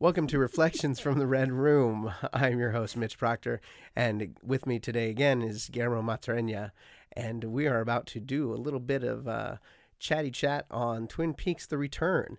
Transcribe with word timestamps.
Welcome 0.00 0.28
to 0.28 0.38
Reflections 0.38 1.00
from 1.00 1.18
the 1.18 1.26
Red 1.26 1.50
Room. 1.50 2.14
I'm 2.32 2.60
your 2.60 2.70
host, 2.70 2.96
Mitch 2.96 3.18
Proctor, 3.18 3.60
and 3.96 4.36
with 4.44 4.64
me 4.64 4.78
today 4.78 5.10
again 5.10 5.42
is 5.42 5.68
Guillermo 5.68 6.02
Matarena, 6.02 6.70
and 7.16 7.42
we 7.42 7.66
are 7.66 7.80
about 7.80 8.06
to 8.06 8.20
do 8.20 8.52
a 8.52 8.54
little 8.54 8.78
bit 8.78 9.02
of 9.02 9.26
uh, 9.26 9.56
chatty 9.98 10.30
chat 10.30 10.66
on 10.70 11.08
Twin 11.08 11.34
Peaks: 11.34 11.66
The 11.66 11.76
Return. 11.78 12.38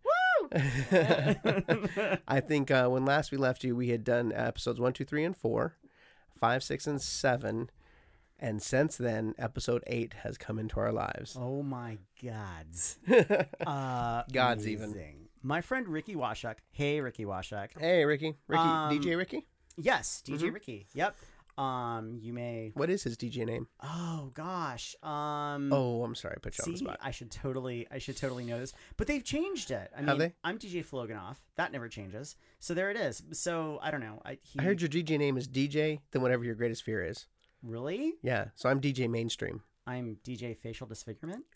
I 0.53 2.39
think 2.39 2.71
uh, 2.71 2.87
when 2.87 3.03
last 3.03 3.29
we 3.29 3.37
left 3.37 3.65
you, 3.65 3.75
we 3.75 3.89
had 3.89 4.05
done 4.05 4.31
episodes 4.33 4.79
one, 4.79 4.93
two, 4.93 5.03
three, 5.03 5.25
and 5.25 5.35
four, 5.35 5.75
five, 6.39 6.63
six, 6.63 6.87
and 6.87 7.01
seven, 7.01 7.69
and 8.39 8.61
since 8.61 8.95
then, 8.95 9.35
episode 9.37 9.83
eight 9.85 10.13
has 10.23 10.37
come 10.37 10.59
into 10.59 10.79
our 10.79 10.93
lives. 10.93 11.35
Oh 11.37 11.61
my 11.61 11.97
gods. 12.23 12.99
Uh, 13.67 14.23
Gods 14.31 14.65
even. 14.65 15.27
My 15.41 15.61
friend 15.61 15.87
Ricky 15.87 16.15
Washak. 16.15 16.55
Hey, 16.71 16.99
Ricky 17.01 17.25
Washak. 17.25 17.69
Hey, 17.79 18.03
Ricky, 18.05 18.35
Ricky, 18.47 18.61
Um, 18.63 18.91
DJ 18.91 19.15
Ricky. 19.17 19.47
Yes, 19.77 20.21
DJ 20.25 20.49
Mhm. 20.49 20.53
Ricky. 20.53 20.87
Yep. 20.93 21.15
Um, 21.57 22.19
you 22.21 22.31
may. 22.31 22.71
What 22.73 22.89
is 22.89 23.03
his 23.03 23.17
DJ 23.17 23.43
name? 23.45 23.67
Oh 23.83 24.31
gosh. 24.33 24.95
Um. 25.03 25.73
Oh, 25.73 26.03
I'm 26.03 26.15
sorry, 26.15 26.35
I 26.37 26.39
put 26.39 26.57
you 26.57 26.63
on 26.65 26.71
the 26.71 26.77
spot. 26.77 26.99
I 27.01 27.11
should 27.11 27.31
totally, 27.31 27.85
I 27.91 27.97
should 27.97 28.15
totally 28.15 28.45
know 28.45 28.59
this, 28.59 28.73
but 28.95 29.07
they've 29.07 29.23
changed 29.23 29.69
it. 29.71 29.91
I 29.93 29.99
mean, 29.99 30.07
Have 30.07 30.19
they? 30.19 30.33
I'm 30.43 30.57
DJ 30.57 30.83
Floganoff. 30.85 31.35
That 31.55 31.73
never 31.73 31.89
changes. 31.89 32.37
So 32.59 32.73
there 32.73 32.89
it 32.91 32.95
is. 32.97 33.23
So 33.33 33.77
I 33.81 33.91
don't 33.91 33.99
know. 33.99 34.21
I, 34.23 34.37
he, 34.41 34.57
I 34.59 34.63
heard 34.63 34.79
your 34.81 34.89
DJ 34.89 35.17
name 35.17 35.37
is 35.37 35.49
DJ, 35.49 35.99
then 36.11 36.21
whatever 36.21 36.45
your 36.45 36.55
greatest 36.55 36.83
fear 36.83 37.03
is. 37.03 37.27
really. 37.61 38.13
Yeah, 38.21 38.49
so 38.55 38.69
I'm 38.69 38.79
DJ 38.79 39.09
Mainstream. 39.09 39.61
I'm 39.89 40.17
DJ 40.23 40.55
Facial 40.55 40.85
Disfigurement. 40.87 41.45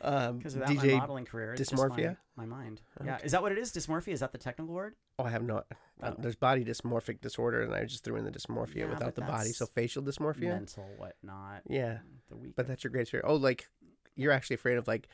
Um, 0.00 0.38
Because 0.38 0.54
without 0.54 0.74
my 0.74 0.82
DJ. 0.84 0.98
modeling 0.98 1.24
career, 1.24 1.52
it's 1.54 1.70
dysmorphia? 1.70 1.96
just 1.96 2.18
my, 2.36 2.44
my 2.46 2.56
mind. 2.56 2.80
Yeah, 3.04 3.18
is 3.22 3.32
that 3.32 3.42
what 3.42 3.52
it 3.52 3.58
is? 3.58 3.72
Dysmorphia? 3.72 4.08
Is 4.12 4.20
that 4.20 4.32
the 4.32 4.38
technical 4.38 4.74
word? 4.74 4.94
Oh, 5.18 5.24
I 5.24 5.30
have 5.30 5.42
no. 5.42 5.58
Uh, 5.58 5.62
Oh. 6.02 6.14
there's 6.18 6.36
body 6.36 6.64
dysmorphic 6.64 7.20
disorder, 7.20 7.62
and 7.62 7.74
I 7.74 7.84
just 7.84 8.04
threw 8.04 8.16
in 8.16 8.24
the 8.24 8.30
dysmorphia 8.30 8.76
Yeah, 8.76 8.84
without 8.86 9.06
but 9.06 9.14
the 9.16 9.20
body, 9.22 9.50
so 9.50 9.64
that's 9.64 9.74
facial 9.74 10.02
dysmorphia. 10.02 10.42
Mental, 10.50 10.86
whatnot. 10.96 11.62
Yeah, 11.68 11.98
The 12.30 12.36
week. 12.36 12.52
but 12.56 12.66
that's 12.66 12.84
your 12.84 12.90
greatest 12.90 13.10
fear. 13.12 13.22
Oh, 13.24 13.34
like 13.36 13.68
you're 14.16 14.32
actually 14.32 14.54
afraid 14.54 14.78
of 14.78 14.86
like 14.88 15.08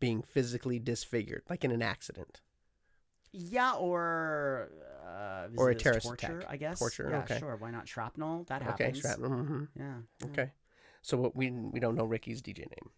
being 0.00 0.22
physically 0.22 0.78
disfigured, 0.78 1.42
like 1.50 1.64
in 1.64 1.70
an 1.70 1.82
accident. 1.82 2.40
Yeah, 3.32 3.72
or 3.74 4.70
uh, 5.06 5.48
Or 5.56 5.70
a 5.70 5.74
terrorist 5.74 6.06
torture, 6.06 6.38
attack. 6.40 6.50
I 6.50 6.56
guess. 6.56 6.78
Torture, 6.78 7.08
Yeah, 7.10 7.18
okay. 7.20 7.38
sure. 7.38 7.56
Why 7.56 7.70
not 7.70 7.88
shrapnel? 7.88 8.44
That 8.48 8.62
happens. 8.62 8.98
Okay, 8.98 9.00
shrapnel. 9.00 9.30
hmm 9.30 9.64
Yeah. 9.76 9.94
yeah. 10.20 10.26
Okay, 10.28 10.50
so 11.02 11.16
what 11.16 11.36
we 11.36 11.50
we 11.50 11.80
don't 11.80 11.94
know 11.94 12.04
Ricky's 12.04 12.40
DJ 12.42 12.58
name. 12.60 12.90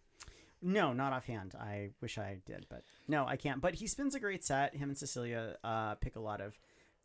No, 0.63 0.93
not 0.93 1.11
offhand. 1.11 1.55
I 1.59 1.89
wish 2.01 2.17
I 2.19 2.37
did, 2.45 2.67
but 2.69 2.83
no, 3.07 3.25
I 3.25 3.35
can't. 3.35 3.61
But 3.61 3.75
he 3.75 3.87
spins 3.87 4.13
a 4.13 4.19
great 4.19 4.43
set. 4.43 4.75
Him 4.75 4.89
and 4.89 4.97
Cecilia 4.97 5.57
uh, 5.63 5.95
pick 5.95 6.15
a 6.15 6.19
lot 6.19 6.39
of 6.39 6.55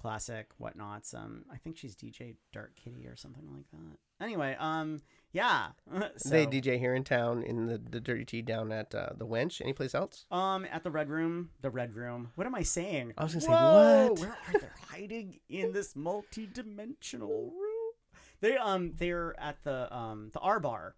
classic 0.06 0.46
whatnots. 0.58 1.14
Um, 1.14 1.44
I 1.52 1.56
think 1.56 1.76
she's 1.76 1.96
DJ 1.96 2.36
Dark 2.52 2.76
Kitty 2.76 3.08
or 3.08 3.16
something 3.16 3.48
like 3.52 3.68
that. 3.72 4.24
Anyway, 4.24 4.56
um, 4.60 5.00
yeah. 5.32 5.70
so, 6.16 6.28
They 6.28 6.46
DJ 6.46 6.78
here 6.78 6.94
in 6.94 7.02
town 7.02 7.42
in 7.42 7.66
the, 7.66 7.76
the 7.76 8.00
Dirty 8.00 8.24
Tea 8.24 8.40
down 8.40 8.70
at 8.70 8.94
uh, 8.94 9.10
the 9.16 9.26
Wench. 9.26 9.60
Any 9.60 9.72
place 9.72 9.96
else? 9.96 10.24
Um, 10.30 10.64
at 10.70 10.84
the 10.84 10.92
Red 10.92 11.10
Room, 11.10 11.50
the 11.60 11.70
Red 11.70 11.96
Room. 11.96 12.30
What 12.36 12.46
am 12.46 12.54
I 12.54 12.62
saying? 12.62 13.14
I 13.18 13.24
was 13.24 13.32
gonna 13.32 13.40
say, 13.40 13.48
what? 13.50 14.20
Where 14.20 14.30
are 14.30 14.60
they 14.60 14.68
hiding 14.92 15.40
in 15.48 15.72
this 15.72 15.96
multi-dimensional 15.96 17.50
room? 17.50 17.92
They 18.40 18.56
um, 18.56 18.92
they're 18.96 19.34
at 19.40 19.56
the 19.64 19.92
um, 19.92 20.30
the 20.32 20.38
R 20.38 20.60
Bar, 20.60 20.94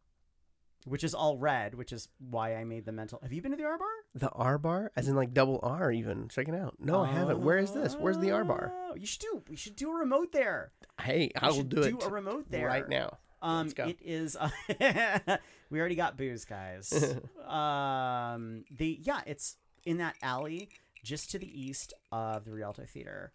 which 0.89 1.05
is 1.05 1.15
all 1.15 1.37
red, 1.39 1.75
which 1.75 1.93
is 1.93 2.09
why 2.19 2.57
I 2.57 2.65
made 2.65 2.85
the 2.85 2.93
mental. 2.93 3.19
Have 3.23 3.33
you 3.33 3.41
been 3.43 3.53
to 3.53 3.57
the 3.57 3.65
R 3.65 3.79
Bar? 3.79 3.87
The 4.15 4.31
R 4.31 4.59
bar, 4.59 4.93
as 4.97 5.07
in 5.09 5.15
like 5.15 5.33
double 5.35 5.61
R, 5.63 5.93
even. 5.93 6.29
Check 6.29 6.49
it 6.49 6.55
out. 6.55 6.75
No, 6.81 7.03
I 7.03 7.07
haven't. 7.09 7.41
Where 7.43 7.59
is 7.59 7.73
this? 7.73 7.95
Where's 7.95 8.19
the 8.19 8.31
R 8.33 8.45
bar? 8.45 8.73
Oh, 8.75 8.95
You 8.97 9.07
should 9.07 9.21
do. 9.21 9.43
We 9.49 9.57
should 9.57 9.77
do 9.77 9.91
a 9.91 9.95
remote 9.95 10.33
there. 10.33 10.73
Hey, 11.01 11.31
I 11.41 11.51
will 11.51 11.63
do 11.63 11.83
it 11.83 11.99
Do 12.01 12.07
a 12.07 12.11
remote 12.11 12.47
there 12.51 12.67
right 12.67 12.89
now. 12.89 13.19
Um, 13.41 13.59
Let's 13.69 13.75
go. 13.75 13.85
it 13.85 13.99
is. 14.03 14.37
Uh, 14.37 14.51
we 15.71 15.79
already 15.79 15.95
got 15.95 16.17
booze, 16.17 16.45
guys. 16.45 16.93
um, 17.47 18.65
the 18.77 18.99
yeah, 19.03 19.21
it's 19.27 19.57
in 19.85 19.99
that 19.99 20.17
alley 20.23 20.69
just 21.05 21.31
to 21.31 21.39
the 21.39 21.61
east 21.61 21.95
of 22.11 22.45
the 22.45 22.51
Rialto 22.53 22.85
Theater, 22.85 23.33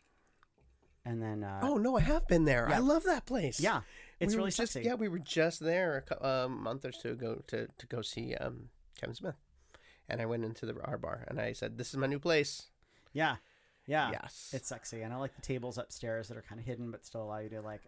and 1.05 1.21
then 1.21 1.43
uh, 1.43 1.61
Oh 1.63 1.77
no, 1.77 1.95
I 1.97 2.01
have 2.01 2.27
been 2.27 2.43
there. 2.45 2.67
yeah. 2.69 2.75
I 2.75 2.79
love 2.79 3.03
that 3.03 3.25
place. 3.25 3.59
yeah, 3.61 3.81
it's 4.19 4.33
We 4.33 4.37
really 4.37 4.49
just, 4.51 4.73
sexy. 4.73 4.87
Yeah, 4.87 4.95
we 4.95 5.07
were 5.09 5.19
just 5.19 5.59
there 5.59 6.03
a 6.21 6.47
month 6.49 6.85
or 6.85 6.91
two 6.91 7.11
ago 7.11 7.41
to 7.47 7.67
to 7.77 7.87
go 7.87 8.01
see 8.01 8.35
um, 8.35 8.69
Kevin 8.99 9.15
Smith, 9.15 9.35
and 10.09 10.21
I 10.21 10.25
went 10.25 10.43
into 10.45 10.65
the 10.65 10.75
R 10.83 10.97
bar 10.97 11.25
and 11.27 11.39
I 11.39 11.53
said, 11.53 11.77
"This 11.77 11.89
is 11.89 11.97
my 11.97 12.07
new 12.07 12.19
place." 12.19 12.67
yeah, 13.13 13.35
yeah. 13.85 14.11
Yes, 14.11 14.51
It's 14.53 14.67
sexy, 14.69 15.01
and 15.01 15.13
I 15.13 15.17
like 15.17 15.35
the 15.35 15.41
tables 15.41 15.77
upstairs 15.77 16.27
that 16.29 16.37
are 16.37 16.41
kind 16.41 16.59
of 16.59 16.65
hidden, 16.65 16.89
but 16.91 17.05
still 17.05 17.23
allow 17.23 17.39
you 17.39 17.49
to 17.49 17.61
like 17.61 17.81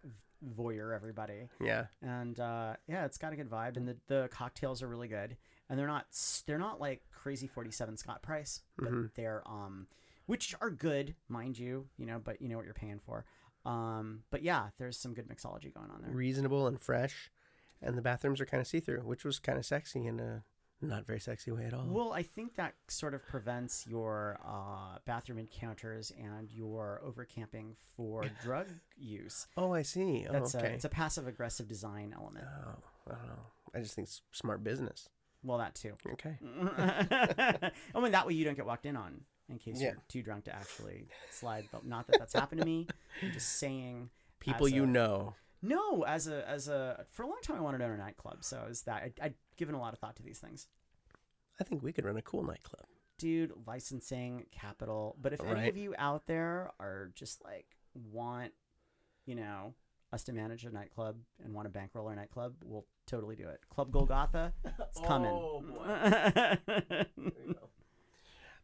voyeur 0.58 0.94
everybody. 0.96 1.48
yeah. 1.60 1.86
and 2.02 2.40
uh, 2.40 2.74
yeah, 2.88 3.06
it's 3.06 3.18
got 3.18 3.34
a 3.34 3.36
good 3.36 3.50
vibe, 3.50 3.78
and 3.78 3.88
the, 3.88 3.98
the 4.08 4.30
cocktails 4.32 4.82
are 4.84 4.88
really 4.88 5.08
good, 5.08 5.38
and 5.70 5.80
they're 5.80 5.88
not 5.88 6.06
they're 6.46 6.60
not 6.60 6.80
like 6.80 7.02
crazy 7.12 7.48
forty 7.48 7.72
seven 7.72 7.98
Scott 7.98 8.22
price, 8.22 8.62
but 8.78 8.92
Mhm. 8.92 9.10
they're 9.16 9.42
um, 9.48 9.88
which 10.28 10.54
are 10.62 10.70
good, 10.70 11.16
mind 11.30 11.58
you, 11.58 11.88
you 11.98 12.06
know, 12.06 12.20
but 12.24 12.42
you 12.42 12.50
know 12.50 12.58
what 12.58 12.66
you're 12.66 12.74
paying 12.74 13.00
for. 13.00 13.26
Um, 13.66 14.24
but 14.30 14.44
yeah, 14.44 14.68
there's 14.78 14.98
some 14.98 15.14
good 15.14 15.28
mixology 15.28 15.74
going 15.74 15.90
on 15.92 16.02
there. 16.02 16.12
reasonable 16.12 16.68
and 16.68 16.80
fresh, 16.80 17.32
and 17.82 17.98
the 17.98 18.02
bathrooms 18.02 18.40
are 18.40 18.46
kind 18.46 18.62
of 18.62 18.68
see 18.68 18.80
through, 18.80 19.02
which 19.02 19.26
was 19.26 19.40
kind 19.40 19.58
of 19.58 19.66
sexy 19.66 20.06
in 20.06 20.20
a 20.20 20.44
not 20.82 21.08
very 21.08 21.20
sexy 21.20 21.52
way 21.52 21.66
at 21.66 21.74
all. 21.74 21.86
Well, 21.88 22.14
I 22.14 22.22
think 22.22 22.56
that 22.56 22.76
sort 22.90 23.14
of 23.14 23.26
prevents 23.26 23.88
your 23.88 24.38
uh, 24.46 25.00
bathroom 25.06 25.40
encounters 25.40 26.12
and 26.22 26.52
your 26.52 27.02
overcamping 27.06 27.76
for 27.96 28.24
drug 28.44 28.68
use. 28.98 29.48
oh, 29.58 29.74
I 29.74 29.82
see. 29.82 30.26
Oh, 30.30 30.34
That's 30.34 30.54
okay. 30.54 30.68
a, 30.68 30.70
it's 30.72 30.86
a 30.86 30.90
passive 30.90 31.28
aggressive 31.28 31.68
design 31.68 32.14
element. 32.16 32.46
oh, 32.46 32.84
I 33.10 33.16
don't 33.16 33.28
know. 33.28 33.40
I 33.74 33.80
just 33.80 33.96
think 33.96 34.08
it's 34.08 34.22
smart 34.32 34.64
business. 34.64 35.10
Well, 35.44 35.58
that 35.60 35.76
too. 35.76 35.94
Okay. 36.14 36.38
I 36.78 37.72
mean, 38.02 38.12
that 38.12 38.28
way 38.28 38.34
you 38.34 38.46
don't 38.46 38.56
get 38.56 38.66
walked 38.66 38.86
in 38.86 38.96
on 38.96 39.22
in 39.50 39.58
case 39.60 39.80
Yeah. 39.80 39.92
you're 39.92 40.04
too 40.08 40.22
drunk 40.24 40.46
to 40.46 40.56
actually 40.56 41.08
slide. 41.32 41.68
But 41.72 41.86
not 41.86 42.08
that 42.08 42.20
that's 42.20 42.34
happened 42.34 42.62
to 42.62 42.66
me. 42.66 42.88
I'm 43.22 43.32
just 43.32 43.58
saying. 43.60 44.10
People 44.40 44.68
you 44.68 44.84
a- 44.84 44.88
know. 44.88 45.36
No, 45.62 46.04
as 46.04 46.28
a 46.28 46.48
as 46.48 46.68
a 46.68 47.06
for 47.12 47.24
a 47.24 47.28
long 47.28 47.40
time 47.42 47.58
I 47.58 47.62
wanted 47.62 47.80
to 47.80 47.86
own 47.86 47.92
a 47.92 47.98
nightclub, 47.98 48.44
so 48.44 48.66
is 48.70 48.84
that 48.84 49.02
I, 49.04 49.14
I'd 49.26 49.34
given 49.58 49.74
a 49.74 49.80
lot 49.80 49.94
of 49.94 50.00
thought 50.00 50.16
to 50.18 50.24
these 50.24 50.38
things, 50.40 50.68
I 51.60 51.64
think 51.64 51.82
we 51.82 51.92
could 51.92 52.06
run 52.06 52.18
a 52.18 52.22
cool 52.22 52.44
nightclub. 52.44 52.86
dude. 53.18 53.52
Licensing, 53.66 54.46
capital. 54.52 55.16
But 55.20 55.34
if 55.34 55.42
any 55.44 55.68
of 55.70 55.78
you 55.78 55.96
out 55.98 56.28
there 56.28 56.72
are 56.80 57.12
just 57.16 57.44
like 57.44 57.66
want, 57.96 58.52
you 59.26 59.34
know, 59.36 59.74
us 60.14 60.24
to 60.26 60.34
manage 60.34 60.66
a 60.66 60.70
nightclub 60.70 61.16
and 61.44 61.54
want 61.54 61.66
to 61.66 61.70
bankroll 61.72 62.08
our 62.10 62.16
nightclub, 62.16 62.54
we'll 62.64 62.86
totally 63.08 63.36
do 63.36 63.48
it. 63.48 63.62
Club 63.70 63.92
Golgotha, 63.92 64.54
it's 64.66 65.00
coming. 65.00 65.32
Oh, 65.32 65.64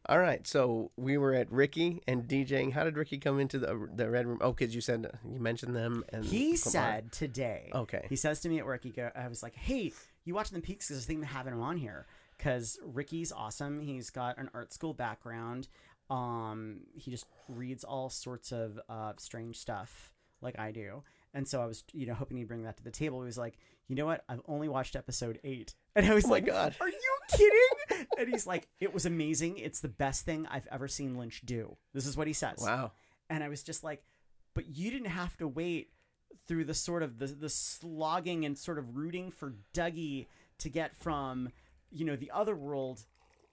All 0.08 0.20
right, 0.20 0.46
so 0.48 0.92
we 0.98 1.18
were 1.18 1.34
at 1.34 1.52
Ricky 1.52 2.02
and 2.08 2.28
DJing. 2.28 2.74
How 2.74 2.84
did 2.84 2.98
Ricky 2.98 3.18
come 3.20 3.40
into 3.40 3.60
the 3.60 3.88
the 3.96 4.10
red 4.10 4.26
room? 4.26 4.40
Oh, 4.42 4.52
because 4.52 4.74
you 4.74 4.82
said 4.82 5.12
you 5.32 5.40
mentioned 5.40 5.76
them, 5.76 6.04
and 6.10 6.26
He 6.26 6.58
come 6.58 6.70
on. 6.70 6.72
said 6.72 7.12
today. 7.12 7.70
"Okay, 7.74 8.08
He 8.10 8.16
says 8.16 8.40
to 8.42 8.50
me 8.50 8.58
at 8.60 8.66
work, 8.66 8.84
he 8.84 8.90
go, 8.90 9.12
I 9.16 9.28
was 9.28 9.44
like, 9.44 9.56
hey, 9.56 9.94
you 10.26 10.34
watching 10.34 10.56
the 10.56 10.62
Peaks? 10.62 10.88
Because 10.88 11.04
I 11.04 11.08
think 11.08 11.24
having 11.24 11.54
him 11.54 11.62
on 11.62 11.78
here. 11.78 12.08
Because 12.38 12.80
Ricky's 12.84 13.32
awesome. 13.32 13.80
He's 13.80 14.10
got 14.10 14.40
an 14.40 14.50
art 14.56 14.74
school 14.74 14.96
background. 14.96 15.68
Um, 16.10 16.80
he 16.96 17.12
just 17.12 17.26
reads 17.48 17.84
all 17.84 18.10
sorts 18.10 18.52
of 18.52 18.80
uh, 18.90 19.14
strange 19.18 19.58
stuff 19.58 20.12
like 20.42 20.58
I 20.58 20.72
do. 20.72 21.04
And 21.36 21.48
so 21.48 21.62
I 21.62 21.66
was, 21.68 21.84
you 21.94 22.08
know, 22.08 22.16
hoping 22.16 22.38
he'd 22.38 22.48
bring 22.48 22.64
that 22.64 22.78
to 22.78 22.84
the 22.84 22.92
table. 22.92 23.22
He 23.22 23.26
was 23.28 23.38
like, 23.38 23.58
you 23.88 23.96
know 23.96 24.06
what? 24.06 24.24
I've 24.30 24.42
only 24.48 24.68
watched 24.70 24.96
episode 24.96 25.40
eight. 25.44 25.74
And 25.96 26.06
I 26.06 26.14
was 26.14 26.26
Oh 26.26 26.30
like, 26.30 26.46
God. 26.46 26.76
are 26.80 26.88
you 26.90 27.18
kidding? 27.30 28.08
and 28.18 28.30
he's 28.30 28.48
like, 28.48 28.68
it 28.80 28.94
was 28.94 29.06
amazing. 29.06 29.58
It's 29.58 29.82
the 29.82 29.90
best 29.90 30.24
thing 30.26 30.48
I've 30.50 30.68
ever 30.72 30.88
seen 30.88 31.18
Lynch 31.18 31.42
do. 31.46 31.76
This 31.94 32.06
is 32.06 32.16
what 32.16 32.28
he 32.28 32.34
says. 32.34 32.60
wow, 32.62 32.94
And 33.30 33.44
I 33.44 33.50
was 33.50 33.62
just 33.64 33.84
like, 33.84 34.04
but 34.54 34.70
you 34.78 34.90
didn't 34.92 35.08
have 35.10 35.36
to 35.38 35.48
wait 35.48 35.90
through 36.48 36.64
the 36.66 36.74
sort 36.74 37.04
of 37.04 37.20
the, 37.20 37.28
the 37.28 37.50
slogging 37.50 38.46
and 38.46 38.58
sort 38.58 38.78
of 38.80 38.96
rooting 38.96 39.32
for 39.32 39.56
Dougie 39.74 40.28
to 40.60 40.70
get 40.70 40.96
from, 40.96 41.50
you 41.92 42.06
know, 42.06 42.16
the 42.16 42.32
other 42.32 42.56
world 42.56 43.02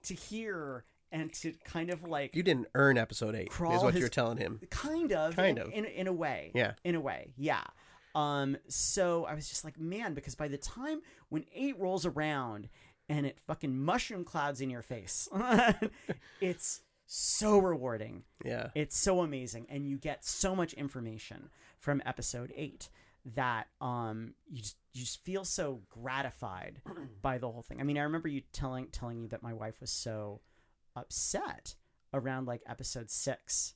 to 0.03 0.13
here 0.13 0.85
and 1.11 1.33
to 1.33 1.53
kind 1.65 1.89
of 1.89 2.03
like 2.07 2.35
you 2.35 2.43
didn't 2.43 2.67
earn 2.75 2.97
episode 2.97 3.35
eight. 3.35 3.49
Is 3.51 3.59
what 3.59 3.93
his- 3.93 3.99
you're 3.99 4.09
telling 4.09 4.37
him. 4.37 4.61
kind 4.69 5.11
of 5.11 5.35
Kind 5.35 5.57
in, 5.57 5.65
of. 5.67 5.73
in, 5.73 5.85
in 5.85 6.07
a 6.07 6.13
way 6.13 6.51
Yeah. 6.55 6.73
in 6.85 6.95
a 6.95 7.01
way 7.01 7.33
yeah 7.35 7.63
um 8.15 8.57
so 8.67 9.25
i 9.25 9.33
was 9.33 9.47
just 9.47 9.63
like 9.63 9.79
man 9.79 10.13
because 10.13 10.35
by 10.35 10.47
the 10.47 10.57
time 10.57 11.01
when 11.29 11.45
eight 11.53 11.77
rolls 11.79 12.05
around 12.05 12.69
and 13.07 13.25
it 13.25 13.39
fucking 13.47 13.77
mushroom 13.77 14.23
clouds 14.23 14.61
in 14.61 14.69
your 14.69 14.81
face 14.81 15.27
it's 16.41 16.81
so 17.11 17.57
rewarding. 17.57 18.23
Yeah, 18.45 18.69
it's 18.75 18.95
so 18.95 19.21
amazing. 19.21 19.65
And 19.67 19.87
you 19.87 19.97
get 19.97 20.23
so 20.23 20.55
much 20.55 20.73
information 20.73 21.49
from 21.79 22.03
episode 22.05 22.53
8 22.55 22.87
that 23.35 23.67
um 23.81 24.33
you 24.47 24.61
just 24.61 24.77
you 24.93 25.01
just 25.01 25.23
feel 25.23 25.43
so 25.43 25.81
gratified 25.89 26.81
by 27.21 27.39
the 27.39 27.49
whole 27.49 27.63
thing. 27.63 27.81
I 27.81 27.83
mean, 27.83 27.97
I 27.97 28.03
remember 28.03 28.27
you 28.27 28.41
telling 28.53 28.87
telling 28.87 29.19
you 29.19 29.27
that 29.29 29.41
my 29.41 29.53
wife 29.53 29.81
was 29.81 29.91
so 29.91 30.41
upset 30.95 31.75
around 32.13 32.47
like 32.47 32.61
episode 32.67 33.09
six 33.09 33.73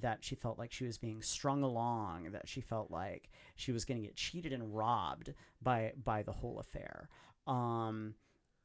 that 0.00 0.24
she 0.24 0.34
felt 0.34 0.58
like 0.58 0.72
she 0.72 0.84
was 0.84 0.98
being 0.98 1.22
strung 1.22 1.62
along, 1.62 2.30
that 2.32 2.48
she 2.48 2.60
felt 2.60 2.90
like 2.90 3.28
she 3.56 3.72
was 3.72 3.84
going 3.84 4.00
to 4.00 4.06
get 4.06 4.16
cheated 4.16 4.52
and 4.52 4.74
robbed 4.74 5.34
by 5.60 5.92
by 6.02 6.22
the 6.22 6.32
whole 6.32 6.58
affair. 6.58 7.08
Um, 7.46 8.14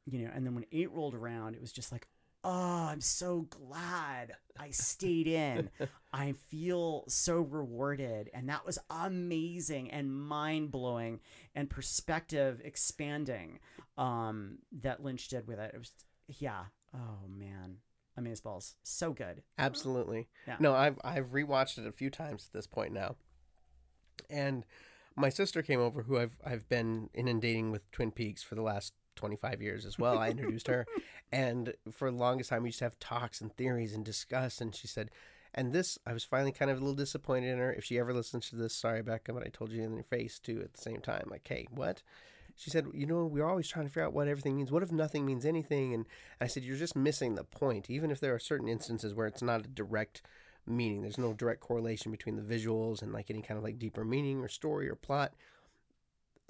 you 0.06 0.24
know, 0.24 0.30
and 0.34 0.46
then 0.46 0.54
when 0.54 0.64
eight 0.72 0.90
rolled 0.90 1.14
around, 1.14 1.54
it 1.54 1.60
was 1.60 1.72
just 1.72 1.92
like, 1.92 2.08
oh, 2.44 2.88
I'm 2.90 3.00
so 3.00 3.46
glad 3.50 4.32
I 4.58 4.70
stayed 4.70 5.26
in. 5.26 5.70
I 6.12 6.32
feel 6.32 7.04
so 7.08 7.40
rewarded, 7.40 8.30
and 8.32 8.48
that 8.48 8.64
was 8.64 8.78
amazing 8.88 9.90
and 9.90 10.14
mind 10.14 10.70
blowing 10.70 11.20
and 11.54 11.68
perspective 11.68 12.60
expanding. 12.64 13.58
Um, 13.96 14.58
that 14.80 15.02
Lynch 15.02 15.28
did 15.28 15.46
with 15.46 15.58
it. 15.58 15.72
It 15.74 15.78
was, 15.78 15.92
yeah. 16.28 16.64
Oh 16.94 17.28
man, 17.28 17.78
Amazeballs, 18.18 18.74
so 18.82 19.12
good. 19.12 19.42
Absolutely. 19.58 20.28
Yeah. 20.46 20.56
No, 20.58 20.74
I've 20.74 20.98
I've 21.04 21.32
rewatched 21.32 21.78
it 21.78 21.86
a 21.86 21.92
few 21.92 22.10
times 22.10 22.46
at 22.46 22.52
this 22.52 22.66
point 22.66 22.92
now, 22.92 23.16
and 24.28 24.64
my 25.16 25.28
sister 25.28 25.62
came 25.62 25.80
over, 25.80 26.02
who 26.02 26.18
I've 26.18 26.36
I've 26.44 26.68
been 26.68 27.10
inundating 27.14 27.70
with 27.70 27.90
Twin 27.90 28.10
Peaks 28.10 28.42
for 28.42 28.54
the 28.54 28.62
last 28.62 28.92
twenty 29.16 29.36
five 29.36 29.62
years 29.62 29.84
as 29.84 29.98
well. 29.98 30.18
I 30.18 30.30
introduced 30.30 30.68
her, 30.68 30.86
and 31.32 31.74
for 31.92 32.10
the 32.10 32.16
longest 32.16 32.50
time 32.50 32.62
we 32.62 32.68
used 32.68 32.78
to 32.80 32.84
have 32.86 32.98
talks 32.98 33.40
and 33.40 33.54
theories 33.56 33.94
and 33.94 34.04
discuss. 34.04 34.60
And 34.60 34.74
she 34.74 34.86
said, 34.86 35.10
and 35.54 35.72
this 35.72 35.98
I 36.06 36.12
was 36.12 36.24
finally 36.24 36.52
kind 36.52 36.70
of 36.70 36.78
a 36.78 36.80
little 36.80 36.94
disappointed 36.94 37.50
in 37.50 37.58
her. 37.58 37.72
If 37.72 37.84
she 37.84 37.98
ever 37.98 38.12
listens 38.12 38.48
to 38.50 38.56
this, 38.56 38.74
sorry 38.74 39.02
Becca, 39.02 39.32
but 39.32 39.46
I 39.46 39.50
told 39.50 39.72
you 39.72 39.82
in 39.82 39.94
your 39.94 40.04
face 40.04 40.38
too 40.38 40.60
at 40.62 40.74
the 40.74 40.80
same 40.80 41.00
time. 41.00 41.28
Like, 41.30 41.46
hey, 41.46 41.66
what? 41.70 42.02
She 42.58 42.70
said, 42.70 42.88
you 42.92 43.06
know, 43.06 43.24
we're 43.24 43.46
always 43.46 43.68
trying 43.68 43.86
to 43.86 43.88
figure 43.88 44.04
out 44.04 44.12
what 44.12 44.26
everything 44.26 44.56
means. 44.56 44.72
What 44.72 44.82
if 44.82 44.90
nothing 44.90 45.24
means 45.24 45.46
anything? 45.46 45.94
And 45.94 46.06
I 46.40 46.48
said, 46.48 46.64
you're 46.64 46.76
just 46.76 46.96
missing 46.96 47.36
the 47.36 47.44
point. 47.44 47.88
Even 47.88 48.10
if 48.10 48.18
there 48.18 48.34
are 48.34 48.40
certain 48.40 48.68
instances 48.68 49.14
where 49.14 49.28
it's 49.28 49.42
not 49.42 49.64
a 49.64 49.68
direct 49.68 50.22
meaning, 50.66 51.00
there's 51.00 51.18
no 51.18 51.32
direct 51.32 51.60
correlation 51.60 52.10
between 52.10 52.34
the 52.34 52.42
visuals 52.42 53.00
and 53.00 53.12
like 53.12 53.30
any 53.30 53.42
kind 53.42 53.58
of 53.58 53.62
like 53.62 53.78
deeper 53.78 54.04
meaning 54.04 54.40
or 54.40 54.48
story 54.48 54.88
or 54.90 54.96
plot. 54.96 55.34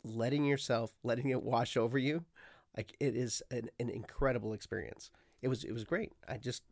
Letting 0.02 0.46
yourself, 0.46 0.96
letting 1.05 1.28
it 1.28 1.43
wash 1.43 1.76
over 1.76 1.99
you, 1.99 2.25
like 2.75 2.96
it 3.00 3.14
is 3.14 3.43
an, 3.50 3.69
an 3.78 3.90
incredible 3.90 4.54
experience. 4.54 5.11
It 5.43 5.49
was 5.49 5.62
it 5.62 5.72
was 5.72 5.84
great. 5.84 6.12
I 6.26 6.38
just 6.38 6.62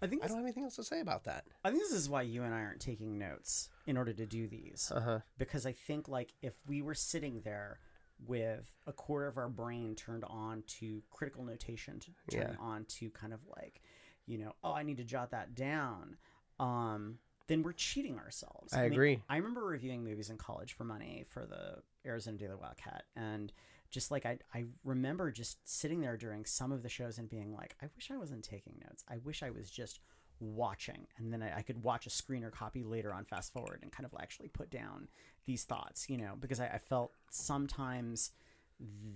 I 0.00 0.06
think 0.06 0.22
I 0.22 0.28
don't 0.28 0.36
have 0.36 0.44
anything 0.44 0.64
else 0.64 0.76
to 0.76 0.84
say 0.84 1.00
about 1.00 1.24
that. 1.24 1.44
I 1.64 1.70
think 1.70 1.82
this 1.82 1.92
is 1.92 2.08
why 2.08 2.22
you 2.22 2.44
and 2.44 2.54
I 2.54 2.60
aren't 2.60 2.80
taking 2.80 3.18
notes 3.18 3.70
in 3.86 3.96
order 3.96 4.12
to 4.12 4.26
do 4.26 4.46
these. 4.46 4.92
Uh 4.94 5.00
huh. 5.00 5.18
Because 5.38 5.66
I 5.66 5.72
think 5.72 6.06
like 6.06 6.34
if 6.40 6.54
we 6.68 6.82
were 6.82 6.94
sitting 6.94 7.40
there 7.42 7.80
with 8.26 8.74
a 8.86 8.92
quarter 8.92 9.26
of 9.26 9.38
our 9.38 9.48
brain 9.48 9.94
turned 9.94 10.24
on 10.24 10.62
to 10.78 11.02
critical 11.10 11.44
notation, 11.44 11.98
to 12.00 12.10
turn 12.30 12.56
Yeah. 12.58 12.64
on 12.64 12.84
to 12.86 13.10
kind 13.10 13.32
of 13.32 13.40
like, 13.56 13.80
you 14.26 14.38
know, 14.38 14.54
oh, 14.62 14.72
I 14.72 14.82
need 14.82 14.98
to 14.98 15.04
jot 15.04 15.30
that 15.30 15.54
down. 15.54 16.16
Um, 16.58 17.18
then 17.46 17.62
we're 17.62 17.72
cheating 17.72 18.18
ourselves. 18.18 18.72
I 18.72 18.82
mean, 18.84 18.92
agree. 18.92 19.22
I 19.28 19.36
remember 19.38 19.64
reviewing 19.64 20.04
movies 20.04 20.30
in 20.30 20.36
college 20.38 20.74
for 20.74 20.84
money 20.84 21.24
for 21.28 21.46
the 21.46 21.82
Arizona 22.08 22.36
Daily 22.38 22.54
Wildcat, 22.54 23.04
and 23.16 23.52
just 23.90 24.10
like 24.12 24.24
I, 24.24 24.38
I 24.54 24.66
remember 24.84 25.32
just 25.32 25.58
sitting 25.68 26.00
there 26.00 26.16
during 26.16 26.44
some 26.44 26.70
of 26.70 26.82
the 26.84 26.88
shows 26.88 27.18
and 27.18 27.28
being 27.28 27.52
like, 27.52 27.74
I 27.82 27.86
wish 27.96 28.10
I 28.12 28.16
wasn't 28.18 28.44
taking 28.44 28.74
notes. 28.86 29.02
I 29.08 29.16
wish 29.18 29.42
I 29.42 29.50
was 29.50 29.68
just 29.68 29.98
watching, 30.40 31.06
and 31.16 31.32
then 31.32 31.42
I, 31.42 31.58
I 31.58 31.62
could 31.62 31.82
watch 31.82 32.06
a 32.06 32.10
screen 32.10 32.44
or 32.44 32.50
copy 32.50 32.82
later 32.82 33.12
on 33.12 33.24
fast 33.24 33.52
forward 33.52 33.80
and 33.82 33.92
kind 33.92 34.06
of 34.06 34.14
actually 34.20 34.48
put 34.48 34.70
down 34.70 35.08
these 35.46 35.64
thoughts, 35.64 36.08
you 36.08 36.16
know, 36.16 36.34
because 36.38 36.60
I, 36.60 36.66
I 36.66 36.78
felt 36.78 37.12
sometimes 37.30 38.30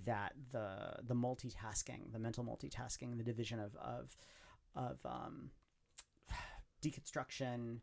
that 0.05 0.33
the 0.51 0.97
the 1.07 1.15
multitasking, 1.15 2.11
the 2.11 2.19
mental 2.19 2.43
multitasking, 2.43 3.17
the 3.17 3.23
division 3.23 3.59
of 3.59 3.75
of 3.75 4.15
of 4.75 4.99
um, 5.05 5.51
deconstruction 6.81 7.79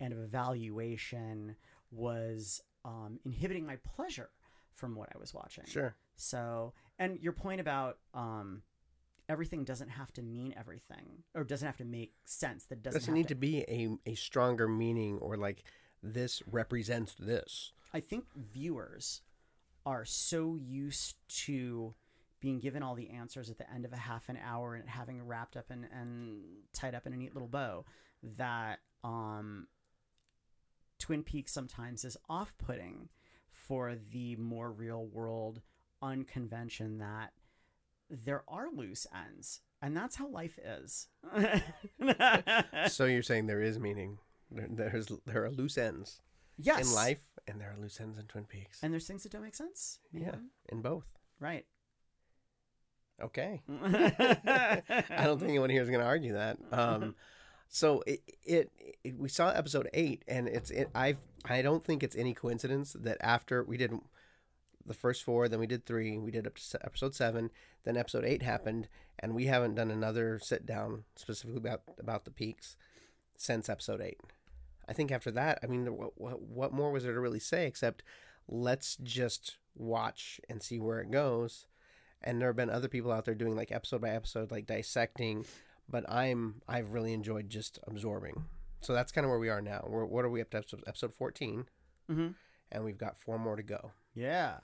and 0.00 0.12
of 0.12 0.18
evaluation 0.20 1.56
was 1.90 2.62
um, 2.84 3.18
inhibiting 3.24 3.66
my 3.66 3.76
pleasure 3.76 4.30
from 4.74 4.94
what 4.94 5.08
I 5.14 5.18
was 5.18 5.34
watching. 5.34 5.64
Sure. 5.66 5.96
So, 6.16 6.72
and 6.98 7.18
your 7.20 7.32
point 7.32 7.60
about 7.60 7.98
um, 8.14 8.62
everything 9.28 9.64
doesn't 9.64 9.90
have 9.90 10.12
to 10.14 10.22
mean 10.22 10.54
everything, 10.58 11.22
or 11.34 11.44
doesn't 11.44 11.66
have 11.66 11.76
to 11.78 11.84
make 11.84 12.14
sense. 12.24 12.64
That 12.64 12.82
doesn't, 12.82 13.00
Doesn't 13.00 13.14
need 13.14 13.28
to 13.28 13.34
be 13.34 13.60
a 13.68 13.88
a 14.06 14.14
stronger 14.14 14.68
meaning 14.68 15.18
or 15.18 15.36
like 15.36 15.64
this 16.02 16.42
represents 16.50 17.14
this. 17.14 17.72
I 17.92 18.00
think 18.00 18.24
viewers 18.34 19.22
are 19.86 20.04
so 20.04 20.56
used 20.56 21.16
to 21.44 21.94
being 22.40 22.60
given 22.60 22.82
all 22.82 22.94
the 22.94 23.10
answers 23.10 23.50
at 23.50 23.58
the 23.58 23.70
end 23.72 23.84
of 23.84 23.92
a 23.92 23.96
half 23.96 24.28
an 24.28 24.38
hour 24.44 24.74
and 24.74 24.88
having 24.88 25.26
wrapped 25.26 25.56
up 25.56 25.70
and, 25.70 25.86
and 25.92 26.44
tied 26.72 26.94
up 26.94 27.06
in 27.06 27.12
a 27.12 27.16
neat 27.16 27.34
little 27.34 27.48
bow 27.48 27.84
that 28.22 28.78
um, 29.02 29.66
Twin 30.98 31.22
Peaks 31.22 31.52
sometimes 31.52 32.04
is 32.04 32.16
off 32.28 32.54
putting 32.58 33.08
for 33.50 33.96
the 34.12 34.36
more 34.36 34.70
real 34.70 35.06
world 35.06 35.62
unconvention 36.00 36.98
that 36.98 37.32
there 38.10 38.44
are 38.48 38.68
loose 38.72 39.06
ends. 39.14 39.60
And 39.80 39.96
that's 39.96 40.16
how 40.16 40.28
life 40.28 40.58
is. 40.58 41.06
so 42.88 43.04
you're 43.04 43.22
saying 43.22 43.46
there 43.46 43.62
is 43.62 43.78
meaning. 43.78 44.18
There, 44.50 44.66
there's 44.68 45.08
there 45.26 45.44
are 45.44 45.50
loose 45.50 45.78
ends 45.78 46.20
yes. 46.56 46.88
in 46.88 46.94
life, 46.94 47.20
and 47.46 47.60
there 47.60 47.70
are 47.70 47.80
loose 47.80 48.00
ends 48.00 48.18
in 48.18 48.24
Twin 48.26 48.44
Peaks. 48.44 48.80
And 48.82 48.92
there's 48.92 49.06
things 49.06 49.22
that 49.22 49.32
don't 49.32 49.42
make 49.42 49.54
sense. 49.54 50.00
you 50.12 50.22
yeah, 50.22 50.36
in 50.68 50.82
both. 50.82 51.06
Right. 51.38 51.66
Okay. 53.22 53.62
I 53.84 54.82
don't 55.24 55.38
think 55.38 55.50
anyone 55.50 55.70
here 55.70 55.82
is 55.82 55.88
going 55.88 56.00
to 56.00 56.06
argue 56.06 56.34
that. 56.34 56.58
Um, 56.72 57.14
so 57.68 58.02
it, 58.06 58.20
it, 58.44 58.70
it 59.04 59.18
we 59.18 59.28
saw 59.28 59.50
episode 59.50 59.88
eight, 59.92 60.24
and 60.26 60.48
it's 60.48 60.70
it. 60.70 60.88
I 60.94 61.16
I 61.44 61.62
don't 61.62 61.84
think 61.84 62.02
it's 62.02 62.16
any 62.16 62.34
coincidence 62.34 62.96
that 62.98 63.18
after 63.20 63.62
we 63.64 63.76
did 63.76 63.92
the 64.88 64.94
first 64.94 65.22
four, 65.22 65.48
then 65.48 65.60
we 65.60 65.66
did 65.66 65.86
three, 65.86 66.18
we 66.18 66.30
did 66.30 66.46
up 66.46 66.56
to 66.56 66.84
episode 66.84 67.14
seven, 67.14 67.50
then 67.84 67.96
episode 67.96 68.24
eight 68.24 68.42
happened, 68.42 68.88
and 69.18 69.34
we 69.34 69.46
haven't 69.46 69.74
done 69.76 69.90
another 69.90 70.38
sit 70.42 70.66
down 70.66 71.04
specifically 71.16 71.58
about 71.58 71.82
about 71.98 72.24
the 72.24 72.30
peaks 72.30 72.76
since 73.36 73.68
episode 73.68 74.00
eight. 74.00 74.18
I 74.88 74.92
think 74.94 75.12
after 75.12 75.30
that, 75.32 75.58
I 75.62 75.66
mean, 75.66 75.84
what 75.96 76.20
what, 76.20 76.42
what 76.42 76.72
more 76.72 76.90
was 76.90 77.04
there 77.04 77.12
to 77.14 77.20
really 77.20 77.38
say 77.40 77.66
except 77.66 78.02
let's 78.48 78.96
just 78.96 79.58
watch 79.76 80.40
and 80.48 80.62
see 80.62 80.80
where 80.80 81.00
it 81.00 81.10
goes 81.10 81.66
and 82.22 82.40
there 82.40 82.48
have 82.48 82.56
been 82.56 82.70
other 82.70 82.88
people 82.88 83.12
out 83.12 83.24
there 83.26 83.34
doing 83.34 83.54
like 83.54 83.70
episode 83.70 84.00
by 84.00 84.08
episode 84.08 84.50
like 84.50 84.66
dissecting 84.66 85.44
but 85.88 86.02
i'm 86.10 86.60
i've 86.66 86.90
really 86.90 87.12
enjoyed 87.12 87.48
just 87.50 87.78
absorbing 87.86 88.44
so 88.80 88.92
that's 88.94 89.12
kind 89.12 89.24
of 89.24 89.28
where 89.28 89.38
we 89.38 89.50
are 89.50 89.60
now 89.60 89.84
we're, 89.86 90.04
what 90.04 90.24
are 90.24 90.30
we 90.30 90.40
up 90.40 90.50
to 90.50 90.56
episode, 90.56 90.82
episode 90.86 91.14
14 91.14 91.66
Mhm. 92.10 92.34
and 92.72 92.84
we've 92.84 92.98
got 92.98 93.18
four 93.20 93.38
more 93.38 93.54
to 93.54 93.62
go 93.62 93.92
Yeah. 94.14 94.58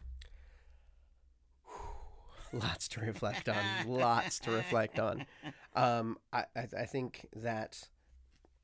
Lots 2.58 2.88
to 2.88 3.00
reflect 3.00 3.48
on 3.48 3.64
lots 3.86 4.38
to 4.40 4.50
reflect 4.50 4.98
on. 4.98 5.26
Um 5.74 6.18
i 6.32 6.44
i, 6.56 6.84
think 6.84 7.26
that 7.34 7.88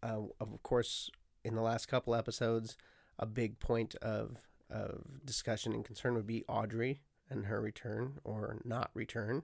uh, 0.02 0.22
of 0.40 0.62
course 0.62 1.10
in 1.44 1.54
the 1.54 1.62
last 1.62 1.86
couple 1.86 2.14
episodes 2.14 2.76
a 3.18 3.26
big 3.26 3.58
point 3.58 3.94
of 3.96 4.48
of 4.70 5.02
discussion 5.24 5.72
and 5.72 5.84
concern 5.84 6.14
would 6.14 6.26
be 6.26 6.44
audrey 6.48 7.02
and 7.28 7.46
her 7.46 7.60
return 7.60 8.18
or 8.24 8.60
not 8.64 8.90
return. 8.94 9.42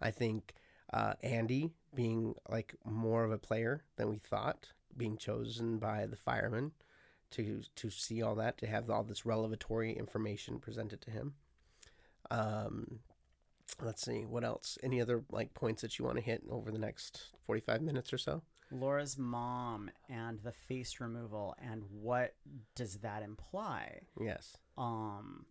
I 0.00 0.10
think 0.10 0.54
uh, 0.92 1.14
andy 1.22 1.72
being 1.94 2.34
like 2.48 2.74
more 2.84 3.24
of 3.24 3.32
a 3.32 3.38
player 3.38 3.84
than 3.96 4.08
we 4.10 4.18
thought 4.18 4.68
being 4.96 5.16
chosen 5.16 5.78
by 5.78 6.06
the 6.06 6.16
firemen 6.16 6.72
to 7.30 7.62
to 7.74 7.90
see 7.90 8.22
all 8.22 8.34
that 8.36 8.56
to 8.58 8.66
have 8.66 8.88
all 8.88 9.02
this 9.04 9.26
revelatory 9.26 9.92
information 9.92 10.58
presented 10.58 11.00
to 11.02 11.10
him. 11.10 11.34
Um 12.30 13.00
let's 13.82 14.02
see 14.02 14.24
what 14.24 14.44
else? 14.44 14.78
Any 14.82 15.00
other 15.00 15.24
like 15.30 15.54
points 15.54 15.82
that 15.82 15.98
you 15.98 16.04
want 16.04 16.16
to 16.16 16.22
hit 16.22 16.42
over 16.50 16.70
the 16.70 16.78
next 16.78 17.30
45 17.46 17.82
minutes 17.82 18.12
or 18.12 18.18
so? 18.18 18.42
Laura's 18.70 19.18
mom 19.18 19.90
and 20.08 20.40
the 20.42 20.52
face 20.52 21.00
removal 21.00 21.54
and 21.58 21.82
what 21.90 22.34
does 22.74 22.96
that 22.98 23.22
imply? 23.22 24.00
yes. 24.20 24.56
Um, 24.76 25.46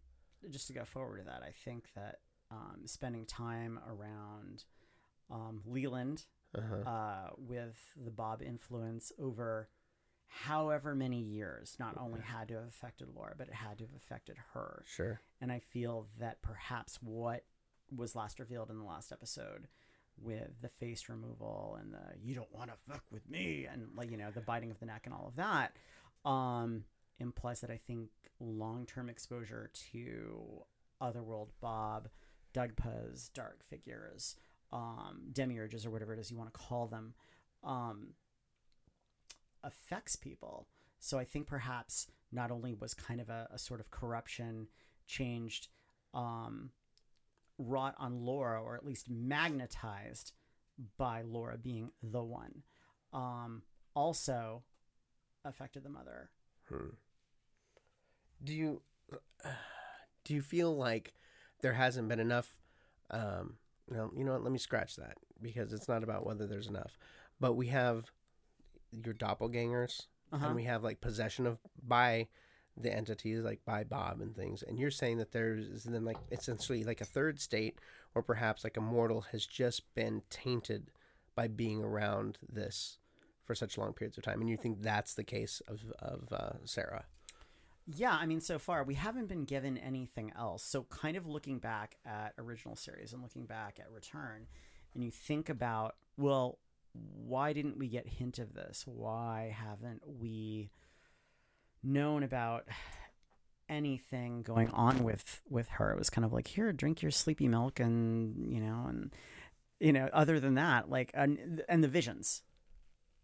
just 0.49 0.67
to 0.67 0.73
go 0.73 0.83
forward 0.83 1.19
to 1.19 1.23
that, 1.25 1.41
I 1.43 1.51
think 1.51 1.85
that 1.95 2.19
um, 2.51 2.81
spending 2.85 3.25
time 3.25 3.79
around 3.87 4.65
um, 5.31 5.61
Leland 5.65 6.25
uh-huh. 6.55 6.89
uh, 6.89 7.29
with 7.37 7.77
the 8.03 8.11
Bob 8.11 8.41
influence 8.41 9.11
over 9.17 9.69
however 10.27 10.95
many 10.95 11.19
years 11.19 11.75
not 11.79 11.95
only 11.99 12.19
had 12.19 12.47
to 12.47 12.55
have 12.55 12.67
affected 12.67 13.07
Laura, 13.15 13.35
but 13.37 13.47
it 13.47 13.53
had 13.53 13.77
to 13.77 13.85
have 13.85 13.95
affected 13.95 14.35
her. 14.53 14.83
sure. 14.85 15.21
And 15.39 15.51
I 15.51 15.59
feel 15.59 16.07
that 16.19 16.41
perhaps 16.41 16.97
what 17.01 17.43
was 17.95 18.15
last 18.15 18.39
revealed 18.39 18.69
in 18.69 18.77
the 18.77 18.85
last 18.85 19.12
episode 19.12 19.67
with 20.21 20.62
the 20.62 20.69
face 20.69 21.09
removal 21.09 21.77
and 21.79 21.93
the 21.93 22.00
you 22.21 22.35
don't 22.35 22.53
want 22.53 22.69
to 22.69 22.75
fuck 22.88 23.03
with 23.12 23.27
me 23.29 23.67
and 23.71 23.88
like 23.95 24.12
you 24.12 24.17
know 24.17 24.29
the 24.31 24.41
biting 24.41 24.69
of 24.69 24.79
the 24.79 24.85
neck 24.85 25.01
and 25.05 25.13
all 25.13 25.25
of 25.27 25.35
that 25.35 25.75
um 26.29 26.83
implies 27.19 27.62
that 27.62 27.71
I 27.71 27.77
think 27.77 28.09
long-term 28.39 29.09
exposure 29.09 29.71
to 29.91 30.63
Otherworld 31.01 31.51
Bob, 31.62 32.09
doug 32.53 32.75
Dugpa's 32.75 33.29
dark 33.29 33.63
figures, 33.69 34.35
um, 34.71 35.21
demiurges 35.31 35.85
or 35.85 35.91
whatever 35.91 36.13
it 36.13 36.19
is 36.19 36.31
you 36.31 36.38
want 36.38 36.53
to 36.53 36.59
call 36.59 36.88
them, 36.88 37.13
um, 37.63 38.09
affects 39.63 40.15
people. 40.15 40.67
So 41.00 41.17
I 41.17 41.25
think 41.25 41.47
perhaps 41.47 42.07
not 42.31 42.51
only 42.51 42.73
was 42.73 42.93
kind 42.93 43.19
of 43.19 43.29
a, 43.29 43.47
a 43.51 43.57
sort 43.57 43.79
of 43.79 43.91
corruption 43.91 44.67
changed, 45.07 45.67
um, 46.13 46.71
wrought 47.57 47.95
on 47.98 48.22
Laura, 48.25 48.62
or 48.62 48.75
at 48.75 48.86
least 48.86 49.10
magnetized 49.10 50.33
by 50.98 51.22
Laura 51.22 51.57
being 51.57 51.91
the 52.01 52.24
one, 52.24 52.63
um, 53.13 53.62
also 53.95 54.63
affected 55.45 55.83
the 55.83 55.89
mother. 55.89 56.29
Hmm. 56.69 56.89
Do 58.43 58.53
you 58.53 58.81
do 60.25 60.33
you 60.33 60.41
feel 60.41 60.75
like 60.75 61.13
there 61.62 61.74
hasn't 61.74 62.10
been 62.10 62.19
enough? 62.19 62.57
Um, 63.12 63.57
no, 63.89 64.12
you 64.15 64.24
know 64.24 64.31
what? 64.33 64.43
Let 64.43 64.51
me 64.51 64.57
scratch 64.60 64.95
that 64.95 65.17
because 65.41 65.74
it's 65.74 65.88
not 65.88 66.03
about 66.03 66.25
whether 66.25 66.48
there's 66.48 66.67
enough, 66.67 66.98
but 67.39 67.53
we 67.53 67.67
have 67.67 68.05
your 68.91 69.13
doppelgangers, 69.13 70.07
Uh-huh. 70.31 70.48
and 70.48 70.55
we 70.55 70.63
have 70.63 70.83
like 70.83 71.01
possession 71.01 71.45
of 71.45 71.60
by 71.81 72.27
the 72.75 72.93
entities, 72.93 73.43
like 73.43 73.63
by 73.65 73.83
Bob 73.83 74.21
and 74.21 74.35
things. 74.35 74.63
And 74.63 74.79
you're 74.79 74.91
saying 74.91 75.17
that 75.17 75.31
there's 75.31 75.83
then 75.83 76.05
like 76.05 76.17
essentially 76.31 76.83
like 76.83 77.01
a 77.01 77.05
third 77.05 77.39
state, 77.39 77.79
or 78.15 78.21
perhaps 78.21 78.63
like 78.63 78.77
a 78.77 78.81
mortal 78.81 79.21
has 79.31 79.45
just 79.45 79.93
been 79.95 80.21
tainted 80.29 80.91
by 81.35 81.47
being 81.47 81.83
around 81.83 82.37
this 82.47 82.97
for 83.43 83.55
such 83.55 83.77
long 83.77 83.93
periods 83.93 84.17
of 84.17 84.23
time, 84.23 84.39
and 84.39 84.49
you 84.49 84.57
think 84.57 84.81
that's 84.81 85.13
the 85.13 85.23
case 85.23 85.61
of 85.67 85.79
of 85.99 86.31
uh, 86.31 86.53
Sarah. 86.65 87.05
Yeah, 87.85 88.13
I 88.13 88.25
mean, 88.25 88.39
so 88.39 88.59
far 88.59 88.83
we 88.83 88.95
haven't 88.95 89.27
been 89.27 89.43
given 89.43 89.77
anything 89.77 90.31
else. 90.37 90.63
So, 90.63 90.83
kind 90.83 91.17
of 91.17 91.27
looking 91.27 91.59
back 91.59 91.97
at 92.05 92.33
original 92.37 92.75
series 92.75 93.11
and 93.11 93.21
looking 93.21 93.45
back 93.45 93.79
at 93.79 93.91
Return, 93.91 94.47
and 94.93 95.03
you 95.03 95.11
think 95.11 95.49
about, 95.49 95.95
well, 96.17 96.59
why 96.93 97.51
didn't 97.51 97.77
we 97.77 97.87
get 97.87 98.07
hint 98.07 98.39
of 98.39 98.53
this? 98.53 98.85
Why 98.87 99.53
haven't 99.55 100.03
we 100.05 100.69
known 101.83 102.23
about 102.23 102.67
anything 103.69 104.41
going 104.41 104.69
on 104.71 105.03
with 105.03 105.41
with 105.49 105.67
her? 105.69 105.91
It 105.91 105.99
was 105.99 106.09
kind 106.09 106.25
of 106.25 106.33
like, 106.33 106.47
here, 106.47 106.71
drink 106.71 107.01
your 107.01 107.11
sleepy 107.11 107.47
milk, 107.47 107.79
and 107.79 108.51
you 108.51 108.59
know, 108.59 108.85
and 108.87 109.13
you 109.79 109.93
know, 109.93 110.09
other 110.13 110.39
than 110.39 110.55
that, 110.55 110.89
like, 110.89 111.11
and, 111.13 111.61
and 111.67 111.83
the 111.83 111.89
visions, 111.89 112.43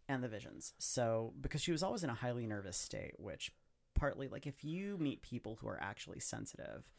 and 0.10 0.24
the 0.24 0.28
visions. 0.28 0.74
So, 0.78 1.34
because 1.40 1.62
she 1.62 1.72
was 1.72 1.84
always 1.84 2.04
in 2.04 2.10
a 2.10 2.16
highly 2.16 2.46
nervous 2.46 2.76
state, 2.76 3.14
which 3.18 3.52
partly 4.00 4.28
like 4.28 4.48
if 4.48 4.64
you 4.64 4.98
meet 4.98 5.22
people 5.22 5.58
who 5.60 5.68
are 5.68 5.82
actually 5.82 6.20
sensitive 6.20 6.90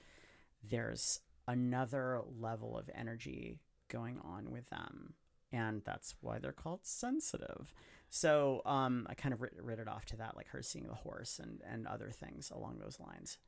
there's 0.62 1.20
another 1.48 2.20
level 2.38 2.76
of 2.76 2.90
energy 2.94 3.58
going 3.88 4.18
on 4.22 4.50
with 4.50 4.68
them 4.68 5.14
and 5.50 5.82
that's 5.84 6.14
why 6.20 6.38
they're 6.38 6.52
called 6.52 6.80
sensitive 6.82 7.72
so 8.10 8.60
um 8.66 9.06
i 9.08 9.14
kind 9.14 9.32
of 9.32 9.40
writ, 9.40 9.54
writ 9.62 9.78
it 9.78 9.88
off 9.88 10.04
to 10.04 10.16
that 10.16 10.36
like 10.36 10.48
her 10.48 10.62
seeing 10.62 10.86
the 10.86 10.94
horse 10.94 11.38
and 11.42 11.60
and 11.64 11.86
other 11.86 12.10
things 12.10 12.50
along 12.54 12.78
those 12.78 12.98
lines 13.00 13.38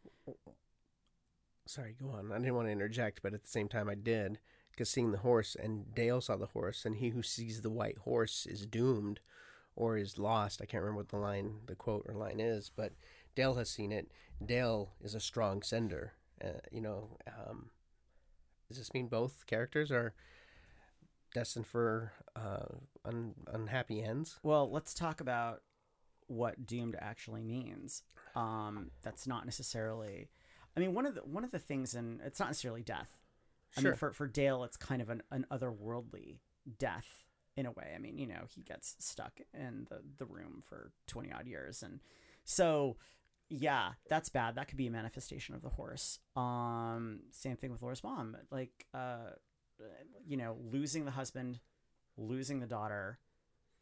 Sorry, 1.67 1.95
go 2.01 2.11
on. 2.11 2.33
I 2.33 2.39
didn't 2.39 2.55
want 2.55 2.67
to 2.67 2.73
interject, 2.73 3.23
but 3.23 3.35
at 3.35 3.43
the 3.43 3.49
same 3.49 3.69
time, 3.69 3.89
I 3.89 3.95
did 3.95 4.39
because 4.71 4.89
seeing 4.91 5.13
the 5.13 5.19
horse 5.19 5.55
and 5.55 5.95
Dale 5.95 6.21
saw 6.21 6.37
the 6.37 6.47
horse, 6.47 6.85
and 6.85 6.97
he 6.97 7.11
who 7.11 7.23
sees 7.23 7.61
the 7.61 7.71
white 7.71 7.99
horse 7.99 8.47
is 8.47 8.67
doomed 8.67 9.21
or 9.77 9.97
is 9.97 10.19
lost. 10.19 10.61
I 10.61 10.67
can't 10.67 10.83
remember 10.83 10.99
what 10.99 11.09
the 11.11 11.17
line, 11.19 11.61
the 11.67 11.75
quote 11.75 12.05
or 12.09 12.15
line 12.15 12.41
is, 12.41 12.71
but 12.75 12.93
Dale 13.35 13.55
has 13.55 13.71
seen 13.71 13.93
it. 13.93 14.11
Dale 14.45 14.93
is 15.01 15.15
a 15.15 15.21
strong 15.21 15.63
sender. 15.63 16.15
Uh, 16.43 16.59
you 16.73 16.81
know, 16.81 17.17
um, 17.29 17.71
does 18.69 18.79
this 18.79 18.93
mean 18.93 19.07
both 19.07 19.47
characters 19.47 19.93
are 19.93 20.15
destined 21.35 21.67
for 21.67 22.13
uh, 22.37 22.65
un- 23.05 23.35
unhappy 23.53 24.03
ends? 24.03 24.39
well 24.43 24.71
let's 24.71 24.95
talk 24.95 25.21
about 25.21 25.63
what 26.29 26.67
doomed 26.67 26.97
actually 27.01 27.43
means 27.43 28.03
um 28.37 28.91
that's 29.03 29.27
not 29.27 29.45
necessarily 29.45 30.29
i 30.77 30.81
mean 30.81 30.95
one 30.95 31.05
of 31.05 31.15
the 31.15 31.21
one 31.23 31.45
of 31.45 31.51
the 31.51 31.59
things 31.59 31.95
and 31.95 32.21
it's 32.25 32.41
not 32.41 32.49
necessarily 32.49 32.83
death 32.83 33.19
I 33.77 33.81
Sure. 33.81 33.91
mean, 33.93 33.97
for 33.99 34.13
for 34.13 34.27
Dale, 34.27 34.65
it's 34.65 34.77
kind 34.77 35.01
of 35.01 35.09
an, 35.09 35.23
an 35.31 35.47
otherworldly 35.51 36.41
death 36.79 37.25
in 37.57 37.65
a 37.65 37.71
way. 37.71 37.93
I 37.95 37.99
mean, 37.99 38.19
you 38.19 38.27
know, 38.27 38.43
he 38.55 38.61
gets 38.61 38.97
stuck 38.99 39.41
in 39.55 39.87
the, 39.89 40.01
the 40.19 40.27
room 40.27 40.63
for 40.63 40.93
20 41.07 41.33
odd 41.33 41.47
years. 41.47 41.83
And 41.83 42.01
so, 42.45 42.99
yeah, 43.49 43.93
that's 44.11 44.29
bad. 44.29 44.57
That 44.57 44.69
could 44.69 44.77
be 44.77 44.89
a 44.89 44.91
manifestation 44.91 45.55
of 45.55 45.63
the 45.63 45.71
horse. 45.71 46.19
Um, 46.37 47.21
same 47.31 47.57
thing 47.57 47.73
with 47.73 47.81
Laura's 47.81 48.05
mom. 48.05 48.37
Like, 48.51 48.85
uh, 48.93 49.31
you 50.27 50.37
know, 50.37 50.57
losing 50.71 51.05
the 51.05 51.11
husband, 51.13 51.61
losing 52.17 52.61
the 52.61 52.67
daughter, 52.67 53.19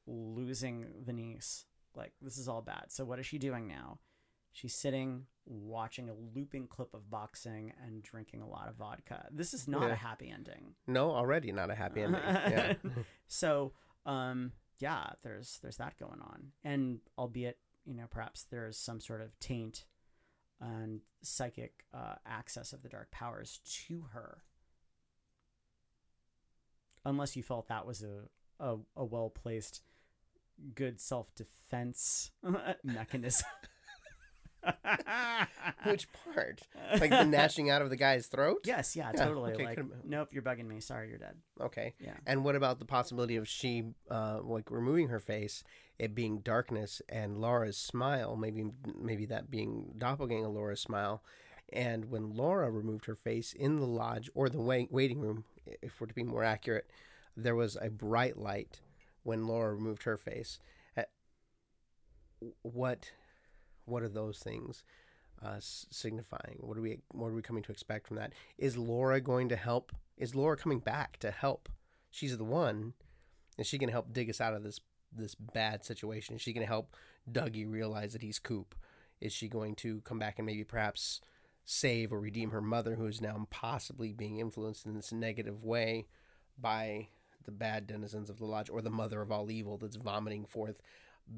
losing 0.07 0.87
the 1.05 1.13
niece. 1.13 1.65
Like, 1.95 2.13
this 2.21 2.39
is 2.39 2.49
all 2.49 2.63
bad. 2.63 2.87
So, 2.89 3.05
what 3.05 3.19
is 3.19 3.27
she 3.27 3.39
doing 3.39 3.67
now? 3.67 3.99
She's 4.53 4.75
sitting 4.75 5.27
watching 5.47 6.09
a 6.09 6.15
looping 6.35 6.67
clip 6.67 6.93
of 6.95 7.11
boxing 7.11 7.73
and 7.85 8.03
drinking 8.03 8.43
a 8.43 8.49
lot 8.49 8.69
of 8.69 8.77
vodka. 8.77 9.27
This 9.31 9.55
is 9.55 9.67
not 9.69 9.83
Yeah. 9.83 9.93
a 9.93 9.95
happy 9.97 10.29
ending. 10.31 10.75
No, 10.87 11.11
already 11.13 11.53
not 11.53 11.71
a 11.71 11.75
happy 11.75 12.03
ending. 12.03 12.21
Yeah. 12.25 12.75
So, 13.29 13.73
um, 14.07 14.53
yeah, 14.79 15.11
there's 15.23 15.59
there's 15.63 15.77
that 15.77 15.97
going 15.99 16.21
on, 16.21 16.53
and 16.65 17.01
albeit 17.19 17.59
you 17.85 17.95
know 17.95 18.07
perhaps 18.11 18.45
there's 18.51 18.77
some 18.79 19.01
sort 19.01 19.21
of 19.21 19.39
taint 19.41 19.85
and 20.61 21.01
psychic 21.23 21.85
uh, 21.95 22.17
access 22.27 22.73
of 22.73 22.83
the 22.83 22.89
dark 22.89 23.11
powers 23.11 23.61
to 23.87 24.07
her. 24.13 24.43
Unless 27.05 27.37
you 27.37 27.43
felt 27.43 27.69
that 27.69 27.87
was 27.87 28.03
a 28.03 28.23
a, 28.63 28.77
a 28.97 29.05
well 29.05 29.31
placed, 29.31 29.83
good 30.75 31.01
self 31.01 31.35
defense 31.35 32.31
mechanism. 32.85 33.47
Which 35.87 36.07
part? 36.35 36.61
Like 37.01 37.11
the 37.11 37.25
gnashing 37.25 37.71
out 37.71 37.81
of 37.81 37.89
the 37.91 37.97
guy's 37.97 38.27
throat? 38.27 38.59
Yes, 38.65 38.95
yeah, 38.95 39.11
Yeah, 39.15 39.25
totally. 39.25 39.53
okay, 39.55 39.65
like, 39.65 39.77
could've- 39.77 40.05
nope, 40.05 40.29
you're 40.33 40.43
bugging 40.43 40.67
me. 40.67 40.81
Sorry, 40.81 41.09
you're 41.09 41.19
dead. 41.19 41.37
Okay. 41.61 41.95
Yeah. 41.99 42.15
And 42.27 42.45
what 42.45 42.57
about 42.57 42.79
the 42.79 42.85
possibility 42.85 43.37
of 43.37 43.49
she, 43.49 43.85
uh, 44.11 44.41
like 44.43 44.71
removing 44.71 45.09
her 45.09 45.19
face, 45.21 45.65
it 45.99 46.15
being 46.15 46.41
darkness, 46.41 47.01
and 47.09 47.39
Laura's 47.41 47.79
smile, 47.79 48.37
maybe 48.37 48.67
maybe 48.99 49.25
that 49.27 49.51
being 49.51 49.95
doppelganger 49.97 50.49
Laura's 50.49 50.81
smile, 50.81 51.23
and 51.73 52.11
when 52.11 52.35
Laura 52.35 52.71
removed 52.71 53.07
her 53.07 53.15
face 53.15 53.55
in 53.55 53.77
the 53.77 53.87
lodge 53.87 54.29
or 54.35 54.49
the 54.51 54.61
wait- 54.61 54.93
waiting 54.93 55.21
room, 55.21 55.45
if 55.83 56.01
we're 56.01 56.07
to 56.07 56.15
be 56.15 56.23
more 56.23 56.45
accurate, 56.45 56.91
there 57.37 57.55
was 57.55 57.77
a 57.81 57.91
bright 57.91 58.37
light 58.37 58.81
when 59.23 59.47
Laura 59.47 59.75
removed 59.75 60.05
her 60.05 60.17
face. 60.17 60.59
Uh, 60.97 61.03
What, 62.63 63.13
what 63.85 64.03
are 64.03 64.09
those 64.09 64.39
things? 64.39 64.83
uh, 65.43 65.57
signifying? 65.59 66.59
What 66.61 66.77
are 66.77 66.83
we 66.83 66.99
what 67.13 67.29
are 67.29 67.35
we 67.35 67.43
coming 67.43 67.63
to 67.65 67.73
expect 67.73 68.07
from 68.07 68.17
that? 68.19 68.33
Is 68.59 68.77
Laura 68.77 69.21
going 69.21 69.49
to 69.49 69.57
help? 69.57 69.93
Is 70.17 70.35
Laura 70.35 70.57
coming 70.57 70.81
back 70.81 71.19
to 71.21 71.31
help? 71.31 71.69
She's 72.11 72.37
the 72.37 72.45
one. 72.45 72.93
Is 73.59 73.67
she 73.67 73.79
to 73.89 73.93
help 73.93 74.13
dig 74.13 74.29
us 74.29 74.41
out 74.41 74.55
of 74.55 74.63
this 74.63 74.81
this 75.11 75.35
bad 75.35 75.85
situation? 75.85 76.35
Is 76.37 76.43
she 76.43 76.53
going 76.53 76.67
to 76.67 76.71
help 76.71 76.95
Dougie 77.31 77.71
realize 77.71 78.13
that 78.13 78.23
he's 78.23 78.39
Coop? 78.39 78.75
Is 79.21 79.33
she 79.33 79.49
going 79.49 79.75
to 79.77 80.01
come 80.03 80.19
back 80.19 80.39
and 80.39 80.47
maybe 80.47 80.65
perhaps 80.65 81.21
save 81.65 82.13
or 82.13 82.21
redeem 82.21 82.51
her 82.51 82.61
mother, 82.61 82.97
who 82.97 83.07
is 83.07 83.21
now 83.21 83.47
possibly 83.51 84.13
being 84.13 84.39
influenced 84.39 84.87
in 84.87 84.95
this 84.95 85.13
negative 85.13 85.65
way 85.65 86.07
by 86.59 87.09
the 87.45 87.51
bad 87.51 87.87
denizens 87.87 88.29
of 88.29 88.39
the 88.39 88.45
lodge, 88.45 88.69
or 88.69 88.83
the 88.83 88.91
mother 88.91 89.23
of 89.23 89.33
all 89.33 89.51
evil 89.51 89.79
that's 89.79 89.97
vomiting 89.97 90.45
forth 90.45 90.81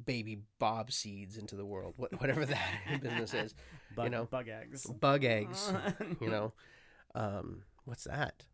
baby 0.06 0.40
bob 0.58 0.90
seeds 0.90 1.36
into 1.36 1.54
the 1.54 1.66
world, 1.66 1.94
what, 1.96 2.18
whatever 2.20 2.46
that 2.46 2.80
business 3.02 3.34
is 3.34 3.54
Bug, 3.94 4.10
know, 4.10 4.24
bug 4.24 4.48
eggs. 4.48 4.86
bug 4.86 5.24
eggs 5.24 5.72
you 6.20 6.30
know? 6.30 6.52
Um 7.14 7.62
what's 7.84 8.04
that? 8.04 8.44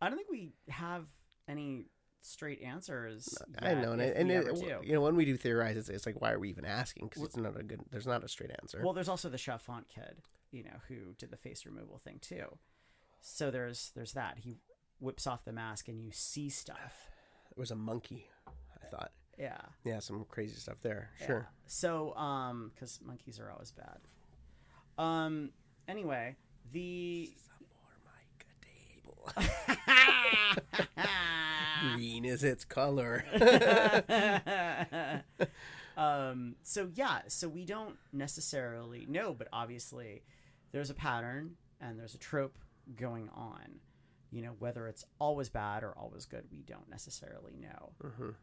I 0.00 0.08
don't 0.08 0.16
think 0.16 0.30
we 0.30 0.52
have 0.68 1.04
any 1.48 1.86
straight 2.22 2.62
answers. 2.62 3.36
i 3.60 3.74
know 3.74 3.92
and, 3.92 4.00
and 4.00 4.30
it, 4.30 4.46
you 4.82 4.94
know 4.94 5.02
when 5.02 5.14
we 5.14 5.26
do 5.26 5.36
theorize 5.36 5.76
it's, 5.76 5.90
it's 5.90 6.06
like 6.06 6.20
why 6.20 6.32
are 6.32 6.38
we 6.38 6.48
even 6.48 6.64
asking? 6.64 7.08
Because 7.08 7.22
it's 7.22 7.36
not 7.36 7.58
a 7.58 7.62
good 7.62 7.82
there's 7.90 8.06
not 8.06 8.24
a 8.24 8.28
straight 8.28 8.50
answer. 8.62 8.80
Well, 8.82 8.94
there's 8.94 9.08
also 9.08 9.28
the 9.28 9.36
Chalfont 9.36 9.88
kid, 9.88 10.22
you 10.54 10.62
know, 10.62 10.78
who 10.88 11.14
did 11.18 11.30
the 11.30 11.36
face 11.36 11.66
removal 11.66 11.98
thing 11.98 12.18
too. 12.20 12.58
So 13.20 13.50
there's 13.50 13.90
there's 13.94 14.12
that. 14.12 14.38
He 14.38 14.58
whips 15.00 15.26
off 15.26 15.44
the 15.44 15.52
mask 15.52 15.88
and 15.88 16.00
you 16.00 16.10
see 16.12 16.48
stuff. 16.48 17.08
it 17.50 17.58
was 17.58 17.70
a 17.70 17.76
monkey 17.76 18.26
i 18.82 18.86
thought 18.86 19.10
Yeah. 19.38 19.58
yeah 19.84 19.98
some 19.98 20.24
crazy 20.28 20.54
stuff 20.54 20.76
there 20.82 21.10
yeah. 21.20 21.26
sure 21.26 21.48
So 21.66 22.14
um 22.16 22.70
cuz 22.78 23.00
monkeys 23.04 23.38
are 23.40 23.50
always 23.50 23.72
bad. 23.72 23.98
Um 24.96 25.50
anyway, 25.88 26.36
the 26.72 27.32
green 31.94 32.24
is 32.24 32.44
its 32.44 32.64
color 32.64 33.24
um 35.96 36.56
so 36.62 36.88
yeah 36.94 37.20
so 37.28 37.48
we 37.48 37.64
don't 37.64 37.96
necessarily 38.12 39.06
know 39.08 39.32
but 39.32 39.48
obviously 39.52 40.22
there's 40.74 40.90
a 40.90 40.94
pattern 40.94 41.52
and 41.80 41.98
there's 41.98 42.14
a 42.14 42.18
trope 42.18 42.58
going 42.96 43.30
on 43.32 43.78
you 44.30 44.42
know 44.42 44.56
whether 44.58 44.88
it's 44.88 45.06
always 45.20 45.48
bad 45.48 45.84
or 45.84 45.92
always 45.96 46.26
good 46.26 46.44
we 46.50 46.58
don't 46.62 46.90
necessarily 46.90 47.54
know 47.56 48.34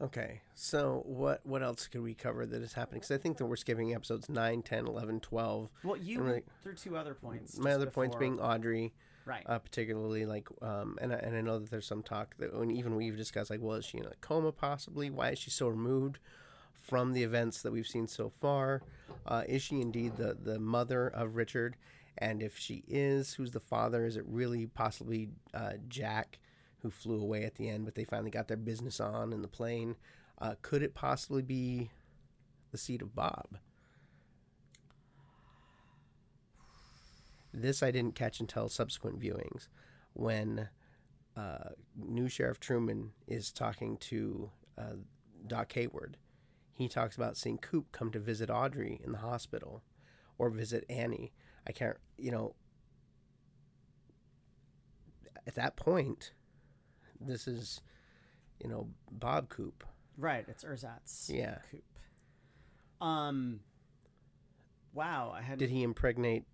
Okay, 0.00 0.40
so 0.56 1.02
what 1.06 1.40
what 1.44 1.62
else 1.62 1.86
could 1.86 2.02
we 2.02 2.14
cover 2.14 2.44
that 2.44 2.60
is 2.62 2.72
happening? 2.72 2.98
Because 2.98 3.12
I 3.12 3.16
think 3.16 3.36
that 3.36 3.46
we're 3.46 3.54
skipping 3.54 3.94
episodes 3.94 4.28
9, 4.28 4.62
10, 4.62 4.86
11, 4.88 5.20
12. 5.20 5.70
Well, 5.84 5.96
you 5.96 6.18
really- 6.18 6.32
went 6.32 6.44
through 6.64 6.74
two 6.74 6.96
other 6.96 7.14
points. 7.14 7.56
My 7.58 7.72
other 7.72 7.86
points 7.86 8.16
being 8.16 8.40
Audrey, 8.40 8.92
right. 9.24 9.44
uh, 9.46 9.60
particularly 9.60 10.26
like, 10.26 10.48
um, 10.60 10.98
and 11.00 11.12
I, 11.12 11.18
and 11.18 11.36
I 11.36 11.40
know 11.42 11.60
that 11.60 11.70
there's 11.70 11.86
some 11.86 12.02
talk 12.02 12.34
that 12.38 12.52
when 12.58 12.72
even 12.72 12.96
we've 12.96 13.16
discussed 13.16 13.50
like, 13.50 13.60
well, 13.62 13.76
is 13.76 13.84
she 13.84 13.98
in 13.98 14.04
a 14.04 14.14
coma 14.20 14.50
possibly? 14.50 15.10
Why 15.10 15.30
is 15.30 15.38
she 15.38 15.50
so 15.50 15.68
removed 15.68 16.18
from 16.84 17.12
the 17.12 17.22
events 17.22 17.62
that 17.62 17.72
we've 17.72 17.86
seen 17.86 18.06
so 18.06 18.28
far? 18.28 18.82
Uh, 19.26 19.42
is 19.48 19.62
she 19.62 19.80
indeed 19.80 20.16
the 20.16 20.36
the 20.40 20.58
mother 20.58 21.08
of 21.08 21.36
Richard? 21.36 21.76
And 22.18 22.42
if 22.42 22.56
she 22.56 22.84
is, 22.86 23.34
who's 23.34 23.50
the 23.50 23.60
father? 23.60 24.04
Is 24.04 24.16
it 24.16 24.24
really 24.26 24.66
possibly 24.66 25.30
uh, 25.52 25.72
Jack, 25.88 26.38
who 26.78 26.90
flew 26.90 27.20
away 27.20 27.44
at 27.44 27.56
the 27.56 27.68
end, 27.68 27.84
but 27.84 27.96
they 27.96 28.04
finally 28.04 28.30
got 28.30 28.46
their 28.46 28.56
business 28.56 29.00
on 29.00 29.32
in 29.32 29.42
the 29.42 29.48
plane? 29.48 29.96
Uh, 30.40 30.54
could 30.62 30.82
it 30.82 30.94
possibly 30.94 31.42
be 31.42 31.90
the 32.70 32.78
seat 32.78 33.02
of 33.02 33.14
Bob? 33.14 33.58
This 37.52 37.82
I 37.82 37.90
didn't 37.90 38.14
catch 38.14 38.40
until 38.40 38.68
subsequent 38.68 39.20
viewings 39.20 39.68
when 40.12 40.68
uh, 41.36 41.70
new 41.96 42.28
Sheriff 42.28 42.60
Truman 42.60 43.12
is 43.26 43.52
talking 43.52 43.96
to 43.98 44.50
uh, 44.78 44.96
Doc 45.46 45.72
Hayward. 45.72 46.16
He 46.76 46.88
talks 46.88 47.14
about 47.16 47.36
seeing 47.36 47.58
Coop 47.58 47.92
come 47.92 48.10
to 48.10 48.18
visit 48.18 48.50
Audrey 48.50 49.00
in 49.04 49.12
the 49.12 49.18
hospital 49.18 49.82
or 50.38 50.50
visit 50.50 50.84
Annie. 50.90 51.32
I 51.66 51.72
can't, 51.72 51.96
you 52.18 52.32
know, 52.32 52.54
at 55.46 55.54
that 55.54 55.76
point, 55.76 56.32
this 57.20 57.46
is, 57.46 57.80
you 58.60 58.68
know, 58.68 58.88
Bob 59.10 59.48
Coop. 59.48 59.84
Right. 60.18 60.44
It's 60.48 60.64
Ersatz. 60.64 61.30
Yeah. 61.32 61.58
Coop. 61.70 61.84
Um. 63.00 63.60
Wow. 64.92 65.32
I 65.36 65.42
had. 65.42 65.58
Did 65.58 65.70
he 65.70 65.82
impregnate 65.82 66.44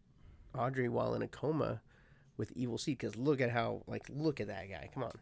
Audrey 0.57 0.89
while 0.89 1.15
in 1.15 1.23
a 1.23 1.29
coma 1.29 1.81
with 2.37 2.53
evil 2.53 2.79
seed? 2.79 2.99
Because 2.99 3.17
look 3.17 3.41
at 3.41 3.51
how, 3.51 3.83
like, 3.87 4.05
look 4.11 4.41
at 4.41 4.49
that 4.49 4.69
guy. 4.71 4.91
Come 4.93 5.05
on. 5.05 5.13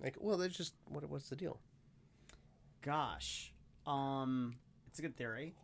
Like, 0.00 0.16
well, 0.20 0.36
that's 0.36 0.56
just, 0.56 0.74
what, 0.86 1.08
what's 1.08 1.28
the 1.28 1.36
deal? 1.36 1.58
Gosh. 2.82 3.52
Um. 3.90 4.56
It's 4.86 4.98
a 4.98 5.02
good 5.02 5.16
theory. 5.16 5.54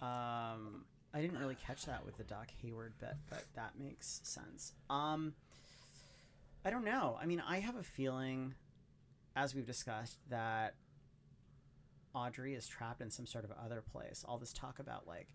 Um. 0.00 0.84
I 1.12 1.20
didn't 1.20 1.38
really 1.38 1.56
catch 1.66 1.86
that 1.86 2.06
with 2.06 2.16
the 2.16 2.24
Doc 2.24 2.48
Hayward 2.62 2.92
bit, 3.00 3.14
but 3.28 3.44
that 3.56 3.72
makes 3.78 4.20
sense. 4.22 4.72
Um. 4.88 5.34
I 6.64 6.70
don't 6.70 6.84
know. 6.84 7.18
I 7.20 7.24
mean, 7.26 7.42
I 7.46 7.60
have 7.60 7.76
a 7.76 7.82
feeling, 7.82 8.54
as 9.34 9.54
we've 9.54 9.66
discussed, 9.66 10.18
that 10.28 10.74
Audrey 12.14 12.54
is 12.54 12.66
trapped 12.66 13.00
in 13.00 13.10
some 13.10 13.26
sort 13.26 13.44
of 13.44 13.50
other 13.64 13.82
place. 13.82 14.24
All 14.28 14.36
this 14.36 14.52
talk 14.52 14.78
about 14.78 15.06
like, 15.06 15.28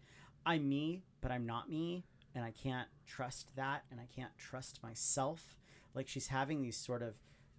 I'm 0.46 0.70
me, 0.70 1.04
but 1.22 1.32
I'm 1.32 1.46
not 1.46 1.70
me, 1.70 2.06
and 2.36 2.46
I 2.46 2.52
can't 2.52 2.88
trust 3.08 3.56
that, 3.56 3.84
and 3.90 4.00
I 4.00 4.08
can't 4.16 4.38
trust 4.38 4.84
myself. 4.84 5.58
Like 5.96 6.08
she's 6.08 6.28
having 6.28 6.62
these 6.62 6.78
sort 6.78 7.02
of 7.02 7.16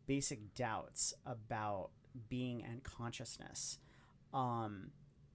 basic 0.07 0.55
doubts 0.55 1.13
about 1.25 1.91
being 2.29 2.63
and 2.63 2.85
consciousness. 2.85 3.79
Um, 4.33 4.91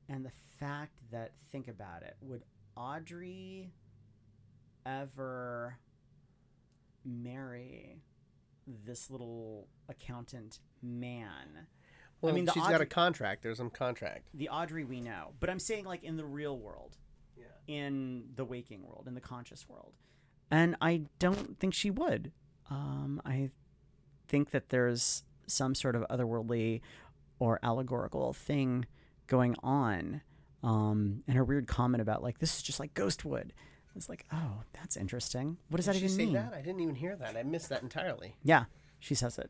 and 0.09 0.25
the 0.25 0.31
fact 0.59 0.97
that 1.11 1.31
think 1.51 1.67
about 1.67 2.03
it, 2.03 2.15
would 2.21 2.43
Audrey 2.75 3.71
ever 4.85 5.77
marry 7.03 8.01
this 8.67 9.09
little 9.09 9.67
accountant 9.89 10.59
man? 10.81 11.67
Well, 12.21 12.31
I 12.31 12.35
mean, 12.35 12.47
she's 12.53 12.67
got 12.67 12.81
a 12.81 12.85
contract. 12.85 13.41
There's 13.41 13.57
some 13.57 13.71
contract. 13.71 14.27
the 14.33 14.49
Audrey 14.49 14.83
we 14.83 15.01
know. 15.01 15.33
But 15.39 15.49
I'm 15.49 15.59
saying 15.59 15.85
like 15.85 16.03
in 16.03 16.17
the 16.17 16.25
real 16.25 16.57
world, 16.57 16.97
Yeah. 17.35 17.45
in 17.67 18.25
the 18.35 18.45
waking 18.45 18.83
world, 18.83 19.05
in 19.07 19.15
the 19.15 19.21
conscious 19.21 19.67
world. 19.67 19.93
And 20.51 20.75
I 20.81 21.03
don't 21.17 21.57
think 21.59 21.73
she 21.73 21.89
would. 21.89 22.31
Um, 22.69 23.21
I 23.25 23.49
think 24.27 24.51
that 24.51 24.69
there's 24.69 25.23
some 25.47 25.73
sort 25.73 25.95
of 25.95 26.03
otherworldly 26.09 26.81
or 27.41 27.59
allegorical 27.63 28.33
thing 28.33 28.85
going 29.25 29.55
on. 29.63 30.21
Um, 30.61 31.23
and 31.27 31.35
her 31.35 31.43
weird 31.43 31.65
comment 31.65 31.99
about 31.99 32.21
like 32.21 32.37
this 32.37 32.55
is 32.55 32.61
just 32.61 32.79
like 32.79 32.93
Ghostwood. 32.93 33.49
It's 33.95 34.07
like, 34.07 34.25
oh, 34.31 34.61
that's 34.73 34.95
interesting. 34.95 35.57
What 35.69 35.77
does 35.77 35.85
Did 35.87 35.95
that 35.95 35.97
even 35.97 36.09
say 36.09 36.25
mean? 36.25 36.33
that? 36.35 36.53
I 36.53 36.61
didn't 36.61 36.81
even 36.81 36.93
hear 36.95 37.15
that. 37.15 37.35
I 37.35 37.41
missed 37.41 37.69
that 37.69 37.81
entirely. 37.81 38.35
Yeah, 38.43 38.65
she 38.99 39.15
says 39.15 39.39
it. 39.39 39.49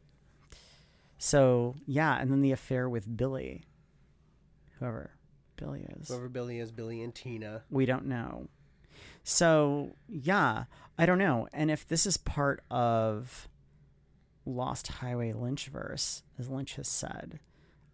So 1.18 1.76
yeah, 1.86 2.18
and 2.18 2.32
then 2.32 2.42
the 2.42 2.54
affair 2.54 2.88
with 2.88 3.18
Billy, 3.18 3.66
whoever 4.80 5.12
Billy 5.58 5.86
is. 6.00 6.08
Whoever 6.08 6.30
Billy 6.30 6.60
is, 6.60 6.72
Billy 6.72 7.04
and 7.04 7.14
Tina. 7.14 7.64
We 7.70 7.86
don't 7.86 8.06
know. 8.06 8.48
So, 9.24 9.96
yeah, 10.08 10.64
I 10.98 11.06
don't 11.06 11.20
know. 11.20 11.48
And 11.54 11.70
if 11.70 11.88
this 11.88 12.06
is 12.06 12.18
part 12.18 12.64
of 12.72 13.50
Lost 14.46 14.88
Highway 14.88 15.34
Lynchverse, 15.34 16.24
as 16.40 16.50
Lynch 16.50 16.76
has 16.76 16.88
said, 16.88 17.40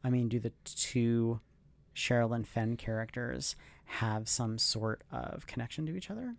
I 0.04 0.10
mean, 0.10 0.30
do 0.30 0.40
the 0.40 0.52
two 0.64 1.40
Sherilyn 1.96 2.46
Fenn 2.46 2.78
characters 2.78 3.56
have 3.86 4.28
some 4.30 4.58
sort 4.58 5.04
of 5.12 5.48
connection 5.48 5.86
to 5.88 5.96
each 5.96 6.10
other? 6.12 6.36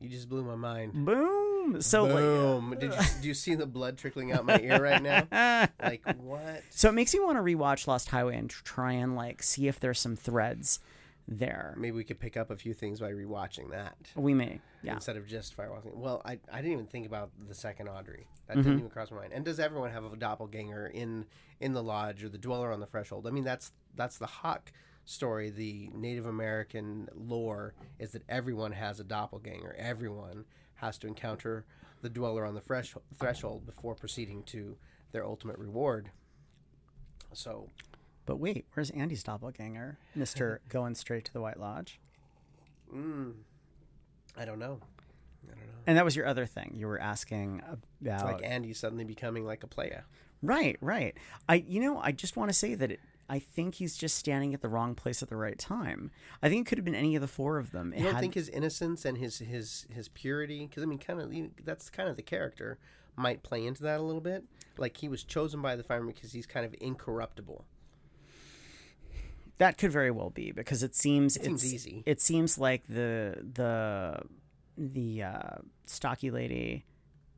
You 0.00 0.08
just 0.08 0.28
blew 0.28 0.42
my 0.42 0.56
mind. 0.56 1.04
Boom! 1.04 1.80
So, 1.80 2.04
like, 2.04 2.14
Boom. 2.14 2.76
Did 2.78 2.92
you 2.92 3.00
do 3.22 3.28
you 3.28 3.34
see 3.34 3.54
the 3.54 3.66
blood 3.66 3.96
trickling 3.96 4.32
out 4.32 4.44
my 4.44 4.58
ear 4.58 4.82
right 4.82 5.00
now? 5.02 5.68
Like 5.82 6.02
what? 6.16 6.62
so 6.70 6.88
it 6.88 6.92
makes 6.92 7.12
me 7.14 7.20
want 7.20 7.36
to 7.38 7.42
rewatch 7.42 7.86
Lost 7.86 8.08
Highway 8.08 8.36
and 8.36 8.48
try 8.50 8.92
and 8.92 9.14
like 9.14 9.42
see 9.42 9.68
if 9.68 9.78
there's 9.78 10.00
some 10.00 10.16
threads 10.16 10.80
there. 11.28 11.74
Maybe 11.78 11.96
we 11.96 12.04
could 12.04 12.18
pick 12.18 12.36
up 12.36 12.50
a 12.50 12.56
few 12.56 12.72
things 12.74 12.98
by 13.00 13.10
rewatching 13.12 13.70
that 13.70 13.96
We 14.16 14.34
may, 14.34 14.60
yeah. 14.82 14.94
instead 14.94 15.16
of 15.16 15.26
just 15.26 15.56
firewalking. 15.56 15.94
Well, 15.94 16.20
I, 16.24 16.38
I 16.52 16.56
didn't 16.56 16.72
even 16.72 16.86
think 16.86 17.06
about 17.06 17.30
the 17.48 17.54
second 17.54 17.88
Audrey. 17.88 18.26
That 18.54 18.60
Mm-hmm. 18.60 18.68
didn't 18.68 18.78
even 18.80 18.90
cross 18.90 19.10
my 19.10 19.18
mind. 19.18 19.32
And 19.32 19.44
does 19.44 19.58
everyone 19.58 19.90
have 19.90 20.04
a 20.04 20.16
doppelganger 20.16 20.86
in 20.88 21.26
in 21.60 21.72
the 21.72 21.82
lodge 21.82 22.22
or 22.24 22.28
the 22.28 22.38
dweller 22.38 22.72
on 22.72 22.80
the 22.80 22.86
threshold? 22.86 23.26
I 23.26 23.30
mean, 23.30 23.44
that's 23.44 23.72
that's 23.96 24.18
the 24.18 24.26
Hawk 24.26 24.72
story. 25.04 25.50
The 25.50 25.90
Native 25.94 26.26
American 26.26 27.08
lore 27.14 27.74
is 27.98 28.12
that 28.12 28.22
everyone 28.28 28.72
has 28.72 29.00
a 29.00 29.04
doppelganger. 29.04 29.74
Everyone 29.78 30.44
has 30.76 30.98
to 30.98 31.06
encounter 31.06 31.64
the 32.02 32.08
dweller 32.10 32.44
on 32.44 32.54
the 32.54 32.60
thresh- 32.60 32.94
threshold 33.18 33.64
before 33.64 33.94
proceeding 33.94 34.42
to 34.44 34.76
their 35.12 35.24
ultimate 35.24 35.56
reward. 35.58 36.10
So 37.32 37.68
But 38.26 38.36
wait, 38.36 38.66
where's 38.74 38.90
Andy's 38.90 39.22
doppelganger, 39.22 39.96
Mister 40.14 40.60
going 40.68 40.94
straight 40.94 41.24
to 41.26 41.32
the 41.32 41.40
White 41.40 41.58
Lodge? 41.58 41.98
Mm, 42.94 43.32
I 44.36 44.44
don't 44.44 44.58
know. 44.58 44.80
I 45.44 45.54
don't 45.54 45.58
know. 45.66 45.72
And 45.86 45.96
that 45.98 46.04
was 46.04 46.14
your 46.16 46.26
other 46.26 46.46
thing. 46.46 46.74
You 46.76 46.86
were 46.86 47.00
asking 47.00 47.62
about 48.00 48.24
Like 48.24 48.40
Andy 48.44 48.72
suddenly 48.72 49.04
becoming 49.04 49.44
like 49.44 49.62
a 49.62 49.66
playa. 49.66 50.02
right, 50.42 50.76
right. 50.80 51.16
I, 51.48 51.56
you 51.66 51.80
know, 51.80 51.98
I 51.98 52.12
just 52.12 52.36
want 52.36 52.48
to 52.50 52.54
say 52.54 52.74
that 52.74 52.92
it, 52.92 53.00
I 53.28 53.38
think 53.38 53.76
he's 53.76 53.96
just 53.96 54.16
standing 54.16 54.52
at 54.54 54.60
the 54.60 54.68
wrong 54.68 54.94
place 54.94 55.22
at 55.22 55.28
the 55.28 55.36
right 55.36 55.58
time. 55.58 56.10
I 56.42 56.48
think 56.48 56.66
it 56.66 56.68
could 56.68 56.78
have 56.78 56.84
been 56.84 56.94
any 56.94 57.14
of 57.14 57.22
the 57.22 57.28
four 57.28 57.56
of 57.58 57.70
them. 57.70 57.92
It 57.92 57.98
You 57.98 58.04
don't 58.04 58.14
had- 58.14 58.20
think 58.20 58.34
his 58.34 58.48
innocence 58.48 59.04
and 59.04 59.16
his 59.18 59.38
his 59.38 59.86
his 59.90 60.08
purity? 60.08 60.66
Because 60.66 60.82
I 60.82 60.86
mean, 60.86 60.98
kind 60.98 61.20
of 61.20 61.32
that's 61.64 61.88
kind 61.88 62.08
of 62.08 62.16
the 62.16 62.22
character 62.22 62.78
might 63.16 63.42
play 63.42 63.64
into 63.66 63.82
that 63.84 64.00
a 64.00 64.02
little 64.02 64.20
bit. 64.20 64.44
Like 64.76 64.96
he 64.98 65.08
was 65.08 65.22
chosen 65.24 65.62
by 65.62 65.76
the 65.76 65.82
fireman 65.82 66.12
because 66.14 66.32
he's 66.32 66.46
kind 66.46 66.64
of 66.66 66.74
incorruptible. 66.80 67.64
that 69.58 69.78
could 69.78 69.92
very 69.92 70.10
well 70.10 70.30
be 70.30 70.50
because 70.52 70.82
it 70.82 70.94
seems 70.94 71.36
It 71.36 71.44
seems 71.44 71.64
it's, 71.64 71.72
easy. 71.72 72.02
It 72.06 72.20
seems 72.20 72.58
like 72.58 72.86
the 72.88 73.36
the 73.54 74.20
the 74.76 75.22
uh, 75.22 75.56
stocky 75.86 76.30
lady 76.30 76.84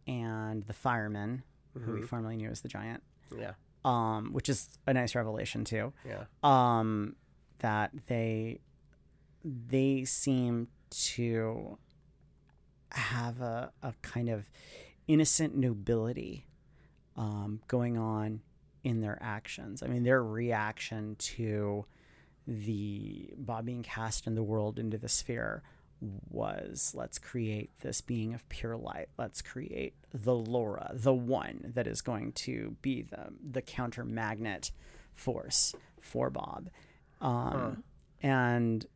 and 0.07 0.63
the 0.67 0.73
fireman, 0.73 1.43
who 1.79 1.93
we 1.95 2.03
formerly 2.03 2.37
knew 2.37 2.51
as 2.51 2.61
the 2.61 2.69
giant, 2.69 3.03
Yeah, 3.37 3.53
um, 3.85 4.33
which 4.33 4.49
is 4.49 4.69
a 4.87 4.93
nice 4.95 5.15
revelation 5.15 5.65
too. 5.65 5.93
yeah. 6.07 6.25
um, 6.43 7.17
that 7.59 7.91
they 8.09 8.61
they 9.45 10.05
seem 10.05 10.69
to 10.91 11.79
have 12.93 13.41
a, 13.41 13.73
a 13.83 13.93
kind 14.03 14.29
of 14.29 14.49
innocent 15.09 15.57
nobility 15.57 16.47
um, 17.17 17.61
going 17.69 17.97
on 17.99 18.41
in 18.85 19.01
their 19.01 19.19
actions. 19.21 19.83
I 19.83 19.87
mean, 19.87 20.03
their 20.05 20.23
reaction 20.23 21.17
to 21.19 21.85
the 22.47 23.31
Bob 23.37 23.65
being 23.67 23.83
cast 23.83 24.27
in 24.27 24.35
the 24.35 24.43
world 24.43 24.79
into 24.79 24.99
the 24.99 25.09
sphere 25.09 25.63
was 26.31 26.93
let's 26.95 27.19
create 27.19 27.71
this 27.81 28.01
being 28.01 28.35
of 28.35 28.49
pure 28.49 28.77
light. 28.77 29.09
Let's 29.19 29.43
create 29.43 29.95
the 30.13 30.35
Laura, 30.35 30.91
the 30.95 31.15
one 31.15 31.73
that 31.75 31.87
is 31.87 32.01
going 32.03 32.33
to 32.33 32.77
be 32.83 33.03
the 33.03 33.33
the 33.43 33.63
counter 33.63 34.05
magnet 34.05 34.71
force 35.15 35.75
for 36.01 36.31
Bob. 36.31 36.71
Um, 37.21 37.83
And 38.23 38.87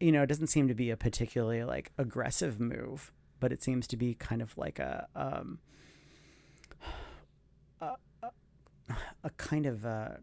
you 0.00 0.12
know, 0.12 0.22
it 0.22 0.26
doesn't 0.26 0.48
seem 0.48 0.68
to 0.68 0.74
be 0.74 0.90
a 0.90 0.96
particularly 0.96 1.64
like 1.64 1.92
aggressive 1.96 2.60
move, 2.60 3.12
but 3.40 3.52
it 3.52 3.62
seems 3.62 3.86
to 3.88 3.96
be 3.96 4.14
kind 4.14 4.42
of 4.42 4.56
like 4.58 4.78
a 4.78 5.06
um, 5.14 5.58
a, 7.80 7.94
a, 8.22 8.30
a 9.24 9.30
kind 9.36 9.66
of 9.66 9.84
a 9.84 10.20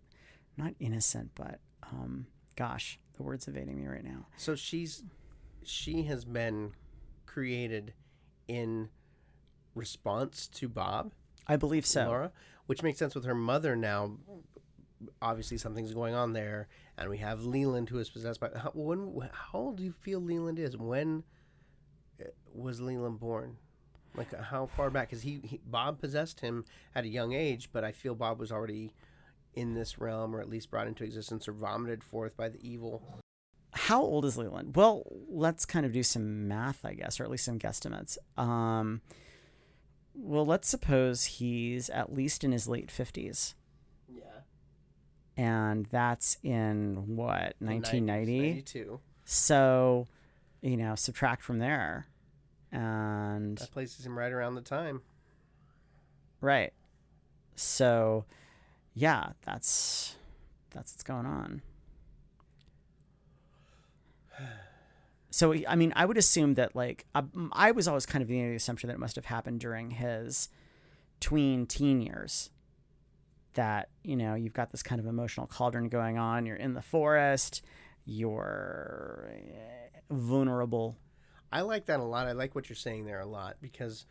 not 0.58 0.74
innocent, 0.80 1.32
but 1.36 1.60
um, 1.92 2.28
gosh, 2.56 3.00
the 3.18 3.24
word's 3.24 3.48
evading 3.48 3.78
me 3.78 3.88
right 3.88 4.04
now. 4.04 4.28
So 4.38 4.56
she's 4.56 5.04
she 5.68 6.04
has 6.04 6.26
been 6.26 6.74
created 7.26 7.94
in 8.48 8.90
response 9.76 10.48
to 10.48 10.70
Bob, 10.70 11.14
I 11.48 11.56
believe 11.56 11.86
so. 11.86 12.06
Laura, 12.06 12.32
which 12.68 12.84
makes 12.84 13.00
sense 13.00 13.16
with 13.16 13.26
her 13.26 13.36
mother 13.36 13.76
now. 13.76 14.18
Obviously, 15.22 15.58
something's 15.58 15.94
going 15.94 16.14
on 16.14 16.34
there, 16.34 16.68
and 16.98 17.10
we 17.10 17.18
have 17.18 17.44
Leland 17.44 17.90
who 17.90 18.00
is 18.00 18.10
possessed 18.10 18.40
by. 18.40 18.50
How, 18.56 18.72
when? 18.74 19.30
How 19.32 19.60
old 19.60 19.78
do 19.78 19.84
you 19.84 19.92
feel 19.92 20.20
Leland 20.22 20.60
is? 20.60 20.78
When 20.78 21.24
uh, 22.22 22.26
was 22.54 22.80
Leland 22.80 23.20
born? 23.20 23.58
Like 24.16 24.34
how 24.40 24.68
far 24.68 24.90
back? 24.90 25.10
Because 25.10 25.24
he, 25.24 25.42
he 25.44 25.60
Bob 25.66 26.00
possessed 26.00 26.40
him 26.40 26.66
at 26.96 27.04
a 27.04 27.08
young 27.08 27.34
age, 27.34 27.70
but 27.74 27.84
I 27.84 27.92
feel 27.92 28.16
Bob 28.16 28.40
was 28.40 28.52
already 28.52 28.94
in 29.56 29.74
this 29.74 30.00
realm, 30.00 30.36
or 30.36 30.40
at 30.40 30.50
least 30.50 30.72
brought 30.72 30.88
into 30.88 31.04
existence, 31.04 31.48
or 31.48 31.52
vomited 31.52 32.04
forth 32.04 32.38
by 32.38 32.50
the 32.50 32.60
evil. 32.62 33.23
How 33.74 34.02
old 34.02 34.26
is 34.26 34.38
Leland? 34.38 34.76
Well, 34.76 35.04
let's 35.30 35.66
kind 35.66 35.86
of 35.86 35.92
do 35.92 36.04
some 36.04 36.48
math, 36.48 36.86
I 36.86 36.94
guess, 36.94 37.20
or 37.20 37.24
at 37.24 37.32
least 37.32 37.46
some 37.46 37.58
guesstimates. 37.60 38.18
Um, 38.38 39.02
well, 40.14 40.46
let's 40.46 40.68
suppose 40.70 41.26
he's 41.26 41.90
at 41.90 42.14
least 42.14 42.44
in 42.44 42.52
his 42.52 42.68
late 42.68 42.90
50s. 42.90 43.56
Yeah, 44.08 44.22
And 45.36 45.88
that's 45.88 46.38
in 46.44 47.16
what, 47.16 47.56
1990? 47.60 48.62
So, 49.26 50.08
you 50.62 50.78
know, 50.78 50.94
subtract 50.96 51.42
from 51.42 51.58
there. 51.60 52.06
And, 52.72 53.58
That 53.58 53.72
places 53.72 54.06
him 54.06 54.18
right 54.18 54.32
around 54.32 54.56
the 54.56 54.62
time. 54.62 55.02
right. 56.42 56.74
So, 57.56 58.26
yeah, 58.96 59.34
that's 59.46 60.16
that's 60.72 60.92
what's 60.94 61.04
going 61.04 61.28
on. 61.28 61.62
So, 65.30 65.56
I 65.68 65.76
mean, 65.76 65.94
I 65.96 66.06
would 66.06 66.18
assume 66.18 66.54
that, 66.56 66.76
like, 66.76 67.08
I, 67.16 67.72
was 67.72 67.88
always 67.88 68.06
kind 68.06 68.22
of 68.22 68.28
the 68.28 68.54
assumption 68.54 68.88
that 68.90 68.94
it 68.94 69.00
must 69.00 69.16
have 69.16 69.26
happened 69.26 69.62
during 69.62 69.90
his 69.90 70.50
tween 71.20 71.66
teen 71.66 72.02
years. 72.02 72.52
That, 73.56 73.90
you 74.04 74.16
know, 74.16 74.36
you've 74.36 74.54
got 74.54 74.72
this 74.72 74.84
kind 74.84 75.02
of 75.02 75.08
emotional 75.08 75.48
cauldron 75.48 75.90
going 75.90 76.20
on. 76.20 76.46
You're 76.46 76.56
in 76.56 76.76
the 76.76 76.84
forest. 76.84 77.64
You're 78.06 79.32
eh, 79.32 80.00
vulnerable. 80.12 80.98
I 81.52 81.62
like 81.62 81.86
that 81.88 82.00
a 82.00 82.04
lot. 82.04 82.28
I 82.28 82.34
like 82.34 82.54
what 82.54 82.70
you're 82.70 82.76
saying 82.76 83.06
there 83.06 83.20
a 83.20 83.26
lot 83.26 83.58
because 83.60 84.06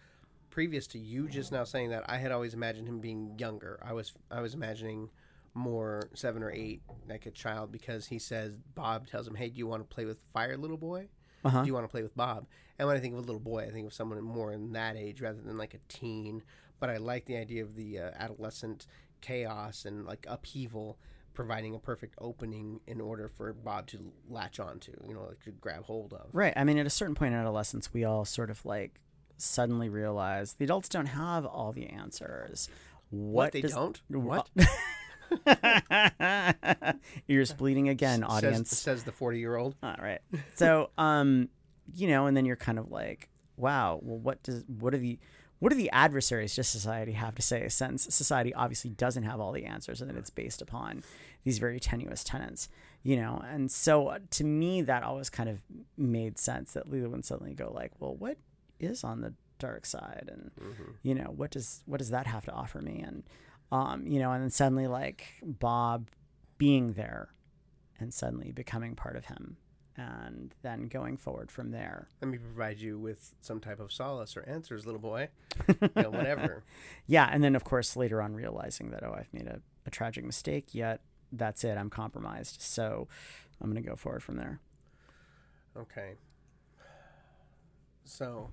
previous 0.51 0.87
to 0.89 0.99
you 0.99 1.29
just 1.29 1.51
now 1.51 1.65
saying 1.65 1.91
that, 1.91 2.05
I 2.09 2.19
had 2.19 2.31
always 2.31 2.55
imagined 2.55 2.89
him 2.89 3.01
being 3.01 3.35
younger. 3.39 3.81
I 3.83 3.93
was 3.93 4.13
I 4.31 4.41
was 4.41 4.55
imagining 4.55 5.11
more 5.55 6.09
seven 6.15 6.43
or 6.43 6.51
eight, 6.51 6.83
like 7.09 7.27
a 7.27 7.31
child, 7.31 7.71
because 7.73 8.07
he 8.07 8.19
says 8.19 8.57
Bob 8.75 9.07
tells 9.07 9.27
him, 9.27 9.35
"Hey, 9.35 9.49
do 9.49 9.59
you 9.59 9.67
want 9.67 9.89
to 9.89 9.95
play 9.95 10.05
with 10.05 10.23
fire, 10.33 10.57
little 10.57 10.77
boy? 10.77 11.09
Uh-huh. 11.45 11.63
Do 11.63 11.67
you 11.67 11.75
want 11.75 11.85
to 11.85 11.91
play 11.91 12.03
with 12.03 12.17
Bob?" 12.17 12.47
And 12.79 12.89
when 12.89 12.97
I 12.97 13.01
think 13.01 13.15
of 13.15 13.19
a 13.19 13.23
little 13.27 13.41
boy, 13.41 13.65
I 13.65 13.71
think 13.71 13.87
of 13.87 13.93
someone 13.93 14.23
more 14.23 14.53
in 14.53 14.73
that 14.73 14.97
age 14.97 15.21
rather 15.21 15.41
than 15.41 15.59
like 15.59 15.75
a 15.75 15.79
teen. 15.89 16.43
But 16.81 16.91
I 16.91 16.97
like 16.97 17.27
the 17.27 17.37
idea 17.37 17.63
of 17.63 17.77
the 17.77 17.99
uh, 18.01 18.11
adolescent 18.17 18.87
chaos 19.21 19.85
and 19.85 20.05
like 20.05 20.27
upheaval 20.29 20.99
providing 21.35 21.75
a 21.75 21.79
perfect 21.79 22.15
opening 22.19 22.81
in 22.87 23.01
order 23.01 23.29
for 23.29 23.53
Bob 23.53 23.87
to 23.89 24.13
latch 24.29 24.61
onto, 24.61 24.93
you 25.07 25.15
know, 25.15 25.23
like 25.29 25.41
to 25.45 25.51
grab 25.51 25.85
hold 25.85 26.13
of. 26.13 26.27
Right. 26.33 26.53
I 26.57 26.65
mean, 26.65 26.79
at 26.79 26.87
a 26.87 26.91
certain 26.91 27.15
point 27.15 27.33
in 27.35 27.41
adolescence, 27.41 27.93
we 27.93 28.05
all 28.05 28.25
sort 28.25 28.51
of 28.51 28.65
like 28.67 29.01
suddenly 29.39 29.89
realize 29.89 30.55
the 30.55 30.65
adults 30.65 30.89
don't 30.89 31.07
have 31.07 31.47
all 31.47 31.73
the 31.73 31.87
answers. 31.87 32.69
What, 33.11 33.53
they 33.53 33.63
does- 33.63 33.73
don't? 33.73 34.01
What? 34.09 34.49
Ears 37.29 37.53
bleeding 37.53 37.89
again, 37.89 38.25
audience. 38.25 38.71
says, 38.77 39.05
the 39.05 39.13
40 39.13 39.39
year 39.39 39.57
old. 39.57 39.75
All 39.83 39.97
right. 39.99 40.21
So, 40.55 40.91
um, 40.99 41.49
you 41.95 42.09
know, 42.09 42.27
and 42.27 42.37
then 42.37 42.45
you're 42.45 42.57
kind 42.57 42.79
of 42.79 42.91
like, 42.91 43.29
wow, 43.57 43.99
well, 44.03 44.19
what 44.19 44.43
does 44.43 44.65
what 44.67 44.95
are 44.95 44.99
the 44.99 45.19
what 45.59 45.71
do 45.71 45.77
the 45.77 45.91
adversaries 45.91 46.57
to 46.57 46.65
society 46.65 47.13
have 47.13 47.37
to 47.37 47.43
say? 47.43 47.69
Since 47.69 48.13
society 48.15 48.53
obviously 48.53 48.91
doesn't 48.91 49.23
have 49.23 49.39
all 49.41 49.53
the 49.53 49.65
answers, 49.65 50.01
and 50.01 50.11
that 50.11 50.17
it's 50.17 50.31
based 50.31 50.61
upon 50.61 51.05
these 51.45 51.59
very 51.59 51.79
tenuous 51.79 52.25
tenets, 52.25 52.69
you 53.05 53.15
know. 53.17 53.41
And 53.47 53.71
so, 53.71 54.09
uh, 54.09 54.19
to 54.31 54.45
me, 54.45 54.83
that 54.83 55.05
always 55.05 55.31
kind 55.31 55.49
of 55.49 55.61
made 55.97 56.39
sense 56.39 56.73
that 56.73 56.91
Lila 56.91 57.11
would 57.11 57.25
suddenly 57.25 57.55
go 57.55 57.71
like, 57.73 57.93
well, 58.01 58.15
what 58.17 58.39
is 58.81 59.05
on 59.05 59.21
the 59.21 59.35
dark 59.61 59.87
side, 59.87 60.29
and 60.33 60.51
you 61.05 61.15
know, 61.15 61.33
what 61.37 61.53
does 61.53 61.85
what 61.87 61.99
does 61.99 62.11
that 62.11 62.27
have 62.27 62.45
to 62.47 62.53
offer 62.53 62.81
me? 62.81 63.01
And 63.07 63.23
um, 63.73 64.07
you 64.07 64.21
know, 64.21 64.31
and 64.31 64.43
then 64.43 64.51
suddenly 64.51 64.87
like 64.87 65.33
Bob 65.43 66.09
being 66.59 66.93
there 66.93 67.31
and 67.99 68.13
suddenly 68.13 68.53
becoming 68.53 68.95
part 68.95 69.17
of 69.17 69.25
him 69.25 69.57
and 69.97 70.55
then 70.63 70.87
going 70.87 71.17
forward 71.17 71.51
from 71.51 71.71
there. 71.71 72.09
Let 72.21 72.31
me 72.31 72.39
provide 72.39 72.79
you 72.79 72.99
with 72.99 73.35
some 73.41 73.61
type 73.61 73.81
of 73.81 73.93
solace 73.93 74.37
or 74.37 74.49
answers, 74.49 74.87
little 74.87 75.01
boy. 75.01 75.29
you 75.69 75.91
know, 75.97 76.11
whatever. 76.11 76.65
Yeah, 77.07 77.29
and 77.31 77.43
then 77.43 77.57
of 77.57 77.65
course 77.65 77.97
later 77.97 78.23
on 78.23 78.35
realizing 78.35 78.91
that 78.91 79.03
oh, 79.03 79.15
I've 79.19 79.33
made 79.33 79.47
a, 79.47 79.61
a 79.87 79.91
tragic 79.91 80.25
mistake, 80.25 80.75
yet 80.75 81.01
that's 81.33 81.65
it, 81.65 81.77
I'm 81.77 81.91
compromised. 81.91 82.61
So 82.61 83.09
I'm 83.61 83.71
going 83.71 83.83
to 83.83 83.89
go 83.89 83.97
forward 83.97 84.23
from 84.23 84.37
there. 84.37 84.61
Okay. 85.77 86.13
So, 88.05 88.51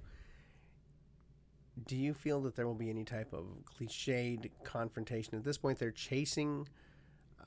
do 1.85 1.95
you 1.95 2.13
feel 2.13 2.41
that 2.41 2.55
there 2.55 2.67
will 2.67 2.75
be 2.75 2.89
any 2.89 3.03
type 3.03 3.33
of 3.33 3.45
cliched 3.65 4.49
confrontation 4.63 5.35
at 5.35 5.43
this 5.43 5.57
point? 5.57 5.79
They're 5.79 5.91
chasing, 5.91 6.67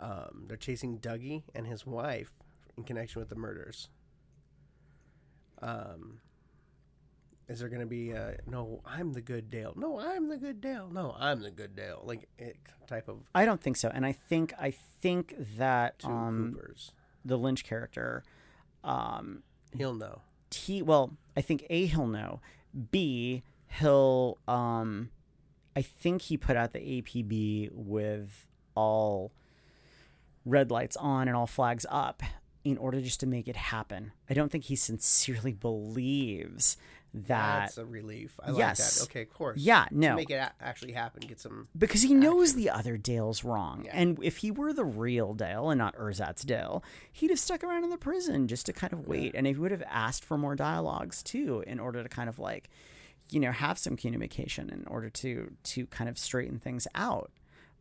um, 0.00 0.44
they're 0.48 0.56
chasing 0.56 0.98
Dougie 0.98 1.42
and 1.54 1.66
his 1.66 1.86
wife 1.86 2.32
in 2.76 2.84
connection 2.84 3.20
with 3.20 3.28
the 3.28 3.36
murders. 3.36 3.88
Um, 5.60 6.20
is 7.48 7.60
there 7.60 7.68
going 7.68 7.80
to 7.80 7.86
be 7.86 8.10
a 8.10 8.38
no? 8.46 8.80
I'm 8.86 9.12
the 9.12 9.20
good 9.20 9.50
Dale. 9.50 9.74
No, 9.76 9.98
I'm 9.98 10.28
the 10.28 10.36
good 10.36 10.60
Dale. 10.60 10.88
No, 10.90 11.14
I'm 11.18 11.40
the 11.40 11.50
good 11.50 11.76
Dale. 11.76 12.00
Like 12.04 12.28
it, 12.38 12.56
type 12.86 13.08
of 13.08 13.18
I 13.34 13.44
don't 13.44 13.60
think 13.60 13.76
so. 13.76 13.90
And 13.92 14.06
I 14.06 14.12
think 14.12 14.54
I 14.58 14.70
think 14.70 15.34
that 15.56 15.96
um 16.04 16.54
Coopers. 16.54 16.92
the 17.24 17.36
Lynch 17.36 17.64
character 17.64 18.22
um 18.84 19.42
He'll 19.76 19.94
know. 19.94 20.22
T 20.50 20.82
well, 20.82 21.16
I 21.36 21.40
think 21.40 21.66
A 21.68 21.86
he'll 21.86 22.06
know. 22.06 22.40
B 22.90 23.42
he'll 23.78 24.38
um 24.48 25.10
I 25.74 25.82
think 25.82 26.22
he 26.22 26.36
put 26.36 26.56
out 26.56 26.72
the 26.72 26.78
APB 26.80 27.70
with 27.72 28.46
all 28.74 29.32
red 30.44 30.70
lights 30.70 30.96
on 30.96 31.28
and 31.28 31.36
all 31.36 31.46
flags 31.46 31.86
up 31.88 32.22
in 32.64 32.76
order 32.76 33.00
just 33.00 33.20
to 33.20 33.26
make 33.26 33.48
it 33.48 33.56
happen. 33.56 34.12
I 34.28 34.34
don't 34.34 34.50
think 34.52 34.64
he 34.64 34.76
sincerely 34.76 35.52
believes 35.52 36.76
that 37.14 37.60
That's 37.60 37.78
a 37.78 37.84
relief. 37.84 38.38
I 38.42 38.52
Yes. 38.52 39.00
like 39.00 39.08
that. 39.08 39.10
Okay, 39.12 39.22
of 39.22 39.32
course. 39.34 39.58
yeah, 39.60 39.84
To 39.86 39.94
no. 39.98 40.16
make 40.16 40.30
it 40.30 40.34
a- 40.34 40.52
actually 40.60 40.92
happen, 40.92 41.22
get 41.26 41.40
some. 41.40 41.68
because 41.76 42.02
he 42.02 42.14
knows 42.14 42.54
the 42.54 42.70
other 42.70 42.96
Dale's 42.96 43.44
wrong. 43.44 43.84
Yeah. 43.84 43.90
And 43.94 44.18
if 44.22 44.38
he 44.38 44.50
were 44.50 44.72
the 44.72 44.84
real 44.84 45.34
Dale 45.34 45.68
and 45.70 45.78
not 45.78 45.94
Ersatz 45.96 46.42
Dale, 46.44 46.82
he'd 47.12 47.28
have 47.30 47.38
stuck 47.38 47.62
around 47.64 47.84
in 47.84 47.90
the 47.90 47.98
prison 47.98 48.48
just 48.48 48.64
to 48.66 48.72
kind 48.72 48.92
of 48.94 49.06
wait. 49.06 49.34
And 49.34 49.46
he 49.46 49.54
would 49.54 49.70
have 49.72 49.82
asked 49.88 50.24
for 50.24 50.38
more 50.38 50.54
dialogues 50.56 51.22
too, 51.22 51.62
in 51.66 51.78
order 51.80 52.02
to 52.02 52.08
kind 52.08 52.28
of 52.30 52.38
like, 52.38 52.70
you 53.32 53.40
know, 53.40 53.52
have 53.52 53.78
some 53.78 53.96
communication 53.96 54.68
in 54.70 54.86
order 54.86 55.08
to 55.08 55.52
to 55.64 55.86
kind 55.86 56.08
of 56.08 56.18
straighten 56.18 56.58
things 56.58 56.86
out. 56.94 57.30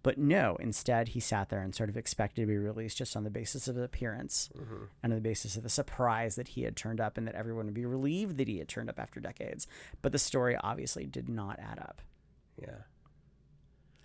But 0.03 0.17
no, 0.17 0.55
instead 0.59 1.09
he 1.09 1.19
sat 1.19 1.49
there 1.49 1.61
and 1.61 1.75
sort 1.75 1.89
of 1.89 1.97
expected 1.97 2.41
to 2.41 2.47
be 2.47 2.57
released 2.57 2.97
just 2.97 3.15
on 3.15 3.23
the 3.23 3.29
basis 3.29 3.67
of 3.67 3.75
his 3.75 3.85
appearance 3.85 4.49
mm-hmm. 4.57 4.85
and 5.03 5.13
on 5.13 5.17
the 5.17 5.21
basis 5.21 5.55
of 5.57 5.63
the 5.63 5.69
surprise 5.69 6.35
that 6.35 6.49
he 6.49 6.63
had 6.63 6.75
turned 6.75 6.99
up 6.99 7.19
and 7.19 7.27
that 7.27 7.35
everyone 7.35 7.65
would 7.65 7.75
be 7.75 7.85
relieved 7.85 8.37
that 8.37 8.47
he 8.47 8.57
had 8.57 8.67
turned 8.67 8.89
up 8.89 8.99
after 8.99 9.19
decades. 9.19 9.67
But 10.01 10.11
the 10.11 10.17
story 10.17 10.57
obviously 10.63 11.05
did 11.05 11.29
not 11.29 11.59
add 11.59 11.77
up. 11.77 12.01
Yeah. 12.59 12.85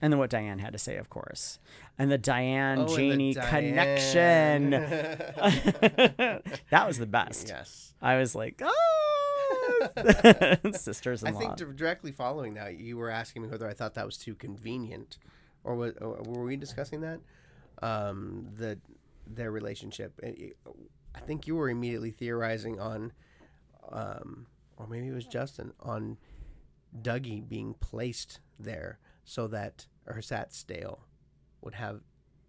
And 0.03 0.13
then 0.13 0.19
what 0.19 0.29
Diane 0.29 0.59
had 0.59 0.75
to 0.75 0.79
say, 0.79 0.97
of 0.97 1.09
course. 1.09 1.59
And 1.99 2.11
the 2.11 2.19
Diane 2.19 2.81
Oh, 2.81 2.85
the 2.89 2.97
Janie 2.97 3.33
Diane. 3.33 3.71
connection. 3.71 4.71
that 6.71 6.87
was 6.87 6.99
the 6.99 7.07
best. 7.07 7.49
yes. 7.49 7.95
I 8.03 8.19
was 8.19 8.35
like, 8.35 8.61
oh, 8.63 9.06
sisters 10.73 11.23
in 11.23 11.29
I 11.29 11.33
think 11.33 11.77
directly 11.77 12.13
following 12.13 12.55
that, 12.55 12.79
you 12.79 12.97
were 12.97 13.11
asking 13.11 13.43
me 13.43 13.49
whether 13.49 13.69
I 13.69 13.75
thought 13.75 13.95
that 13.95 14.07
was 14.07 14.17
too 14.17 14.35
convenient, 14.35 15.19
or, 15.65 15.75
was, 15.77 15.93
or 16.01 16.23
were 16.25 16.45
we 16.45 16.57
discussing 16.57 17.01
that? 17.03 17.21
Um, 17.83 18.49
the 18.57 18.79
their 19.27 19.51
relationship. 19.51 20.19
It- 20.23 20.39
it- 20.41 20.57
I 21.15 21.21
think 21.21 21.47
you 21.47 21.57
were 21.57 21.69
immediately 21.71 22.11
theorizing 22.11 22.79
on, 22.79 23.13
um, 23.91 24.47
or 24.77 24.87
maybe 24.87 25.09
it 25.09 25.13
was 25.15 25.27
Justin 25.27 25.73
on 25.81 26.19
Dougie 27.03 27.47
being 27.47 27.75
placed 27.75 28.41
there 28.59 28.99
so 29.25 29.47
that 29.49 29.87
Ersatz 30.07 30.63
Dale 30.65 31.01
would 31.63 31.75
have 31.75 32.03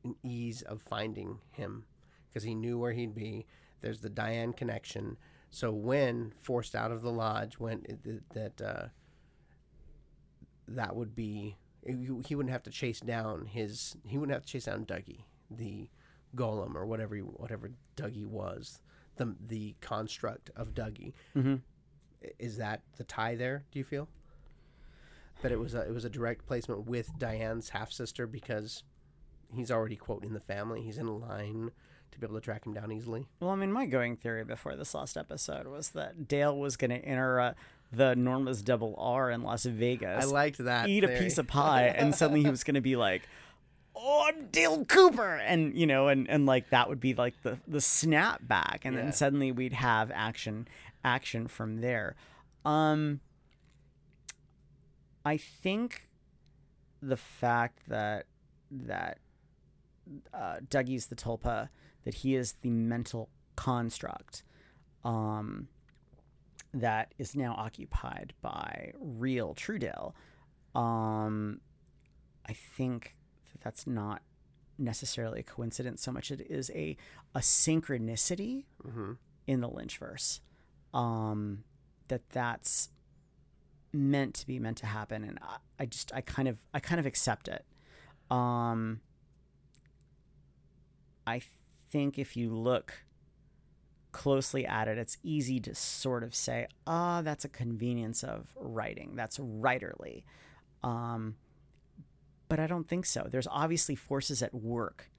an 0.03 0.15
ease 0.21 0.61
of 0.61 0.81
finding 0.81 1.39
him 1.51 1.85
because 2.29 2.43
he 2.43 2.53
knew 2.53 2.77
where 2.77 2.91
he'd 2.91 3.15
be. 3.15 3.45
There's 3.81 4.01
the 4.01 4.09
Diane 4.09 4.53
connection. 4.53 5.17
So 5.49 5.71
when 5.71 6.33
forced 6.41 6.75
out 6.75 6.91
of 6.91 7.01
the 7.01 7.11
lodge, 7.11 7.55
when 7.55 7.85
it, 7.87 8.23
that 8.33 8.61
uh, 8.61 8.87
that 10.67 10.95
would 10.95 11.15
be 11.15 11.57
he 11.85 12.09
he 12.25 12.35
wouldn't 12.35 12.51
have 12.51 12.63
to 12.63 12.71
chase 12.71 12.99
down 12.99 13.45
his 13.45 13.95
he 14.05 14.17
wouldn't 14.17 14.33
have 14.33 14.45
to 14.45 14.51
chase 14.51 14.65
down 14.65 14.85
Dougie. 14.85 15.23
the 15.49 15.89
golem 16.35 16.75
or 16.75 16.85
whatever 16.85 17.15
he, 17.15 17.21
whatever 17.21 17.71
Dougie 17.95 18.25
was, 18.25 18.81
the 19.15 19.35
the 19.47 19.75
construct 19.81 20.51
of 20.55 20.73
Dougie. 20.73 21.13
Mm-hmm. 21.35 21.55
Is 22.39 22.57
that 22.57 22.81
the 22.97 23.03
tie 23.03 23.35
there? 23.35 23.63
Do 23.71 23.79
you 23.79 23.85
feel 23.85 24.09
that 25.41 25.51
it 25.51 25.59
was 25.59 25.75
a, 25.75 25.81
it 25.81 25.93
was 25.93 26.03
a 26.03 26.09
direct 26.09 26.45
placement 26.47 26.87
with 26.87 27.17
Diane's 27.17 27.69
half 27.69 27.91
sister 27.91 28.25
because 28.25 28.83
he's 29.53 29.71
already 29.71 29.95
quote 29.95 30.23
in 30.23 30.33
the 30.33 30.39
family. 30.39 30.81
He's 30.81 30.97
in 30.97 31.19
line 31.19 31.71
to 32.11 32.19
be 32.19 32.25
able 32.25 32.35
to 32.35 32.41
track 32.41 32.65
him 32.65 32.73
down 32.73 32.91
easily. 32.91 33.25
Well, 33.39 33.51
I 33.51 33.55
mean, 33.55 33.71
my 33.71 33.85
going 33.85 34.15
theory 34.17 34.43
before 34.43 34.75
this 34.75 34.93
last 34.93 35.17
episode 35.17 35.67
was 35.67 35.89
that 35.89 36.27
Dale 36.27 36.57
was 36.57 36.77
going 36.77 36.91
to 36.91 36.97
enter 36.97 37.39
uh, 37.39 37.53
the 37.91 38.15
Norma's 38.15 38.61
Double 38.61 38.95
R 38.97 39.29
in 39.31 39.43
Las 39.43 39.63
Vegas, 39.65 40.23
I 40.23 40.25
liked 40.25 40.57
that. 40.59 40.89
eat 40.89 41.03
a 41.03 41.07
piece 41.09 41.37
of 41.37 41.47
pie, 41.47 41.83
and 41.87 42.13
suddenly 42.15 42.43
he 42.43 42.49
was 42.49 42.63
going 42.63 42.75
to 42.75 42.81
be 42.81 42.95
like, 42.97 43.21
"Oh, 43.95 44.25
I'm 44.27 44.47
Dale 44.47 44.83
Cooper," 44.85 45.35
and 45.37 45.73
you 45.75 45.87
know, 45.87 46.07
and 46.09 46.29
and 46.29 46.45
like 46.45 46.69
that 46.71 46.89
would 46.89 46.99
be 46.99 47.13
like 47.13 47.41
the 47.43 47.57
the 47.67 47.79
snap 47.81 48.45
back, 48.47 48.81
and 48.83 48.95
Yeah. 48.95 49.03
then 49.03 49.11
suddenly 49.13 49.51
we'd 49.53 49.73
have 49.73 50.11
action 50.13 50.67
action 51.03 51.47
from 51.47 51.79
there. 51.81 52.15
Um, 52.65 53.21
I 55.25 55.37
think 55.37 56.07
the 57.01 57.17
fact 57.17 57.79
that 57.87 58.25
that 58.71 59.19
uh, 60.33 60.57
Dougie's 60.69 61.07
the 61.07 61.15
tulpa, 61.15 61.69
that 62.07 62.15
he 62.15 62.35
is 62.35 62.53
the 62.61 62.69
mental 62.69 63.27
construct 63.57 64.43
um, 65.03 65.67
that 66.73 67.13
is 67.17 67.35
now 67.35 67.53
occupied 67.57 68.33
by 68.41 68.93
real 68.97 69.53
Truedale. 69.53 70.15
Um, 70.73 71.59
I 72.47 72.53
think 72.53 73.17
that 73.51 73.59
that's 73.59 73.85
not 73.85 74.21
necessarily 74.77 75.41
a 75.41 75.43
coincidence 75.43 76.01
so 76.01 76.13
much 76.13 76.31
it 76.31 76.39
is 76.49 76.71
a 76.73 76.95
a 77.35 77.39
synchronicity 77.39 78.63
hmm 78.81 79.13
in 79.45 79.59
the 79.59 79.69
Lynchverse. 79.69 80.39
Um, 80.93 81.65
that 82.07 82.29
that's 82.29 82.87
meant 83.91 84.33
to 84.35 84.47
be 84.47 84.59
meant 84.59 84.77
to 84.77 84.85
happen, 84.85 85.25
and 85.25 85.39
I, 85.41 85.57
I 85.77 85.85
just 85.87 86.13
I 86.13 86.21
kind 86.21 86.47
of 86.47 86.63
I 86.73 86.79
kind 86.79 87.01
of 87.01 87.05
accept 87.05 87.49
it. 87.49 87.65
Um, 88.31 89.01
I 91.25 91.41
think 91.89 92.17
if 92.19 92.35
you 92.37 92.53
look 92.53 93.05
closely 94.11 94.65
at 94.65 94.87
it, 94.87 94.97
it's 94.97 95.17
easy 95.23 95.59
to 95.61 95.75
sort 95.75 96.23
of 96.23 96.33
say, 96.33 96.67
ah, 96.85 97.21
that's 97.21 97.45
a 97.45 97.49
convenience 97.49 98.23
of 98.23 98.47
writing. 98.55 99.15
That's 99.15 99.37
writerly. 99.37 100.23
Um, 100.83 101.35
but 102.49 102.59
I 102.59 102.67
don't 102.67 102.87
think 102.87 103.05
so. 103.05 103.27
There's 103.29 103.47
obviously 103.47 103.95
forces 103.95 104.41
at 104.41 104.53
work 104.53 105.09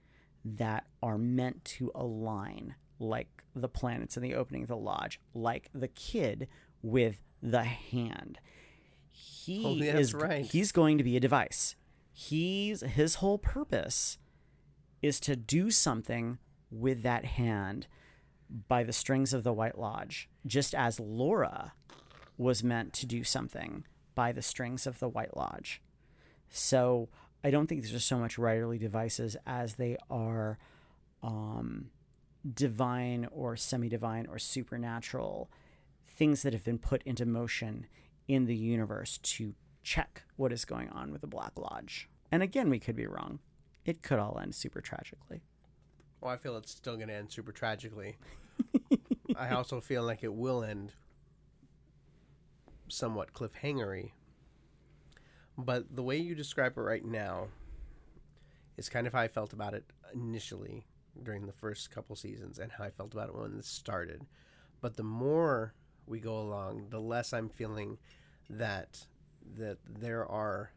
that 0.44 0.86
are 1.02 1.18
meant 1.18 1.64
to 1.64 1.92
align, 1.94 2.74
like 2.98 3.28
the 3.54 3.68
planets 3.68 4.16
in 4.16 4.22
the 4.22 4.34
opening 4.34 4.62
of 4.62 4.68
the 4.68 4.76
lodge, 4.76 5.20
like 5.34 5.68
the 5.74 5.88
kid 5.88 6.48
with 6.82 7.20
the 7.42 7.64
hand. 7.64 8.38
He 9.10 9.64
Oh, 9.64 9.98
is 9.98 10.14
right. 10.14 10.44
he's 10.44 10.72
going 10.72 10.96
to 10.98 11.04
be 11.04 11.16
a 11.16 11.20
device. 11.20 11.76
He's 12.12 12.80
his 12.80 13.16
whole 13.16 13.38
purpose 13.38 14.18
is 15.02 15.20
to 15.20 15.36
do 15.36 15.70
something 15.70 16.38
with 16.70 17.02
that 17.02 17.24
hand 17.24 17.86
by 18.68 18.82
the 18.82 18.92
strings 18.92 19.34
of 19.34 19.44
the 19.44 19.52
White 19.52 19.78
Lodge, 19.78 20.28
just 20.46 20.74
as 20.74 21.00
Laura 21.00 21.72
was 22.36 22.62
meant 22.62 22.92
to 22.94 23.06
do 23.06 23.24
something 23.24 23.84
by 24.14 24.32
the 24.32 24.42
strings 24.42 24.86
of 24.86 24.98
the 24.98 25.08
White 25.08 25.36
Lodge. 25.36 25.82
So 26.48 27.08
I 27.44 27.50
don't 27.50 27.66
think 27.66 27.82
these 27.82 27.94
are 27.94 28.00
so 28.00 28.18
much 28.18 28.36
writerly 28.36 28.78
devices 28.78 29.36
as 29.46 29.74
they 29.74 29.96
are 30.10 30.58
um, 31.22 31.90
divine 32.54 33.28
or 33.30 33.56
semi 33.56 33.88
divine 33.88 34.26
or 34.26 34.38
supernatural 34.38 35.50
things 36.06 36.42
that 36.42 36.52
have 36.52 36.64
been 36.64 36.78
put 36.78 37.02
into 37.02 37.26
motion 37.26 37.86
in 38.26 38.46
the 38.46 38.56
universe 38.56 39.18
to 39.18 39.54
check 39.82 40.22
what 40.36 40.52
is 40.52 40.64
going 40.64 40.88
on 40.90 41.12
with 41.12 41.20
the 41.20 41.26
Black 41.26 41.52
Lodge. 41.56 42.08
And 42.30 42.42
again, 42.42 42.68
we 42.70 42.78
could 42.78 42.96
be 42.96 43.06
wrong. 43.06 43.38
It 43.84 44.02
could 44.02 44.18
all 44.18 44.38
end 44.40 44.54
super 44.54 44.80
tragically. 44.80 45.42
Well, 46.20 46.32
I 46.32 46.36
feel 46.36 46.56
it's 46.56 46.72
still 46.72 46.96
going 46.96 47.08
to 47.08 47.14
end 47.14 47.30
super 47.30 47.52
tragically. 47.52 48.16
I 49.36 49.50
also 49.50 49.80
feel 49.80 50.02
like 50.02 50.24
it 50.24 50.34
will 50.34 50.64
end 50.64 50.92
somewhat 52.88 53.32
cliffhangery. 53.32 54.12
But 55.56 55.94
the 55.94 56.02
way 56.02 56.16
you 56.16 56.34
describe 56.34 56.76
it 56.76 56.80
right 56.80 57.04
now 57.04 57.48
is 58.76 58.88
kind 58.88 59.06
of 59.06 59.12
how 59.12 59.20
I 59.20 59.28
felt 59.28 59.52
about 59.52 59.74
it 59.74 59.84
initially 60.14 60.86
during 61.22 61.46
the 61.46 61.52
first 61.52 61.90
couple 61.90 62.16
seasons 62.16 62.58
and 62.58 62.72
how 62.72 62.84
I 62.84 62.90
felt 62.90 63.12
about 63.12 63.28
it 63.28 63.34
when 63.34 63.56
this 63.56 63.66
started. 63.66 64.24
But 64.80 64.96
the 64.96 65.02
more 65.02 65.74
we 66.06 66.20
go 66.20 66.38
along, 66.38 66.86
the 66.90 67.00
less 67.00 67.32
I'm 67.32 67.48
feeling 67.48 67.98
that 68.48 69.06
that 69.56 69.78
there 69.88 70.26
are 70.26 70.72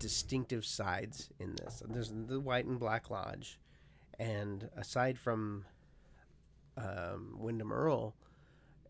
distinctive 0.00 0.66
sides 0.66 1.28
in 1.38 1.54
this. 1.54 1.82
There's 1.88 2.10
the 2.10 2.40
White 2.40 2.64
and 2.64 2.80
Black 2.80 3.10
Lodge, 3.10 3.60
and 4.18 4.68
aside 4.76 5.16
from 5.18 5.66
um, 6.76 7.36
Windom 7.38 7.72
Earle, 7.72 8.16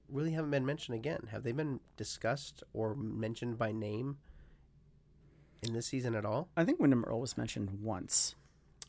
really 0.09 0.33
haven't 0.33 0.51
been 0.51 0.65
mentioned 0.65 0.95
again. 0.97 1.29
Have 1.31 1.43
they 1.43 1.53
been 1.53 1.81
discussed 1.99 2.63
or 2.73 2.95
mentioned 2.95 3.59
by 3.59 3.73
name 3.73 4.17
in 5.63 5.75
this 5.75 5.87
season 5.87 6.15
at 6.15 6.25
all? 6.25 6.49
I 6.57 6.65
think 6.65 6.81
Windom 6.81 7.05
Earle 7.05 7.21
was 7.21 7.37
mentioned 7.37 7.83
once. 7.83 8.35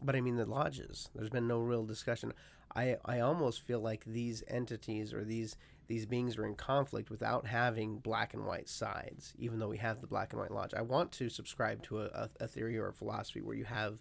But 0.02 0.16
I 0.16 0.22
mean 0.22 0.38
the 0.38 0.46
lodges. 0.46 1.10
There's 1.14 1.30
been 1.30 1.48
no 1.48 1.60
real 1.60 1.86
discussion. 1.86 2.34
I 2.76 2.98
I 3.06 3.20
almost 3.20 3.62
feel 3.62 3.82
like 3.82 4.04
these 4.06 4.44
entities 4.48 5.14
or 5.14 5.24
these 5.24 5.58
these 5.88 6.06
beings 6.06 6.38
are 6.38 6.46
in 6.46 6.56
conflict 6.56 7.10
without 7.10 7.46
having 7.46 7.98
black 7.98 8.34
and 8.34 8.46
white 8.46 8.70
sides, 8.70 9.34
even 9.38 9.60
though 9.60 9.68
we 9.68 9.78
have 9.78 10.02
the 10.02 10.08
black 10.08 10.32
and 10.32 10.42
white 10.42 10.52
lodge. 10.52 10.74
I 10.74 10.82
want 10.82 11.12
to 11.14 11.30
subscribe 11.30 11.84
to 11.84 12.02
a, 12.02 12.30
a, 12.40 12.48
theory 12.48 12.78
or 12.78 12.88
a 12.88 12.94
philosophy 12.94 13.42
where 13.42 13.56
you 13.56 13.66
have 13.66 14.00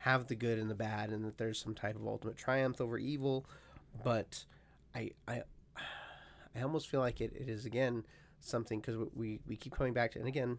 have 0.00 0.28
the 0.28 0.34
good 0.34 0.58
and 0.58 0.70
the 0.70 0.74
bad 0.74 1.10
and 1.10 1.24
that 1.24 1.38
there's 1.38 1.58
some 1.58 1.74
type 1.74 1.96
of 1.96 2.06
ultimate 2.06 2.36
triumph 2.36 2.80
over 2.80 2.98
evil, 2.98 3.46
but 4.04 4.44
I 4.94 5.10
I 5.26 5.42
I 6.56 6.62
almost 6.62 6.88
feel 6.88 7.00
like 7.00 7.20
it, 7.20 7.32
it 7.34 7.48
is 7.48 7.64
again 7.64 8.04
something 8.40 8.80
because 8.80 8.96
we, 9.14 9.40
we 9.46 9.56
keep 9.56 9.74
coming 9.74 9.92
back 9.92 10.12
to 10.12 10.18
and 10.18 10.28
again 10.28 10.58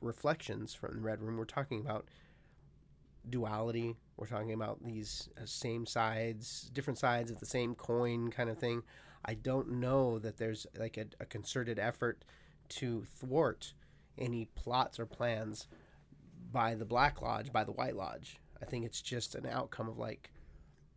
reflections 0.00 0.74
from 0.74 0.94
the 0.94 1.00
red 1.00 1.20
room 1.20 1.36
we're 1.36 1.44
talking 1.44 1.80
about 1.80 2.06
duality. 3.28 3.96
We're 4.16 4.26
talking 4.26 4.52
about 4.52 4.82
these 4.84 5.28
uh, 5.36 5.46
same 5.46 5.86
sides, 5.86 6.70
different 6.72 6.98
sides 6.98 7.30
of 7.30 7.40
the 7.40 7.46
same 7.46 7.74
coin 7.74 8.30
kind 8.30 8.48
of 8.48 8.58
thing. 8.58 8.82
I 9.26 9.34
don't 9.34 9.72
know 9.80 10.18
that 10.20 10.38
there's 10.38 10.66
like 10.78 10.96
a, 10.96 11.06
a 11.20 11.26
concerted 11.26 11.78
effort 11.78 12.24
to 12.68 13.04
thwart 13.04 13.74
any 14.16 14.46
plots 14.54 14.98
or 14.98 15.06
plans 15.06 15.66
by 16.52 16.74
the 16.74 16.84
Black 16.84 17.20
Lodge, 17.20 17.52
by 17.52 17.64
the 17.64 17.72
White 17.72 17.96
Lodge. 17.96 18.38
I 18.62 18.64
think 18.64 18.86
it's 18.86 19.02
just 19.02 19.34
an 19.34 19.46
outcome 19.46 19.88
of 19.88 19.98
like, 19.98 20.30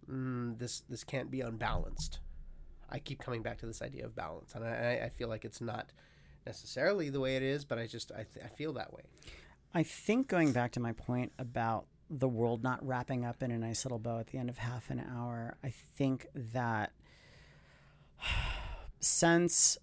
mm, 0.09 0.57
this 0.57 0.81
this 0.89 1.03
can't 1.03 1.31
be 1.31 1.41
unbalanced. 1.41 2.19
I 2.89 2.99
keep 2.99 3.19
coming 3.19 3.41
back 3.41 3.57
to 3.59 3.65
this 3.65 3.81
idea 3.81 4.05
of 4.05 4.15
balance, 4.15 4.55
and 4.55 4.63
I, 4.63 5.01
I 5.05 5.09
feel 5.09 5.27
like 5.27 5.45
it's 5.45 5.61
not 5.61 5.91
necessarily 6.45 7.09
the 7.09 7.19
way 7.19 7.35
it 7.35 7.43
is, 7.43 7.65
but 7.65 7.77
I 7.77 7.87
just 7.87 8.11
I, 8.11 8.25
th- 8.33 8.45
I 8.45 8.49
feel 8.49 8.73
that 8.73 8.93
way. 8.93 9.03
I 9.73 9.83
think 9.83 10.27
going 10.27 10.51
back 10.51 10.71
to 10.73 10.79
my 10.79 10.93
point 10.93 11.31
about 11.37 11.85
the 12.09 12.27
world 12.27 12.63
not 12.63 12.85
wrapping 12.85 13.23
up 13.23 13.43
in 13.43 13.51
a 13.51 13.57
nice 13.57 13.85
little 13.85 13.99
bow 13.99 14.19
at 14.19 14.27
the 14.27 14.37
end 14.39 14.49
of 14.49 14.57
half 14.57 14.89
an 14.89 14.99
hour, 14.99 15.57
I 15.63 15.69
think 15.95 16.25
that 16.33 16.91
since 18.99 19.77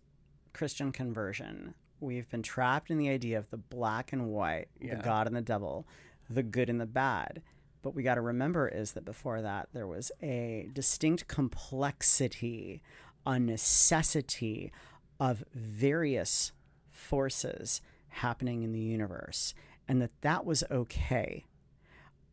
Christian 0.52 0.92
conversion, 0.92 1.74
we've 2.00 2.28
been 2.28 2.42
trapped 2.42 2.90
in 2.90 2.98
the 2.98 3.08
idea 3.08 3.38
of 3.38 3.50
the 3.50 3.56
black 3.56 4.12
and 4.12 4.28
white, 4.28 4.68
Yeah. 4.80 4.96
the 4.96 5.02
God 5.02 5.26
and 5.26 5.36
the 5.36 5.40
devil, 5.42 5.86
the 6.28 6.42
good 6.42 6.68
and 6.68 6.80
the 6.80 6.86
bad. 6.86 7.42
But 7.82 7.94
we 7.94 8.02
got 8.02 8.16
to 8.16 8.20
remember 8.20 8.68
is 8.68 8.92
that 8.92 9.04
before 9.04 9.40
that, 9.42 9.68
there 9.72 9.86
was 9.86 10.10
a 10.22 10.68
distinct 10.72 11.28
complexity, 11.28 12.82
a 13.24 13.38
necessity 13.38 14.72
of 15.20 15.44
various 15.54 16.52
forces 16.90 17.80
happening 18.08 18.62
in 18.62 18.72
the 18.72 18.80
universe, 18.80 19.54
and 19.86 20.00
that 20.02 20.20
that 20.22 20.44
was 20.44 20.64
okay. 20.70 21.44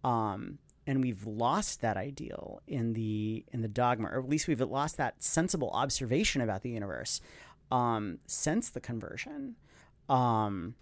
Um, 0.04 0.58
and 0.86 1.02
we've 1.02 1.26
lost 1.26 1.82
that 1.82 1.98
ideal 1.98 2.62
in 2.68 2.94
the 2.94 3.46
in 3.54 3.62
the 3.62 3.68
dogma, 3.68 4.10
or 4.10 4.20
at 4.20 4.30
least 4.30 4.48
we've 4.48 4.62
lost 4.62 4.98
that 4.98 5.22
sensible 5.24 5.70
observation 5.72 6.42
about 6.42 6.62
the 6.62 6.70
universe 6.70 7.22
um, 7.72 8.20
since 8.28 8.70
the 8.70 8.82
conversion. 8.82 9.56
Um, 10.10 10.76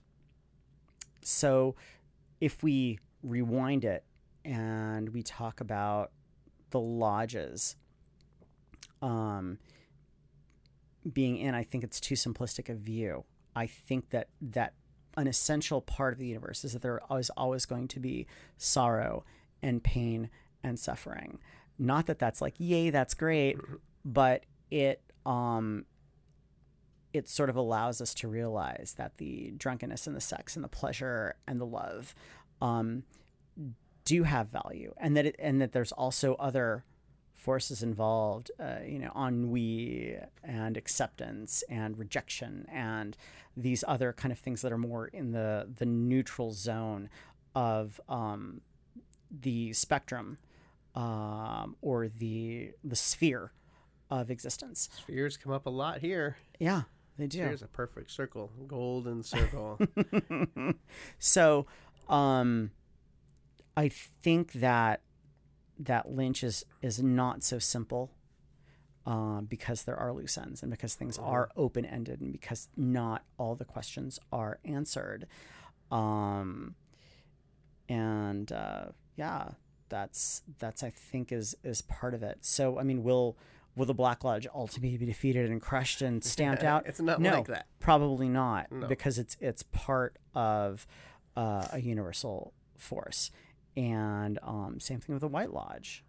so, 1.21 1.75
if 2.39 2.63
we 2.63 2.99
rewind 3.21 3.85
it 3.85 4.03
and 4.43 5.09
we 5.09 5.21
talk 5.21 5.61
about 5.61 6.11
the 6.71 6.79
lodges 6.79 7.75
um, 9.01 9.59
being 11.11 11.37
in, 11.37 11.53
I 11.53 11.63
think 11.63 11.83
it's 11.83 11.99
too 11.99 12.15
simplistic 12.15 12.69
a 12.69 12.73
view. 12.73 13.23
I 13.55 13.67
think 13.67 14.09
that 14.09 14.29
that 14.41 14.73
an 15.17 15.27
essential 15.27 15.81
part 15.81 16.13
of 16.13 16.19
the 16.19 16.27
universe 16.27 16.63
is 16.63 16.73
that 16.73 16.81
there 16.81 17.01
is 17.17 17.29
always 17.31 17.65
going 17.65 17.87
to 17.89 17.99
be 17.99 18.25
sorrow 18.57 19.23
and 19.62 19.84
pain 19.84 20.30
and 20.63 20.80
suffering. 20.80 21.39
Not 21.78 22.06
that 22.08 22.19
that's 22.19 22.41
like, 22.41 22.56
yay, 22.58 22.89
that's 22.89 23.13
great, 23.13 23.58
but 24.04 24.45
it 24.69 25.02
um 25.26 25.86
it 27.13 27.28
sort 27.28 27.50
of 27.50 27.56
allows 27.56 28.02
us 28.02 28.13
to 28.13 28.28
realize 28.28 28.95
that 28.97 29.17
the 29.17 29.54
drunkenness 29.58 30.08
and 30.08 30.15
the 30.15 30.21
sex 30.21 30.56
and 30.56 30.63
the 30.63 30.69
pleasure 30.69 31.36
and 31.47 31.60
the 31.60 31.65
love 31.65 32.15
um, 32.62 33.04
do 34.06 34.24
have 34.24 34.47
value, 34.47 34.93
and 34.97 35.15
that 35.17 35.26
it, 35.26 35.36
and 35.39 35.62
that 35.62 35.74
there's 35.74 35.91
also 35.91 36.36
other 36.36 36.86
forces 37.34 37.82
involved, 37.84 38.52
uh, 38.60 38.78
you 38.86 39.00
know, 39.00 39.12
ennui 39.15 40.15
and 40.43 40.78
acceptance 40.78 41.63
and 41.69 41.97
rejection 41.97 42.65
and 42.71 43.17
these 43.58 43.84
other 43.88 44.13
kind 44.13 44.32
of 44.32 44.39
things 44.39 44.62
that 44.62 44.71
are 44.71 44.78
more 44.78 45.08
in 45.08 45.32
the 45.32 45.67
the 45.78 45.86
neutral 45.86 46.52
zone 46.52 47.10
of 47.56 48.00
um, 48.08 48.62
the 49.32 49.74
spectrum 49.74 50.38
um, 50.96 51.76
or 51.82 52.08
the 52.08 52.72
the 52.84 52.96
sphere 52.96 53.52
of 54.10 54.30
existence. 54.30 54.89
Spheres 54.98 55.38
come 55.38 55.54
up 55.54 55.65
a 55.65 55.70
lot 55.70 56.00
here. 56.00 56.38
Yeah, 56.60 56.84
they 57.17 57.28
do. 57.28 57.39
Here's 57.39 57.62
a 57.62 57.67
perfect 57.67 58.12
circle, 58.12 58.52
golden 58.67 59.24
circle. 59.24 59.80
so, 61.20 61.65
um, 62.10 62.72
I 63.78 63.89
think 63.89 64.54
that 64.54 65.02
that 65.80 66.12
Lynch 66.12 66.44
is 66.44 66.65
is 66.82 67.02
not 67.02 67.44
so 67.44 67.58
simple, 67.58 68.12
uh, 69.06 69.41
because 69.41 69.84
there 69.84 69.96
are 69.96 70.12
loose 70.13 70.38
ends 70.38 70.62
and 70.62 70.70
because 70.70 70.94
things 70.96 71.17
are 71.17 71.50
open 71.56 71.86
ended 71.86 72.22
and 72.22 72.32
because 72.32 72.67
not 72.76 73.24
all 73.38 73.56
the 73.56 73.65
questions 73.65 74.20
are 74.32 74.60
answered, 74.65 75.26
um, 75.89 76.76
and 77.88 78.52
uh, 78.52 78.86
yeah, 79.15 79.50
that's 79.89 80.41
that's 80.60 80.84
I 80.84 80.89
think 80.89 81.32
is 81.32 81.56
is 81.63 81.82
part 81.82 82.13
of 82.13 82.24
it. 82.24 82.39
So 82.41 82.80
I 82.80 82.84
mean, 82.84 83.04
will 83.04 83.38
will 83.76 83.86
the 83.86 83.93
Black 83.93 84.24
Lodge 84.24 84.47
ultimately 84.54 84.97
be 84.97 85.06
defeated 85.06 85.50
and 85.50 85.62
crushed 85.62 86.02
and 86.02 86.24
stamped 86.24 86.63
out? 86.63 86.86
It's 86.86 87.00
not 87.00 87.21
no, 87.21 87.32
like 87.32 87.47
that. 87.47 87.67
Probably 87.80 88.30
not, 88.30 88.71
No. 88.71 88.88
because 88.88 89.17
it's 89.17 89.38
it's 89.39 89.63
part 89.63 90.17
of 90.34 90.88
uh, 91.36 91.67
a 91.71 91.80
universal 91.80 92.54
force. 92.78 93.32
And 93.78 94.38
um, 94.43 94.80
same 94.80 95.00
thing 95.00 95.13
with 95.13 95.21
the 95.21 95.28
White 95.28 95.54
Lodge. 95.54 96.04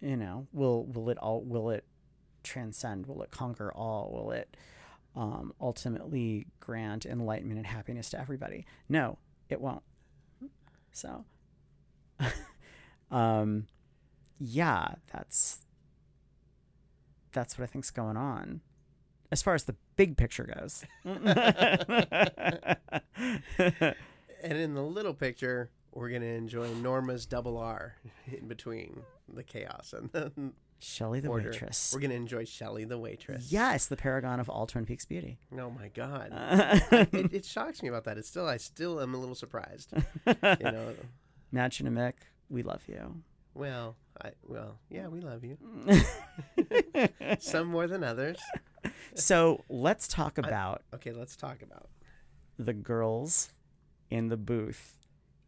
You 0.00 0.16
know, 0.16 0.46
will 0.52 0.86
will 0.86 1.10
it 1.10 1.18
all 1.18 1.42
will 1.42 1.70
it 1.70 1.84
transcend? 2.42 3.06
Will 3.06 3.22
it 3.22 3.30
conquer 3.30 3.72
all? 3.72 4.10
Will 4.12 4.32
it 4.32 4.56
um, 5.14 5.52
ultimately 5.60 6.46
grant 6.60 7.06
enlightenment 7.06 7.58
and 7.58 7.66
happiness 7.66 8.10
to 8.10 8.20
everybody? 8.20 8.66
No, 8.88 9.18
it 9.48 9.60
won't. 9.60 9.82
So, 10.92 11.24
um, 13.12 13.66
yeah, 14.40 14.94
that's 15.12 15.58
that's 17.32 17.56
what 17.56 17.64
I 17.64 17.66
think's 17.66 17.90
going 17.90 18.16
on 18.16 18.60
as 19.30 19.42
far 19.42 19.54
as 19.54 19.64
the 19.64 19.74
big 19.96 20.16
picture 20.16 20.44
goes. 20.58 20.84
and 21.04 21.14
in 24.42 24.74
the 24.74 24.82
little 24.82 25.14
picture, 25.14 25.70
we're 25.92 26.10
gonna 26.10 26.26
enjoy 26.26 26.68
Norma's 26.74 27.26
double 27.26 27.56
R 27.56 27.96
in 28.30 28.48
between 28.48 29.00
the 29.32 29.42
chaos 29.42 29.94
and 29.96 30.10
the 30.12 30.32
Shelley 30.80 31.20
the 31.20 31.28
order. 31.28 31.50
waitress. 31.50 31.92
We're 31.94 32.00
gonna 32.00 32.14
enjoy 32.14 32.44
Shelley 32.44 32.84
the 32.84 32.98
waitress. 32.98 33.50
Yes, 33.52 33.86
the 33.86 33.96
paragon 33.96 34.40
of 34.40 34.50
all 34.50 34.66
Twin 34.66 34.84
Peaks 34.84 35.06
beauty. 35.06 35.38
Oh 35.58 35.70
my 35.70 35.88
god. 35.88 36.30
It, 37.12 37.32
it 37.32 37.44
shocks 37.44 37.82
me 37.82 37.88
about 37.88 38.04
that. 38.04 38.18
It's 38.18 38.28
still 38.28 38.46
I 38.48 38.56
still 38.58 39.00
am 39.00 39.14
a 39.14 39.18
little 39.18 39.34
surprised. 39.34 39.92
You 40.26 40.34
know. 40.60 40.94
Mädchen 41.54 41.86
Amick, 41.86 42.14
we 42.52 42.62
love 42.62 42.82
you. 42.86 43.22
Well, 43.54 43.96
I 44.22 44.30
well, 44.46 44.78
yeah, 44.90 45.08
we 45.08 45.20
love 45.20 45.42
you. 45.44 45.56
Some 47.40 47.68
more 47.68 47.86
than 47.86 48.04
others. 48.04 48.38
So 49.14 49.64
let's 49.68 50.08
talk 50.08 50.38
about 50.38 50.82
Okay, 50.94 51.12
let's 51.12 51.36
talk 51.36 51.62
about. 51.62 51.88
the 52.58 52.72
girls 52.72 53.52
in 54.10 54.28
the 54.28 54.36
booth. 54.36 54.96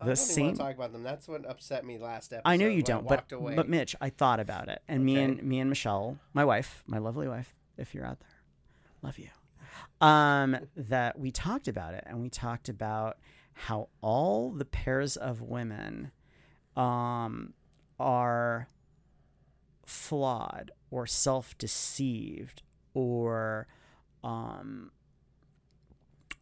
I 0.01 0.07
The 0.07 0.15
don't 0.15 0.23
even 0.25 0.35
same. 0.35 0.45
want 0.47 0.57
to 0.57 0.63
talk 0.63 0.75
about 0.75 0.93
them. 0.93 1.03
That's 1.03 1.29
what 1.29 1.49
upset 1.49 1.85
me 1.85 1.99
last 1.99 2.33
episode. 2.33 2.43
I 2.49 2.57
know 2.57 2.67
you 2.67 2.83
don't, 2.83 3.07
but 3.07 3.31
away. 3.33 3.55
but 3.55 3.69
Mitch, 3.69 3.95
I 4.01 4.11
thought 4.11 4.41
about 4.41 4.69
it, 4.69 4.83
and 4.89 5.05
me 5.05 5.17
and 5.19 5.43
me 5.43 5.61
and 5.61 5.69
Michelle, 5.71 6.19
my 6.33 6.45
wife, 6.45 6.83
my 6.87 6.99
lovely 6.99 7.29
wife, 7.29 7.55
if 7.79 7.95
you're 7.95 8.05
out 8.07 8.21
there, 8.21 8.29
love 9.03 9.19
you. 9.19 9.29
Um, 10.07 10.57
that 10.77 11.19
we 11.19 11.31
talked 11.31 11.69
about 11.69 11.95
it, 11.95 12.05
and 12.07 12.21
we 12.21 12.29
talked 12.29 12.69
about 12.69 13.19
how 13.55 13.89
all 14.01 14.51
the 14.51 14.65
pairs 14.65 15.17
of 15.17 15.41
women, 15.41 16.11
um, 16.77 17.53
are 17.99 18.69
flawed 19.87 20.71
or 20.91 21.07
self-deceived 21.07 22.63
or 22.95 23.67
um 24.23 24.91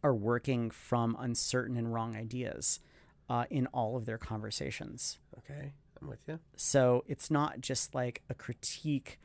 are 0.03 0.13
working 0.13 0.69
from 0.69 1.15
uncertain 1.19 1.77
and 1.77 1.93
wrong 1.93 2.15
ideas 2.15 2.79
uh, 3.29 3.45
in 3.49 3.67
all 3.67 3.95
of 3.95 4.05
their 4.05 4.17
conversations. 4.17 5.17
okay, 5.37 5.73
I'm 6.01 6.07
with 6.09 6.19
you. 6.27 6.39
So 6.57 7.03
it's 7.07 7.31
not 7.31 7.61
just 7.61 7.95
like 7.95 8.21
a 8.29 8.33
critique 8.33 9.17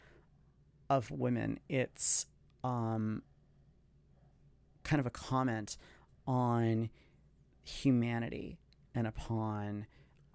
of 0.88 1.10
women, 1.10 1.58
it's 1.68 2.26
um, 2.62 3.22
kind 4.84 5.00
of 5.00 5.06
a 5.06 5.10
comment 5.10 5.76
on 6.26 6.90
humanity 7.64 8.58
and 8.94 9.06
upon 9.06 9.86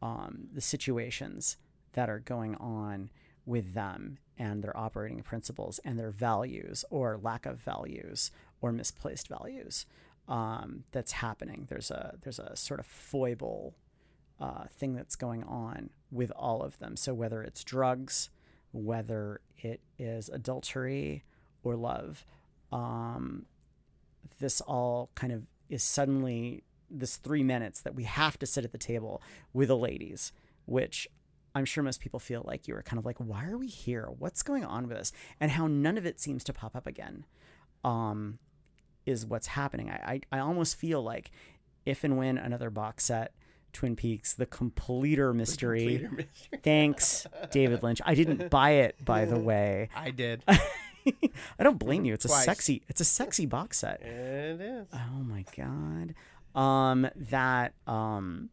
um, 0.03 0.49
the 0.53 0.61
situations 0.61 1.55
that 1.93 2.09
are 2.09 2.19
going 2.19 2.55
on 2.55 3.09
with 3.45 3.73
them 3.73 4.17
and 4.37 4.61
their 4.61 4.75
operating 4.77 5.21
principles 5.21 5.79
and 5.85 5.97
their 5.97 6.11
values 6.11 6.83
or 6.89 7.17
lack 7.21 7.45
of 7.45 7.59
values 7.59 8.29
or 8.61 8.71
misplaced 8.73 9.29
values 9.29 9.85
um, 10.27 10.83
that's 10.91 11.13
happening. 11.13 11.67
There's 11.69 11.89
a 11.89 12.15
there's 12.21 12.39
a 12.39 12.55
sort 12.55 12.79
of 12.81 12.85
foible 12.85 13.75
uh, 14.39 14.65
thing 14.77 14.93
that's 14.93 15.15
going 15.15 15.43
on 15.43 15.89
with 16.11 16.31
all 16.35 16.61
of 16.61 16.77
them. 16.79 16.97
So 16.97 17.13
whether 17.13 17.41
it's 17.41 17.63
drugs, 17.63 18.29
whether 18.73 19.39
it 19.57 19.79
is 19.97 20.27
adultery 20.27 21.23
or 21.63 21.75
love, 21.77 22.25
um, 22.73 23.45
this 24.39 24.59
all 24.59 25.11
kind 25.15 25.31
of 25.31 25.43
is 25.69 25.83
suddenly 25.83 26.63
this 26.93 27.17
three 27.17 27.43
minutes 27.43 27.81
that 27.81 27.95
we 27.95 28.03
have 28.03 28.37
to 28.39 28.45
sit 28.45 28.63
at 28.63 28.71
the 28.71 28.77
table 28.77 29.21
with 29.53 29.67
the 29.69 29.77
ladies, 29.77 30.31
which 30.65 31.07
I'm 31.55 31.65
sure 31.65 31.83
most 31.83 31.99
people 31.99 32.19
feel 32.19 32.43
like 32.45 32.67
you 32.67 32.73
were 32.73 32.81
kind 32.83 32.99
of 32.99 33.05
like, 33.05 33.17
why 33.17 33.45
are 33.45 33.57
we 33.57 33.67
here? 33.67 34.07
What's 34.17 34.43
going 34.43 34.63
on 34.65 34.87
with 34.87 34.97
us? 34.97 35.11
And 35.39 35.51
how 35.51 35.67
none 35.67 35.97
of 35.97 36.05
it 36.05 36.19
seems 36.19 36.43
to 36.45 36.53
pop 36.53 36.75
up 36.75 36.87
again. 36.87 37.25
Um, 37.83 38.39
is 39.05 39.25
what's 39.25 39.47
happening. 39.47 39.89
I, 39.89 40.21
I, 40.31 40.37
I 40.37 40.39
almost 40.39 40.77
feel 40.77 41.03
like 41.03 41.31
if 41.85 42.03
and 42.03 42.17
when 42.17 42.37
another 42.37 42.69
box 42.69 43.05
set, 43.05 43.33
Twin 43.73 43.95
Peaks, 43.95 44.33
the 44.33 44.45
completer 44.45 45.33
mystery. 45.33 45.99
Completer 45.99 46.11
mystery. 46.11 46.59
Thanks, 46.63 47.27
David 47.51 47.83
Lynch. 47.83 48.01
I 48.05 48.15
didn't 48.15 48.49
buy 48.51 48.71
it, 48.71 49.03
by 49.03 49.25
the 49.25 49.37
way. 49.37 49.89
I 49.95 50.11
did. 50.11 50.43
I 50.47 51.63
don't 51.63 51.79
blame 51.79 52.05
you. 52.05 52.13
It's 52.13 52.23
a 52.25 52.29
sexy. 52.29 52.83
It's 52.87 53.01
a 53.01 53.05
sexy 53.05 53.45
box 53.45 53.79
set. 53.79 54.01
it 54.01 54.61
is. 54.61 54.87
Oh 54.93 55.23
my 55.23 55.43
god. 55.57 56.15
Um, 56.55 57.07
that 57.15 57.73
um, 57.87 58.49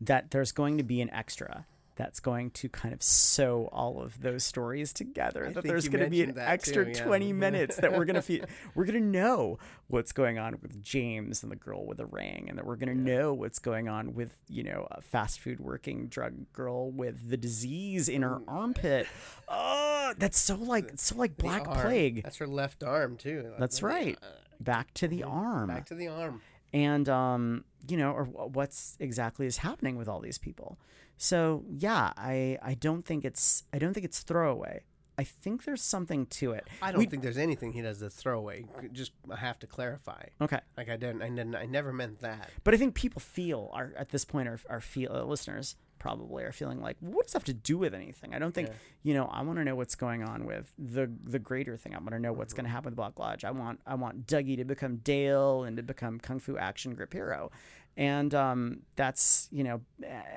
that 0.00 0.30
there's 0.30 0.52
going 0.52 0.78
to 0.78 0.84
be 0.84 1.00
an 1.00 1.10
extra 1.10 1.66
that's 2.00 2.20
going 2.20 2.50
to 2.50 2.66
kind 2.70 2.94
of 2.94 3.02
sew 3.02 3.68
all 3.72 4.00
of 4.00 4.22
those 4.22 4.42
stories 4.42 4.90
together. 4.90 5.48
I 5.48 5.52
that 5.52 5.64
there's 5.64 5.86
going 5.86 6.02
to 6.02 6.08
be 6.08 6.22
an 6.22 6.38
extra 6.38 6.86
too, 6.86 6.92
yeah. 6.92 7.04
20 7.04 7.32
minutes 7.34 7.76
that 7.76 7.92
we're 7.92 8.06
going 8.06 8.14
to 8.14 8.22
feel 8.22 8.46
we're 8.74 8.86
going 8.86 8.98
to 8.98 9.06
know 9.06 9.58
what's 9.88 10.12
going 10.12 10.38
on 10.38 10.58
with 10.62 10.82
James 10.82 11.42
and 11.42 11.52
the 11.52 11.56
girl 11.56 11.84
with 11.84 11.98
the 11.98 12.06
ring 12.06 12.46
and 12.48 12.56
that 12.56 12.64
we're 12.64 12.76
going 12.76 12.96
to 12.96 12.98
know 12.98 13.34
what's 13.34 13.58
going 13.58 13.86
on 13.86 14.14
with, 14.14 14.34
you 14.48 14.62
know, 14.62 14.88
a 14.90 15.02
fast 15.02 15.40
food 15.40 15.60
working 15.60 16.06
drug 16.06 16.32
girl 16.54 16.90
with 16.90 17.28
the 17.28 17.36
disease 17.36 18.08
in 18.08 18.22
her 18.22 18.40
armpit. 18.48 19.06
Oh, 19.46 20.14
that's 20.18 20.38
so 20.38 20.54
like 20.56 20.92
so 20.96 21.16
like 21.16 21.36
The 21.36 21.42
black 21.42 21.68
arm. 21.68 21.80
plague. 21.80 22.22
That's 22.22 22.38
her 22.38 22.46
left 22.46 22.82
arm 22.82 23.18
too. 23.18 23.52
That's 23.58 23.82
right. 23.82 24.18
Back 24.60 24.92
to 24.94 25.08
the 25.08 25.22
arm 25.22 25.68
Back 25.68 25.86
to 25.86 25.94
the 25.94 26.08
arm. 26.08 26.42
and 26.72 27.08
um, 27.08 27.64
you 27.88 27.96
know, 27.96 28.12
or 28.12 28.24
what's 28.24 28.96
exactly 29.00 29.46
is 29.46 29.56
happening 29.58 29.96
with 29.96 30.08
all 30.08 30.20
these 30.20 30.38
people. 30.38 30.78
So 31.16 31.64
yeah, 31.68 32.12
I 32.16 32.58
I 32.62 32.74
don't 32.74 33.04
think 33.04 33.24
it's 33.24 33.64
I 33.72 33.78
don't 33.78 33.94
think 33.94 34.04
it's 34.04 34.20
throwaway. 34.20 34.82
I 35.18 35.24
think 35.24 35.64
there's 35.64 35.82
something 35.82 36.24
to 36.26 36.52
it. 36.52 36.66
I 36.80 36.92
don't 36.92 36.98
We- 37.00 37.06
think 37.06 37.22
there's 37.22 37.36
anything 37.36 37.72
he 37.72 37.82
does 37.82 38.00
that's 38.00 38.14
throwaway. 38.14 38.64
Just 38.92 39.12
I 39.30 39.36
have 39.36 39.58
to 39.58 39.66
clarify. 39.66 40.22
Okay, 40.40 40.60
Like 40.78 40.88
I 40.88 40.96
didn't. 40.96 41.20
I 41.22 41.28
didn't. 41.28 41.54
I 41.56 41.66
never 41.66 41.92
meant 41.92 42.20
that. 42.20 42.48
but 42.64 42.72
I 42.72 42.76
think 42.78 42.94
people 42.94 43.20
feel 43.20 43.70
are 43.74 43.92
at 43.96 44.08
this 44.10 44.24
point 44.24 44.48
are 44.48 44.60
are 44.68 44.80
feel 44.80 45.12
uh, 45.12 45.22
listeners 45.24 45.76
probably 46.00 46.42
are 46.42 46.50
feeling 46.50 46.80
like, 46.80 46.96
what 46.98 47.26
does 47.26 47.32
that 47.34 47.38
have 47.40 47.44
to 47.44 47.52
do 47.52 47.78
with 47.78 47.94
anything? 47.94 48.34
I 48.34 48.40
don't 48.40 48.52
think, 48.52 48.68
Yeah. 48.68 48.74
you 49.04 49.14
know, 49.14 49.26
I 49.26 49.42
want 49.42 49.58
to 49.60 49.64
know 49.64 49.76
what's 49.76 49.94
going 49.94 50.24
on 50.24 50.44
with 50.46 50.72
the 50.76 51.08
the 51.22 51.38
greater 51.38 51.76
thing. 51.76 51.94
I 51.94 51.98
want 51.98 52.10
to 52.10 52.18
know 52.18 52.32
what's 52.32 52.52
Mm-hmm. 52.52 52.62
going 52.62 52.64
to 52.64 52.70
happen 52.72 52.86
with 52.90 52.96
Black 52.96 53.18
Lodge. 53.18 53.44
I 53.44 53.52
want 53.52 53.80
I 53.86 53.94
want 53.94 54.26
Dougie 54.26 54.56
to 54.56 54.64
become 54.64 54.96
Dale 54.96 55.62
and 55.62 55.76
to 55.76 55.84
become 55.84 56.18
Kung 56.18 56.40
Fu 56.40 56.56
action 56.58 56.94
grip 56.96 57.12
hero, 57.12 57.52
and 57.96 58.34
um, 58.34 58.80
that's 58.96 59.48
you 59.52 59.62
know, 59.62 59.80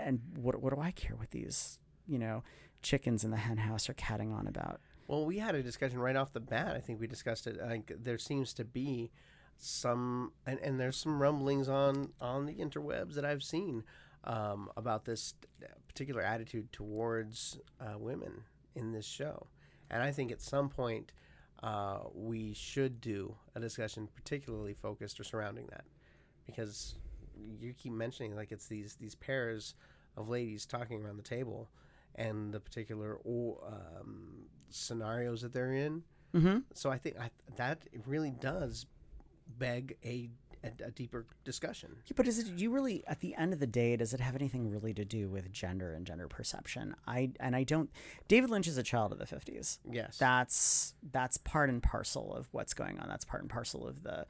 and 0.05 0.19
what 0.35 0.61
what 0.61 0.75
do 0.75 0.79
I 0.79 0.91
care 0.91 1.15
what 1.15 1.31
these 1.31 1.79
you 2.07 2.19
know 2.19 2.43
chickens 2.83 3.23
in 3.23 3.31
the 3.31 3.37
hen 3.37 3.57
house 3.57 3.89
are 3.89 3.93
catting 3.95 4.31
on 4.31 4.45
about? 4.45 4.79
Well, 5.07 5.25
we 5.25 5.37
had 5.39 5.55
a 5.55 5.63
discussion 5.63 5.99
right 5.99 6.15
off 6.15 6.31
the 6.33 6.39
bat. 6.39 6.75
I 6.75 6.79
think 6.79 6.99
we 6.99 7.07
discussed 7.07 7.47
it. 7.47 7.57
Like 7.61 7.91
there 8.01 8.17
seems 8.17 8.53
to 8.53 8.63
be 8.65 9.11
some, 9.57 10.31
and, 10.45 10.59
and 10.59 10.79
there's 10.79 10.97
some 10.97 11.21
rumblings 11.21 11.69
on 11.69 12.11
on 12.19 12.45
the 12.45 12.53
interwebs 12.55 13.13
that 13.15 13.23
I've 13.25 13.43
seen 13.43 13.83
um, 14.23 14.69
about 14.77 15.05
this 15.05 15.33
particular 15.87 16.21
attitude 16.21 16.71
towards 16.71 17.59
uh, 17.79 17.97
women 17.97 18.43
in 18.75 18.91
this 18.91 19.05
show, 19.05 19.47
and 19.89 20.01
I 20.01 20.11
think 20.11 20.31
at 20.31 20.41
some 20.41 20.69
point 20.69 21.11
uh, 21.61 21.99
we 22.13 22.53
should 22.53 22.99
do 22.99 23.35
a 23.55 23.59
discussion 23.59 24.07
particularly 24.15 24.73
focused 24.73 25.19
or 25.19 25.23
surrounding 25.23 25.67
that, 25.67 25.85
because 26.45 26.95
you 27.59 27.73
keep 27.73 27.93
mentioning 27.93 28.35
like 28.35 28.51
it's 28.51 28.67
these 28.67 28.95
these 28.95 29.15
pairs 29.15 29.75
of 30.17 30.29
ladies 30.29 30.65
talking 30.65 31.01
around 31.01 31.17
the 31.17 31.23
table 31.23 31.69
and 32.15 32.53
the 32.53 32.59
particular 32.59 33.19
um, 33.25 34.45
scenarios 34.69 35.41
that 35.41 35.51
they're 35.51 35.73
in. 35.73 36.03
Mm-hmm. 36.35 36.59
So 36.73 36.91
I 36.91 36.97
think 36.97 37.19
I, 37.19 37.29
that 37.55 37.83
really 38.05 38.31
does 38.31 38.85
beg 39.57 39.97
a, 40.03 40.29
a, 40.63 40.85
a 40.85 40.91
deeper 40.91 41.25
discussion. 41.43 41.95
Yeah, 42.05 42.13
but 42.15 42.27
is 42.27 42.39
it 42.39 42.55
do 42.55 42.63
you 42.63 42.71
really 42.71 43.03
at 43.07 43.19
the 43.19 43.35
end 43.35 43.53
of 43.53 43.59
the 43.59 43.67
day 43.67 43.95
does 43.95 44.13
it 44.13 44.19
have 44.19 44.35
anything 44.35 44.69
really 44.69 44.93
to 44.93 45.05
do 45.05 45.27
with 45.29 45.51
gender 45.51 45.93
and 45.93 46.05
gender 46.05 46.27
perception? 46.27 46.95
I 47.07 47.31
and 47.39 47.55
I 47.55 47.63
don't 47.63 47.89
David 48.27 48.49
Lynch 48.49 48.67
is 48.67 48.77
a 48.77 48.83
child 48.83 49.11
of 49.11 49.19
the 49.19 49.25
50s. 49.25 49.79
Yes. 49.91 50.17
That's 50.17 50.93
that's 51.11 51.37
part 51.37 51.69
and 51.69 51.81
parcel 51.83 52.33
of 52.33 52.47
what's 52.51 52.73
going 52.73 52.99
on. 52.99 53.07
That's 53.09 53.25
part 53.25 53.41
and 53.43 53.49
parcel 53.49 53.87
of 53.87 54.03
the 54.03 54.25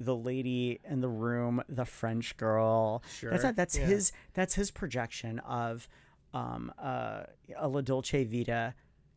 the 0.00 0.14
lady 0.14 0.78
in 0.84 1.00
the 1.00 1.08
room, 1.08 1.60
the 1.68 1.84
French 1.84 2.36
girl. 2.36 3.02
Sure, 3.18 3.30
That's 3.32 3.42
not, 3.42 3.56
that's 3.56 3.76
yeah. 3.76 3.86
his 3.86 4.12
that's 4.34 4.54
his 4.54 4.70
projection 4.70 5.38
of 5.40 5.88
um 6.34 6.72
uh, 6.78 7.22
a 7.56 7.66
La 7.68 7.80
Dolce 7.80 8.22
Vita 8.24 8.74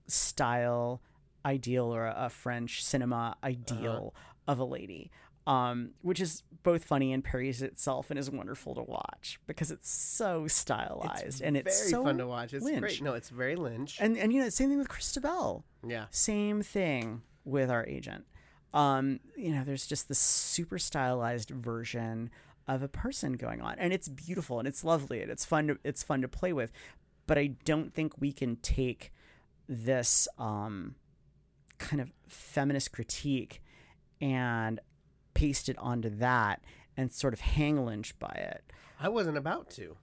style 0.07 1.01
ideal 1.45 1.93
or 1.93 2.05
a, 2.07 2.15
a 2.25 2.29
French 2.29 2.83
cinema 2.83 3.35
ideal 3.43 4.13
Uh-huh. 4.15 4.51
of 4.51 4.59
a 4.59 4.63
lady. 4.65 5.11
Um, 5.47 5.91
which 6.01 6.21
is 6.21 6.43
both 6.61 6.83
funny 6.83 7.11
and 7.11 7.23
parries 7.23 7.63
itself 7.63 8.11
and 8.11 8.19
is 8.19 8.29
wonderful 8.29 8.75
to 8.75 8.83
watch 8.83 9.39
because 9.47 9.71
it's 9.71 9.89
so 9.89 10.47
stylized 10.47 11.41
and 11.41 11.57
it's 11.57 11.79
very 11.79 11.89
so 11.89 12.03
fun 12.03 12.19
to 12.19 12.27
watch. 12.27 12.53
It's 12.53 12.63
Lynch. 12.63 12.79
great. 12.79 13.01
No, 13.01 13.13
it's 13.13 13.29
very 13.29 13.55
Lynch. 13.55 13.97
And 13.99 14.17
and 14.17 14.31
you 14.31 14.41
know, 14.41 14.49
same 14.49 14.69
thing 14.69 14.77
with 14.77 14.87
Chrysta 14.87 15.21
Bell. 15.21 15.65
yeah. 15.85 16.05
Same 16.11 16.61
thing 16.61 17.23
with 17.43 17.71
our 17.71 17.85
agent. 17.87 18.25
Um, 18.73 19.19
you 19.35 19.51
know, 19.51 19.63
there's 19.63 19.87
just 19.87 20.07
this 20.07 20.19
super 20.19 20.77
stylized 20.77 21.49
version 21.49 22.29
of 22.67 22.83
a 22.83 22.87
person 22.87 23.33
going 23.33 23.61
on, 23.61 23.75
and 23.79 23.91
it's 23.91 24.07
beautiful 24.07 24.59
and 24.59 24.67
it's 24.67 24.83
lovely 24.83 25.21
and 25.21 25.31
it's 25.31 25.43
fun. 25.43 25.67
To, 25.67 25.77
it's 25.83 26.03
fun 26.03 26.21
to 26.21 26.27
play 26.27 26.53
with, 26.53 26.71
but 27.25 27.37
I 27.39 27.47
don't 27.65 27.93
think 27.93 28.13
we 28.19 28.31
can 28.31 28.57
take 28.57 29.11
this 29.67 30.27
um, 30.37 30.95
kind 31.79 32.01
of 32.01 32.11
feminist 32.27 32.91
critique 32.91 33.61
and 34.21 34.79
paste 35.33 35.69
it 35.69 35.77
onto 35.77 36.09
that 36.09 36.61
and 36.97 37.11
sort 37.11 37.33
of 37.33 37.39
hang 37.41 37.85
Lynch 37.85 38.17
by 38.19 38.31
it. 38.37 38.63
I 38.99 39.09
wasn't 39.09 39.37
about 39.37 39.69
to. 39.71 39.97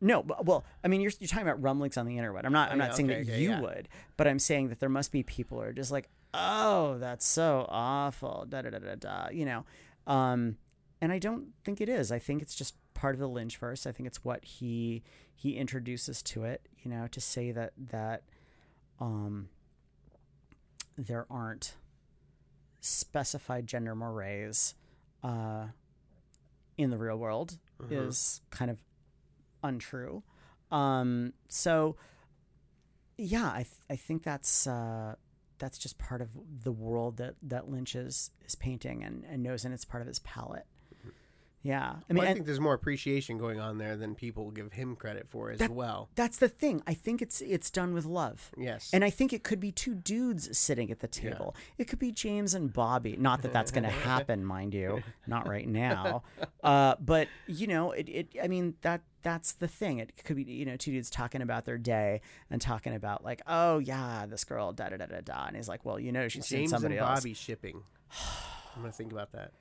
No, 0.00 0.22
but, 0.22 0.44
well, 0.46 0.64
I 0.82 0.88
mean, 0.88 1.00
you're, 1.00 1.12
you're 1.20 1.28
talking 1.28 1.46
about 1.46 1.62
rumblings 1.62 1.96
on 1.96 2.06
the 2.06 2.18
internet. 2.18 2.44
I'm 2.44 2.52
not. 2.52 2.72
I'm 2.72 2.80
Oh, 2.80 2.86
not 2.86 2.96
saying 2.96 3.10
okay, 3.10 3.22
that 3.22 3.30
okay, 3.32 3.40
you 3.42 3.50
yeah. 3.50 3.60
would, 3.60 3.88
but 4.16 4.26
I'm 4.26 4.38
saying 4.40 4.68
that 4.70 4.80
there 4.80 4.88
must 4.88 5.12
be 5.12 5.22
people 5.22 5.58
who 5.58 5.64
are 5.64 5.72
just 5.72 5.92
like, 5.92 6.08
oh, 6.34 6.98
that's 6.98 7.24
so 7.26 7.66
awful. 7.68 8.46
Da 8.48 8.62
da 8.62 8.70
da 8.70 8.78
da 8.78 8.94
da. 8.96 9.28
You 9.30 9.44
know, 9.44 9.64
um, 10.08 10.56
and 11.00 11.12
I 11.12 11.18
don't 11.20 11.48
think 11.64 11.80
it 11.80 11.88
is. 11.88 12.10
I 12.10 12.18
think 12.18 12.42
it's 12.42 12.54
just 12.54 12.74
part 12.94 13.14
of 13.14 13.20
the 13.20 13.28
Lynch 13.28 13.56
verse. 13.58 13.86
I 13.86 13.92
think 13.92 14.08
it's 14.08 14.24
what 14.24 14.44
he 14.44 15.04
he 15.36 15.56
introduces 15.56 16.20
to 16.24 16.44
it. 16.44 16.68
You 16.82 16.90
know, 16.90 17.06
to 17.08 17.20
say 17.20 17.52
that 17.52 17.72
that 17.90 18.22
um, 18.98 19.50
there 20.96 21.26
aren't 21.30 21.74
specified 22.82 23.66
gender 23.66 23.94
mores 23.94 24.74
uh, 25.22 25.68
in 26.76 26.90
the 26.90 26.98
real 26.98 27.16
world 27.16 27.56
Mhm. 27.80 28.08
is 28.08 28.40
kind 28.50 28.70
of 28.70 28.82
untrue. 29.62 30.22
Um, 30.70 31.32
so 31.48 31.96
yeah, 33.16 33.50
I 33.50 33.62
th- 33.62 33.68
I 33.88 33.96
think 33.96 34.22
that's 34.24 34.66
uh, 34.66 35.14
that's 35.58 35.78
just 35.78 35.96
part 35.98 36.20
of 36.20 36.30
the 36.64 36.72
world 36.72 37.18
that 37.18 37.36
that 37.42 37.68
Lynch 37.70 37.94
is 37.94 38.30
is 38.44 38.54
painting 38.56 39.04
and, 39.04 39.24
and 39.24 39.42
knows, 39.42 39.64
and 39.64 39.72
it's 39.72 39.84
part 39.84 40.00
of 40.00 40.08
his 40.08 40.18
palette. 40.20 40.66
Yeah, 41.64 41.90
I 42.08 42.12
mean, 42.12 42.18
Well, 42.18 42.28
I 42.28 42.32
think 42.34 42.46
there's 42.46 42.58
more 42.58 42.74
appreciation 42.74 43.38
going 43.38 43.60
on 43.60 43.78
there 43.78 43.96
than 43.96 44.16
people 44.16 44.50
give 44.50 44.72
him 44.72 44.96
credit 44.96 45.28
for 45.28 45.50
as 45.52 45.60
That- 45.60 45.70
well. 45.70 46.08
that's 46.16 46.36
the 46.38 46.48
thing. 46.48 46.82
I 46.88 46.94
think 46.94 47.22
it's 47.22 47.40
it's 47.40 47.70
done 47.70 47.94
with 47.94 48.04
love. 48.04 48.50
Yes. 48.56 48.90
And 48.92 49.04
I 49.04 49.10
think 49.10 49.32
it 49.32 49.44
could 49.44 49.60
be 49.60 49.70
two 49.70 49.94
dudes 49.94 50.58
sitting 50.58 50.90
at 50.90 50.98
the 50.98 51.06
table. 51.08 51.54
It 51.78 51.84
could 51.84 52.00
be 52.00 52.10
James 52.10 52.54
and 52.54 52.72
Bobby. 52.72 53.16
Not 53.16 53.42
that 53.42 53.52
that's 53.52 53.70
going 53.70 53.84
to 53.90 53.90
happen, 53.90 54.44
mind 54.44 54.74
you, 54.74 55.02
not 55.26 55.48
right 55.48 55.68
now. 55.68 56.24
Uh, 56.64 56.96
but 57.00 57.28
you 57.46 57.66
know, 57.68 57.92
it, 57.92 58.08
it. 58.08 58.28
I 58.42 58.48
mean, 58.48 58.74
that 58.82 59.02
that's 59.22 59.52
the 59.52 59.68
thing. 59.68 59.98
It 59.98 60.24
could 60.24 60.34
be 60.34 60.42
you 60.42 60.64
know 60.64 60.76
two 60.76 60.90
dudes 60.90 61.10
talking 61.10 61.42
about 61.42 61.64
their 61.64 61.78
day 61.78 62.22
and 62.50 62.60
talking 62.60 62.92
about 62.92 63.22
like, 63.22 63.40
oh 63.46 63.78
yeah, 63.78 64.26
this 64.26 64.42
girl 64.42 64.72
da 64.72 64.88
da 64.88 64.96
da 64.96 65.06
da 65.06 65.20
da, 65.20 65.44
and 65.46 65.54
he's 65.56 65.68
like, 65.68 65.84
well, 65.84 66.00
you 66.00 66.10
know, 66.10 66.26
she's 66.26 66.46
seen 66.46 66.60
James 66.62 66.70
somebody 66.72 66.96
and 66.96 67.06
else. 67.06 67.20
Bobby 67.20 67.34
shipping. 67.34 67.82
I'm 68.74 68.82
gonna 68.82 68.90
think 68.92 69.12
about 69.12 69.30
that. 69.32 69.52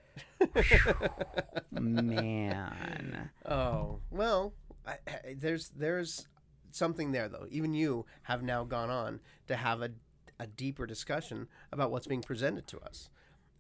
Man, 1.72 3.30
Oh 3.46 4.00
well, 4.10 4.54
I, 4.86 4.94
I, 5.08 5.36
there's 5.38 5.70
there's 5.70 6.28
something 6.72 7.12
there 7.12 7.28
though. 7.30 7.46
Even 7.50 7.74
you 7.74 8.06
have 8.24 8.44
now 8.44 8.64
gone 8.64 8.90
on 8.90 9.20
to 9.48 9.56
have 9.56 9.82
a 9.82 9.92
a 10.40 10.48
deeper 10.48 10.86
discussion 10.88 11.48
about 11.72 11.92
what's 11.92 12.08
being 12.08 12.22
presented 12.24 12.68
to 12.68 12.80
us, 12.80 13.10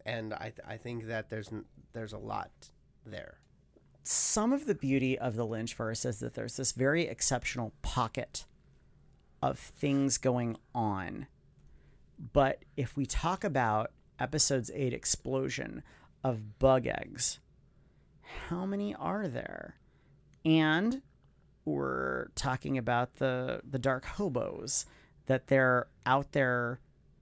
and 0.05 0.33
I 0.33 0.51
th- 0.55 0.67
I 0.67 0.77
think 0.77 1.05
that 1.07 1.29
there's 1.29 1.51
n- 1.51 1.65
there's 1.93 2.13
a 2.13 2.17
lot 2.17 2.51
there. 3.05 3.37
some 4.03 4.51
of 4.51 4.65
the 4.65 4.75
beauty 4.75 5.17
of 5.17 5.35
the 5.35 5.45
Lynch 5.45 5.73
verse 5.75 6.05
is 6.05 6.19
that 6.19 6.33
there's 6.33 6.57
this 6.57 6.71
very 6.71 7.03
exceptional 7.07 7.71
pocket 7.83 8.45
of 9.41 9.57
things 9.59 10.17
going 10.17 10.57
on. 10.73 11.27
But 12.33 12.65
if 12.77 12.95
we 12.97 13.05
talk 13.05 13.43
about 13.43 13.91
episodes 14.19 14.69
8 14.73 14.93
explosion 14.93 15.81
of 16.23 16.59
bug 16.59 16.87
eggs, 16.87 17.39
how 18.49 18.65
many 18.65 18.93
are 18.95 19.27
there? 19.27 19.75
And 20.45 21.01
we're 21.65 22.27
talking 22.35 22.77
about 22.77 23.15
the 23.15 23.61
the 23.69 23.79
dark 23.79 24.05
hobos 24.05 24.85
that 25.27 25.47
they're 25.47 25.87
out 26.05 26.31
there 26.31 26.79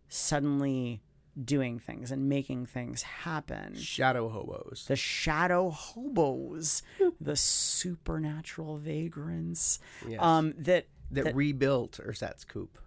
suddenly 0.07 1.01
doing 1.45 1.79
things 1.79 2.11
and 2.11 2.27
making 2.27 2.65
things 2.65 3.01
happen 3.03 3.75
Shadow 3.75 4.27
hobos. 4.29 4.85
the 4.87 4.95
shadow 4.95 5.69
hobos, 5.69 6.81
the 7.21 7.35
supernatural 7.35 8.77
vagrants. 8.77 9.79
Yes. 10.07 10.19
Um, 10.21 10.53
that 10.57 10.87
that, 11.11 11.25
that- 11.25 11.35
rebuilt 11.35 11.99
Ersatz 12.03 12.45
coop. 12.47 12.77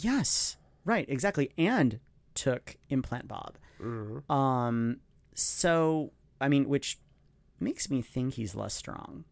yes, 0.00 0.56
right, 0.84 1.04
exactly, 1.08 1.50
and 1.58 2.00
took 2.34 2.76
implant 2.90 3.28
Bob. 3.28 3.56
hmm 3.80 4.18
Um, 4.30 4.98
so 5.34 6.12
I 6.40 6.48
mean, 6.48 6.68
which 6.68 6.98
makes 7.60 7.88
me 7.88 8.02
think 8.02 8.34
he's 8.34 8.54
less 8.54 8.74
strong, 8.74 9.24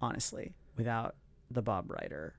honestly, 0.00 0.54
without 0.76 1.16
the 1.50 1.62
Bob 1.62 1.90
Rider. 1.90 2.34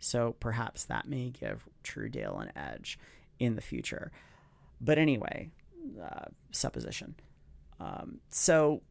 So 0.00 0.34
perhaps 0.40 0.84
that 0.84 1.06
may 1.08 1.30
give 1.30 1.68
True 1.82 2.08
Dale 2.08 2.38
an 2.38 2.52
edge 2.56 2.98
in 3.38 3.54
the 3.54 3.60
future. 3.60 4.10
But 4.80 4.98
anyway, 4.98 5.50
uh, 6.02 6.26
supposition. 6.50 7.14
Um, 7.78 8.18
so 8.28 8.82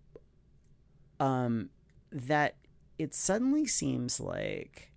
um, 1.20 1.70
that 2.12 2.56
it 2.98 3.14
suddenly 3.14 3.66
seems 3.66 4.20
like 4.20 4.92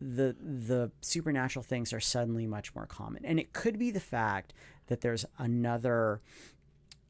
the 0.00 0.36
the 0.40 0.92
supernatural 1.00 1.64
things 1.64 1.92
are 1.92 2.00
suddenly 2.00 2.46
much 2.46 2.74
more 2.74 2.86
common, 2.86 3.24
and 3.24 3.40
it 3.40 3.52
could 3.52 3.78
be 3.78 3.90
the 3.90 4.00
fact 4.00 4.54
that 4.86 5.00
there's 5.00 5.24
another 5.38 6.20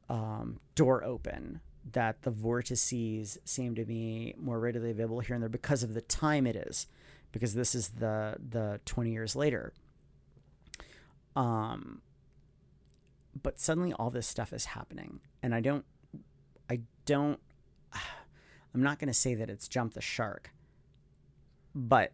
um, 0.09 0.61
door 0.75 1.05
open 1.05 1.61
that 1.93 2.23
the 2.23 2.31
vortices 2.31 3.39
seem 3.45 3.75
to 3.75 3.85
be 3.85 4.35
more 4.39 4.59
readily 4.59 4.91
available 4.91 5.21
here 5.21 5.35
and 5.35 5.43
there 5.43 5.49
because 5.49 5.83
of 5.83 5.95
the 5.95 6.01
time 6.01 6.47
it 6.47 6.57
is, 6.57 6.87
because 7.33 7.55
this 7.55 7.75
is 7.75 7.89
the 7.89 8.37
the 8.49 8.81
20 8.85 9.11
years 9.11 9.35
later. 9.37 9.73
Um, 11.37 12.03
but 13.43 13.61
suddenly 13.61 13.93
all 13.93 14.11
this 14.11 14.27
stuff 14.27 14.53
is 14.53 14.67
happening, 14.67 15.21
and 15.43 15.55
I 15.55 15.61
don't, 15.61 15.85
I 16.69 16.81
don't, 17.05 17.39
I'm 18.75 18.83
not 18.83 18.99
going 18.99 19.09
to 19.09 19.15
say 19.15 19.35
that 19.35 19.49
it's 19.49 19.69
jumped 19.69 19.95
the 19.95 20.01
shark, 20.01 20.51
but 21.75 22.13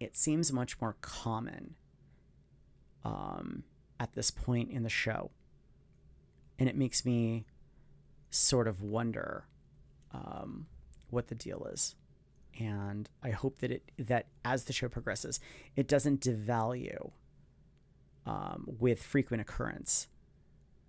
it 0.00 0.16
seems 0.16 0.52
much 0.52 0.80
more 0.80 0.96
common 1.00 1.76
um, 3.04 3.62
at 4.00 4.14
this 4.14 4.30
point 4.30 4.70
in 4.70 4.82
the 4.82 4.88
show. 4.88 5.30
And 6.58 6.68
it 6.68 6.76
makes 6.76 7.04
me 7.04 7.46
sort 8.30 8.68
of 8.68 8.82
wonder 8.82 9.46
um, 10.12 10.66
what 11.10 11.28
the 11.28 11.34
deal 11.34 11.66
is. 11.72 11.94
And 12.58 13.08
I 13.22 13.30
hope 13.30 13.58
that 13.58 13.72
it 13.72 13.90
that 13.98 14.26
as 14.44 14.64
the 14.64 14.72
show 14.72 14.88
progresses, 14.88 15.40
it 15.74 15.88
doesn't 15.88 16.20
devalue 16.20 17.10
um, 18.26 18.64
with 18.78 19.02
frequent 19.02 19.40
occurrence 19.40 20.08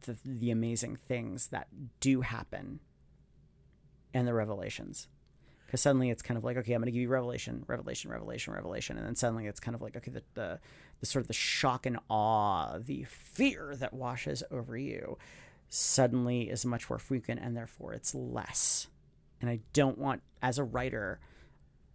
the, 0.05 0.17
the 0.23 0.51
amazing 0.51 0.95
things 0.95 1.47
that 1.47 1.67
do 1.99 2.21
happen 2.21 2.79
and 4.13 4.27
the 4.27 4.33
revelations. 4.33 5.07
Because 5.65 5.81
suddenly 5.81 6.11
it's 6.11 6.21
kind 6.21 6.37
of 6.37 6.43
like 6.43 6.57
okay 6.57 6.73
i'm 6.73 6.81
going 6.81 6.85
to 6.85 6.91
give 6.91 7.01
you 7.01 7.09
revelation 7.09 7.63
revelation 7.67 8.11
revelation 8.11 8.53
revelation. 8.53 8.97
And 8.97 9.05
then 9.07 9.15
suddenly 9.15 9.47
it's 9.47 9.59
kind 9.59 9.73
of 9.73 9.81
like 9.81 9.97
okay 9.97 10.11
the, 10.11 10.23
the, 10.35 10.59
the 10.99 11.05
sort 11.05 11.21
of 11.21 11.27
the 11.27 11.33
shock 11.33 11.85
and 11.85 11.97
awe 12.09 12.77
the 12.77 13.03
fear 13.05 13.75
that 13.77 13.93
washes 13.93 14.43
over 14.51 14.77
you 14.77 15.17
suddenly 15.69 16.49
is 16.49 16.65
much 16.65 16.89
more 16.89 16.99
frequent 16.99 17.39
and 17.41 17.55
therefore 17.55 17.93
it's 17.93 18.13
less 18.15 18.87
and 19.41 19.49
i 19.49 19.59
don't 19.73 19.97
want 19.97 20.21
as 20.41 20.57
a 20.57 20.63
writer 20.63 21.19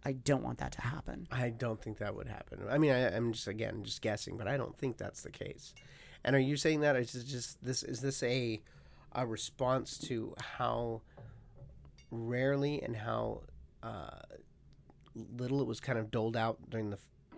i 0.05 0.11
don't 0.11 0.43
want 0.43 0.57
that 0.59 0.71
to 0.71 0.81
happen 0.81 1.27
I 1.31 1.49
don't 1.49 1.81
think 1.81 1.97
that 1.99 2.15
would 2.15 2.27
happen. 2.27 2.59
I 2.69 2.77
mean, 2.77 2.91
I, 2.91 3.15
I'm 3.15 3.33
just 3.33 3.47
again 3.47 3.83
just 3.83 4.01
guessing, 4.01 4.37
but 4.37 4.47
I 4.47 4.57
don't 4.57 4.75
think 4.77 4.97
that's 4.97 5.21
the 5.21 5.31
case. 5.31 5.73
And 6.23 6.35
are 6.35 6.39
you 6.39 6.55
saying 6.55 6.81
that? 6.81 6.95
Is 6.95 7.11
just 7.23 7.63
this? 7.63 7.83
Is 7.83 8.01
this 8.01 8.21
a 8.23 8.61
a 9.13 9.25
response 9.25 9.97
to 9.99 10.33
how 10.39 11.01
rarely 12.11 12.81
and 12.81 12.95
how 12.95 13.41
uh, 13.83 14.19
little 15.37 15.61
it 15.61 15.67
was 15.67 15.79
kind 15.79 15.97
of 15.97 16.11
doled 16.11 16.37
out 16.37 16.57
during 16.69 16.89
the 16.89 16.97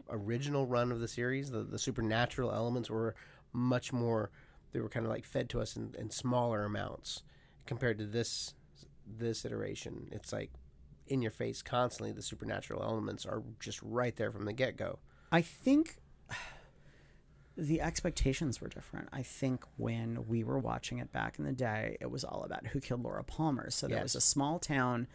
original 0.09 0.65
run 0.65 0.91
of 0.91 0.99
the 0.99 1.07
series? 1.07 1.51
The 1.51 1.63
the 1.63 1.79
supernatural 1.79 2.51
elements 2.51 2.89
were 2.89 3.15
much 3.53 3.93
more. 3.93 4.31
They 4.73 4.79
were 4.79 4.89
kind 4.89 5.05
of 5.05 5.11
like 5.11 5.25
fed 5.25 5.49
to 5.51 5.61
us 5.61 5.75
in, 5.75 5.95
in 5.97 6.09
smaller 6.09 6.65
amounts 6.65 7.23
compared 7.65 7.97
to 7.99 8.05
this 8.05 8.53
this 9.05 9.45
iteration. 9.45 10.09
It's 10.11 10.33
like 10.33 10.51
in 11.07 11.21
your 11.21 11.31
face 11.31 11.61
constantly. 11.61 12.11
The 12.11 12.21
supernatural 12.21 12.83
elements 12.83 13.25
are 13.25 13.43
just 13.59 13.79
right 13.81 14.15
there 14.15 14.31
from 14.31 14.45
the 14.45 14.53
get 14.53 14.77
go. 14.77 14.99
I 15.31 15.41
think 15.41 15.97
the 17.57 17.81
expectations 17.81 18.61
were 18.61 18.69
different. 18.69 19.09
I 19.13 19.23
think 19.23 19.63
when 19.77 20.27
we 20.27 20.43
were 20.43 20.59
watching 20.59 20.97
it 20.97 21.11
back 21.11 21.39
in 21.39 21.45
the 21.45 21.51
day, 21.51 21.97
it 22.01 22.09
was 22.09 22.23
all 22.23 22.43
about 22.43 22.67
who 22.67 22.79
killed 22.79 23.03
Laura 23.03 23.23
Palmer. 23.23 23.69
So 23.69 23.87
there 23.87 24.01
was 24.01 24.15
a 24.15 24.21
small 24.21 24.59
town 24.59 25.07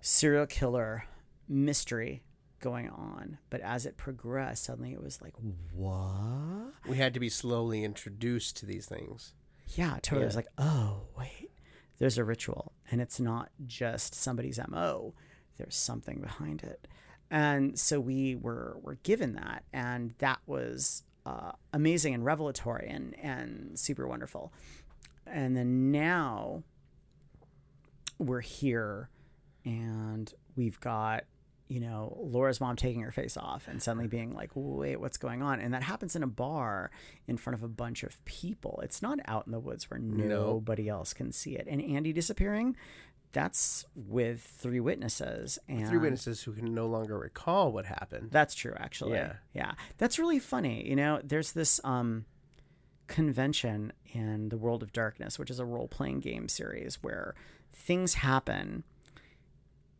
serial 0.00 0.46
killer 0.46 1.04
mystery 1.48 2.22
going 2.64 2.88
on. 2.88 3.36
But 3.50 3.60
as 3.60 3.84
it 3.84 3.98
progressed, 3.98 4.64
suddenly 4.64 4.94
it 4.94 5.02
was 5.02 5.20
like, 5.20 5.34
what? 5.74 6.72
We 6.88 6.96
had 6.96 7.12
to 7.12 7.20
be 7.20 7.28
slowly 7.28 7.84
introduced 7.84 8.56
to 8.56 8.66
these 8.66 8.86
things. 8.86 9.34
Yeah, 9.76 9.98
totally. 10.00 10.22
It 10.22 10.26
was 10.26 10.36
like, 10.36 10.48
oh, 10.56 11.02
wait, 11.16 11.50
there's 11.98 12.16
a 12.16 12.24
ritual. 12.24 12.72
And 12.90 13.02
it's 13.02 13.20
not 13.20 13.50
just 13.66 14.14
somebody's 14.14 14.58
MO, 14.68 15.12
there's 15.58 15.76
something 15.76 16.22
behind 16.22 16.62
it. 16.62 16.88
And 17.30 17.78
so 17.78 18.00
we 18.00 18.34
were, 18.34 18.78
were 18.80 18.96
given 19.02 19.34
that. 19.34 19.64
And 19.74 20.14
that 20.18 20.40
was 20.46 21.02
uh, 21.26 21.52
amazing 21.74 22.14
and 22.14 22.24
revelatory 22.24 22.88
and, 22.88 23.14
and 23.20 23.78
super 23.78 24.08
wonderful. 24.08 24.54
And 25.26 25.54
then 25.54 25.90
now 25.90 26.62
we're 28.18 28.40
here 28.40 29.10
and 29.66 30.32
we've 30.56 30.80
got 30.80 31.24
you 31.68 31.80
know 31.80 32.16
Laura's 32.20 32.60
mom 32.60 32.76
taking 32.76 33.00
her 33.02 33.10
face 33.10 33.36
off 33.36 33.68
and 33.68 33.82
suddenly 33.82 34.06
being 34.06 34.34
like 34.34 34.50
wait 34.54 35.00
what's 35.00 35.16
going 35.16 35.42
on 35.42 35.60
and 35.60 35.72
that 35.72 35.82
happens 35.82 36.14
in 36.14 36.22
a 36.22 36.26
bar 36.26 36.90
in 37.26 37.36
front 37.36 37.54
of 37.54 37.62
a 37.62 37.68
bunch 37.68 38.02
of 38.02 38.22
people 38.24 38.80
it's 38.82 39.00
not 39.00 39.18
out 39.26 39.46
in 39.46 39.52
the 39.52 39.58
woods 39.60 39.90
where 39.90 39.98
nobody 39.98 40.88
else 40.88 41.14
can 41.14 41.32
see 41.32 41.56
it 41.56 41.66
and 41.68 41.80
Andy 41.82 42.12
disappearing 42.12 42.76
that's 43.32 43.84
with 43.96 44.40
three 44.42 44.78
witnesses 44.78 45.58
and 45.68 45.88
Three 45.88 45.98
witnesses 45.98 46.40
who 46.42 46.52
can 46.52 46.72
no 46.72 46.86
longer 46.86 47.18
recall 47.18 47.72
what 47.72 47.84
happened. 47.84 48.28
that's 48.30 48.54
true, 48.54 48.74
actually. 48.78 49.14
Yeah. 49.14 49.32
Yeah. 49.52 49.72
That's 49.98 50.20
really 50.20 50.38
funny. 50.38 50.88
You 50.88 50.94
know, 50.94 51.20
there's 51.24 51.50
this 51.50 51.80
um, 51.82 52.26
convention 53.08 53.92
in 54.12 54.50
the 54.50 54.56
World 54.56 54.84
of 54.84 54.92
Darkness, 54.92 55.36
which 55.38 55.50
is 55.50 55.58
a 55.58 55.64
role 55.64 55.88
playing 55.88 56.20
game 56.20 56.48
series 56.48 57.02
where 57.02 57.34
things 57.72 58.14
happen. 58.14 58.84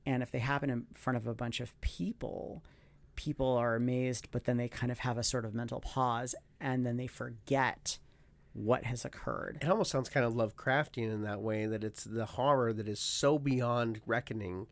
And 0.07 0.23
if 0.23 0.31
they 0.31 0.39
happen 0.39 0.71
in 0.71 0.87
front 0.95 1.17
of 1.17 1.27
a 1.27 1.35
bunch 1.35 1.61
of 1.61 1.79
people, 1.81 2.63
people 3.17 3.57
are 3.57 3.75
amazed, 3.75 4.29
but 4.31 4.45
then 4.45 4.57
they 4.57 4.69
kind 4.69 4.93
of 4.93 4.99
have 5.01 5.17
a 5.19 5.23
sort 5.23 5.45
of 5.45 5.55
mental 5.55 5.81
pause 5.81 6.35
and 6.61 6.85
then 6.85 6.97
they 6.97 7.07
forget 7.07 7.99
what 8.53 8.85
has 8.85 9.05
occurred. 9.05 9.59
It 9.63 9.69
almost 9.69 9.91
sounds 9.91 10.09
kind 10.09 10.25
of 10.27 10.35
Lovecraftian 10.35 11.13
in 11.13 11.23
that 11.23 11.41
way 11.41 11.67
that 11.67 11.83
it's 11.83 12.05
the 12.05 12.27
horror 12.27 12.73
that 12.73 12.89
is 12.89 13.01
so 13.01 13.39
beyond 13.39 14.01
reckoning 14.07 14.67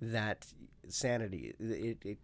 that 0.00 0.46
sanity 0.88 1.54
it, 1.60 1.98
it 2.04 2.18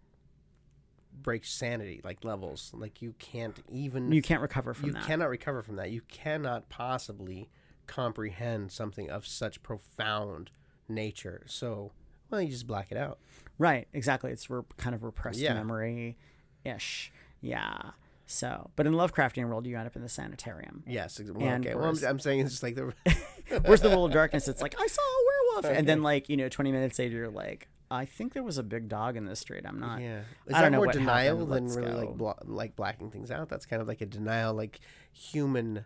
breaks 1.12 1.52
sanity 1.52 2.00
like 2.02 2.24
levels 2.24 2.70
like 2.74 3.00
you 3.02 3.14
can't 3.18 3.60
even 3.70 4.10
You 4.10 4.22
can't 4.22 4.40
recover 4.40 4.74
from 4.74 4.90
that. 4.92 4.96
you 4.96 5.00
that. 5.02 5.06
cannot 5.06 5.28
recover 5.28 5.62
from 5.62 5.76
that 5.76 5.90
you 5.90 6.00
cannot 6.08 6.68
possibly 6.68 7.48
comprehend 7.86 8.72
something 8.72 9.10
of 9.10 9.26
such 9.26 9.62
profound 9.62 10.50
nature 10.88 11.44
so 11.46 11.92
well 12.30 12.40
you 12.40 12.48
just 12.48 12.66
black 12.66 12.90
it 12.90 12.96
out 12.98 13.18
Right, 13.58 13.88
exactly. 13.94 14.32
It's 14.32 14.50
re- 14.50 14.60
kind 14.76 14.94
of 14.94 15.02
repressed 15.02 15.38
Yeah. 15.38 15.54
memory 15.54 16.18
ish. 16.62 17.10
Yeah. 17.40 17.92
So, 18.26 18.70
but 18.76 18.86
in 18.86 18.92
Lovecraftian 18.92 19.48
world, 19.48 19.66
you 19.66 19.78
end 19.78 19.86
up 19.86 19.96
in 19.96 20.02
the 20.02 20.10
sanitarium. 20.10 20.82
yes 20.86 21.18
ex- 21.18 21.30
well, 21.30 21.46
And 21.46 21.64
okay 21.64 21.74
well 21.74 21.84
I'm, 21.84 21.90
whereas- 21.94 22.04
I'm 22.04 22.18
saying 22.20 22.40
it's 22.40 22.50
just 22.50 22.62
like 22.62 22.74
the 22.74 22.92
Where's 23.64 23.80
the 23.80 23.88
world 23.88 24.10
of 24.10 24.12
darkness? 24.14 24.46
It's 24.48 24.60
like 24.60 24.74
I 24.78 24.86
saw 24.86 25.00
a 25.00 25.24
werewolf, 25.62 25.78
and 25.78 25.88
then 25.88 26.02
like 26.02 26.28
you 26.28 26.36
know, 26.36 26.48
twenty 26.50 26.70
minutes 26.72 26.98
later, 26.98 27.16
you're 27.16 27.28
like, 27.30 27.68
I 27.90 28.04
think 28.04 28.34
there 28.34 28.42
was 28.42 28.58
a 28.58 28.62
big 28.64 28.88
dog 28.90 29.16
in 29.16 29.24
this 29.24 29.38
street. 29.40 29.62
I'm 29.64 29.78
not. 29.80 30.00
Yeah, 30.02 30.18
is 30.18 30.24
I 30.48 30.52
that 30.52 30.60
don't 30.62 30.72
know 30.72 30.78
more 30.78 30.86
what 30.88 30.94
denial 30.96 31.46
than 31.46 31.64
Let's 31.66 31.76
really 31.76 31.90
go. 31.92 31.96
like 31.98 32.14
blo- 32.18 32.38
like 32.44 32.76
blacking 32.76 33.10
things 33.10 33.30
out? 33.30 33.48
That's 33.48 33.64
kind 33.64 33.80
of 33.80 33.86
like 33.88 34.00
a 34.00 34.06
denial, 34.06 34.52
like 34.52 34.80
human 35.12 35.84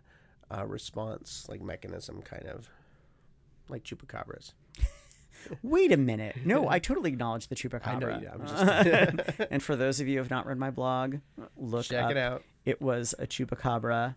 uh, 0.49 0.65
response, 0.65 1.45
like 1.47 1.61
mechanism, 1.61 2.21
kind 2.23 2.47
of 2.47 2.67
like 3.69 3.83
chupacabras. 3.83 4.53
Wait 5.63 5.91
a 5.91 5.97
minute. 5.97 6.37
No, 6.45 6.67
I 6.69 6.79
totally 6.79 7.09
acknowledge 7.11 7.47
the 7.47 7.55
chupacabra. 7.55 7.87
I 7.87 7.95
know 7.99 8.19
you. 8.19 8.29
I'm 8.31 8.47
just 8.47 9.39
and 9.51 9.61
for 9.63 9.75
those 9.75 9.99
of 9.99 10.07
you 10.07 10.15
who 10.15 10.19
have 10.19 10.29
not 10.29 10.45
read 10.45 10.57
my 10.57 10.71
blog, 10.71 11.17
look 11.57 11.85
check 11.85 12.05
up. 12.05 12.11
it 12.11 12.17
out. 12.17 12.43
It 12.65 12.81
was 12.81 13.15
a 13.19 13.27
chupacabra. 13.27 14.15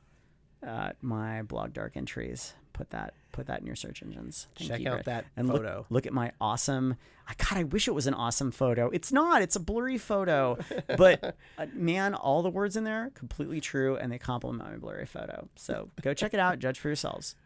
Uh, 0.67 0.91
my 1.03 1.43
blog 1.43 1.73
dark 1.73 1.97
entries. 1.97 2.55
Put 2.73 2.91
that 2.91 3.15
put 3.33 3.47
that 3.47 3.61
in 3.61 3.67
your 3.67 3.77
search 3.77 4.03
engines. 4.03 4.49
Thank 4.57 4.71
Check 4.71 4.81
you, 4.81 4.89
out 4.89 4.95
Brett. 4.95 5.05
that 5.07 5.25
and 5.37 5.47
look- 5.49 5.59
photo. 5.59 5.87
Look, 5.91 6.07
at 6.07 6.13
my 6.13 6.33
awesome. 6.41 6.97
I 7.29 7.35
God, 7.37 7.59
I 7.59 7.63
wish 7.65 7.87
it 7.89 7.93
was 7.95 8.07
an 8.07 8.15
awesome 8.15 8.51
photo. 8.51 8.91
It's 8.91 9.13
not. 9.13 9.43
It's 9.43 9.57
a 9.57 9.61
blurry 9.61 9.97
photo. 9.99 10.59
But 10.97 11.37
uh, 11.59 11.67
man, 11.73 12.15
all 12.15 12.43
the 12.43 12.51
words 12.51 12.77
in 12.77 12.85
there 12.85 13.11
completely 13.15 13.61
true, 13.61 13.97
and 13.97 14.11
they 14.13 14.19
complement 14.19 14.69
my 14.71 14.77
blurry 14.77 15.07
photo. 15.07 15.49
So 15.57 15.91
go 16.03 16.13
check 16.15 16.35
it 16.35 16.41
out. 16.41 16.59
Judge 16.59 16.79
for 16.79 16.89
yourselves. 16.89 17.37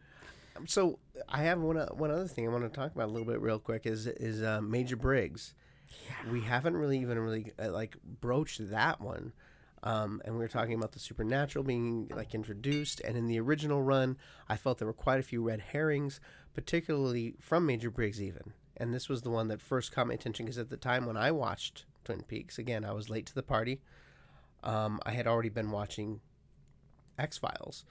So 0.66 0.98
I 1.30 1.42
have 1.42 1.60
one 1.60 1.76
o- 1.76 1.94
one 1.94 2.10
other 2.10 2.26
thing 2.26 2.46
I 2.46 2.50
want 2.50 2.64
to 2.64 2.70
talk 2.70 2.94
about 2.94 3.08
a 3.08 3.12
little 3.12 3.26
bit 3.26 3.40
real 3.40 3.58
quick 3.58 3.86
is 3.86 4.06
is 4.06 4.42
uh, 4.42 4.60
Major 4.62 4.96
Briggs. 4.96 5.54
We 6.30 6.40
haven't 6.42 6.76
really 6.76 6.98
even 6.98 7.18
really 7.18 7.52
uh, 7.62 7.70
like 7.70 7.96
broached 8.20 8.70
that 8.70 9.00
one. 9.00 9.32
Um, 9.82 10.20
and 10.24 10.34
we 10.34 10.40
were 10.40 10.48
talking 10.48 10.74
about 10.74 10.92
the 10.92 10.98
supernatural 10.98 11.64
being 11.64 12.10
like 12.14 12.34
introduced, 12.34 13.00
and 13.00 13.16
in 13.16 13.26
the 13.26 13.38
original 13.38 13.82
run, 13.82 14.16
I 14.48 14.56
felt 14.56 14.78
there 14.78 14.88
were 14.88 14.92
quite 14.92 15.20
a 15.20 15.22
few 15.22 15.42
red 15.42 15.60
herrings, 15.60 16.18
particularly 16.54 17.36
from 17.40 17.64
Major 17.64 17.90
Briggs, 17.90 18.20
even. 18.20 18.54
And 18.76 18.92
this 18.92 19.08
was 19.08 19.22
the 19.22 19.30
one 19.30 19.48
that 19.48 19.62
first 19.62 19.92
caught 19.92 20.08
my 20.08 20.14
attention 20.14 20.46
because 20.46 20.58
at 20.58 20.70
the 20.70 20.76
time 20.76 21.06
when 21.06 21.16
I 21.16 21.30
watched 21.30 21.84
Twin 22.04 22.22
Peaks, 22.22 22.58
again, 22.58 22.84
I 22.84 22.92
was 22.92 23.10
late 23.10 23.26
to 23.26 23.34
the 23.34 23.42
party. 23.42 23.80
Um, 24.64 25.00
I 25.06 25.12
had 25.12 25.26
already 25.26 25.48
been 25.48 25.70
watching 25.70 26.20
X 27.16 27.38
Files, 27.38 27.84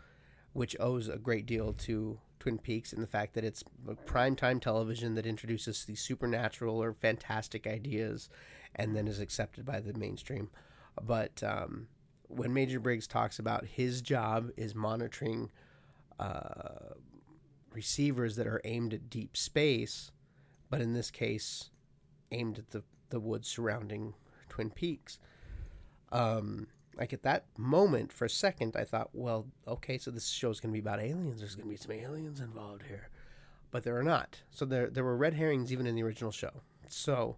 which 0.53 0.75
owes 0.79 1.07
a 1.07 1.17
great 1.17 1.45
deal 1.45 1.71
to 1.73 2.19
Twin 2.39 2.57
Peaks 2.57 2.93
and 2.93 3.01
the 3.01 3.07
fact 3.07 3.33
that 3.33 3.43
it's 3.43 3.63
a 3.87 3.95
primetime 3.95 4.61
television 4.61 5.15
that 5.15 5.25
introduces 5.25 5.85
these 5.85 6.01
supernatural 6.01 6.81
or 6.81 6.93
fantastic 6.93 7.67
ideas 7.67 8.29
and 8.75 8.95
then 8.95 9.07
is 9.07 9.19
accepted 9.19 9.65
by 9.65 9.79
the 9.79 9.93
mainstream. 9.93 10.49
But 11.01 11.41
um, 11.43 11.87
when 12.27 12.53
Major 12.53 12.79
Briggs 12.79 13.07
talks 13.07 13.39
about 13.39 13.65
his 13.65 14.01
job 14.01 14.51
is 14.57 14.75
monitoring 14.75 15.49
uh, 16.19 16.93
receivers 17.73 18.35
that 18.35 18.47
are 18.47 18.61
aimed 18.63 18.93
at 18.93 19.09
deep 19.09 19.37
space, 19.37 20.11
but 20.69 20.81
in 20.81 20.93
this 20.93 21.11
case, 21.11 21.69
aimed 22.31 22.59
at 22.59 22.71
the, 22.71 22.83
the 23.09 23.19
woods 23.19 23.47
surrounding 23.47 24.13
Twin 24.49 24.69
Peaks. 24.69 25.19
Um, 26.11 26.67
like 26.97 27.13
at 27.13 27.23
that 27.23 27.45
moment, 27.57 28.11
for 28.11 28.25
a 28.25 28.29
second, 28.29 28.75
I 28.75 28.83
thought, 28.83 29.09
well, 29.13 29.45
okay, 29.67 29.97
so 29.97 30.09
this 30.09 30.27
show's 30.29 30.59
going 30.59 30.71
to 30.71 30.73
be 30.73 30.79
about 30.79 30.99
aliens. 30.99 31.39
There's 31.39 31.55
going 31.55 31.67
to 31.67 31.71
be 31.71 31.77
some 31.77 31.91
aliens 31.91 32.39
involved 32.39 32.83
here, 32.87 33.09
but 33.69 33.83
there 33.83 33.97
are 33.97 34.03
not. 34.03 34.41
So 34.49 34.65
there, 34.65 34.89
there 34.89 35.03
were 35.03 35.15
red 35.15 35.35
herrings 35.35 35.71
even 35.71 35.85
in 35.85 35.95
the 35.95 36.03
original 36.03 36.31
show. 36.31 36.61
So, 36.89 37.37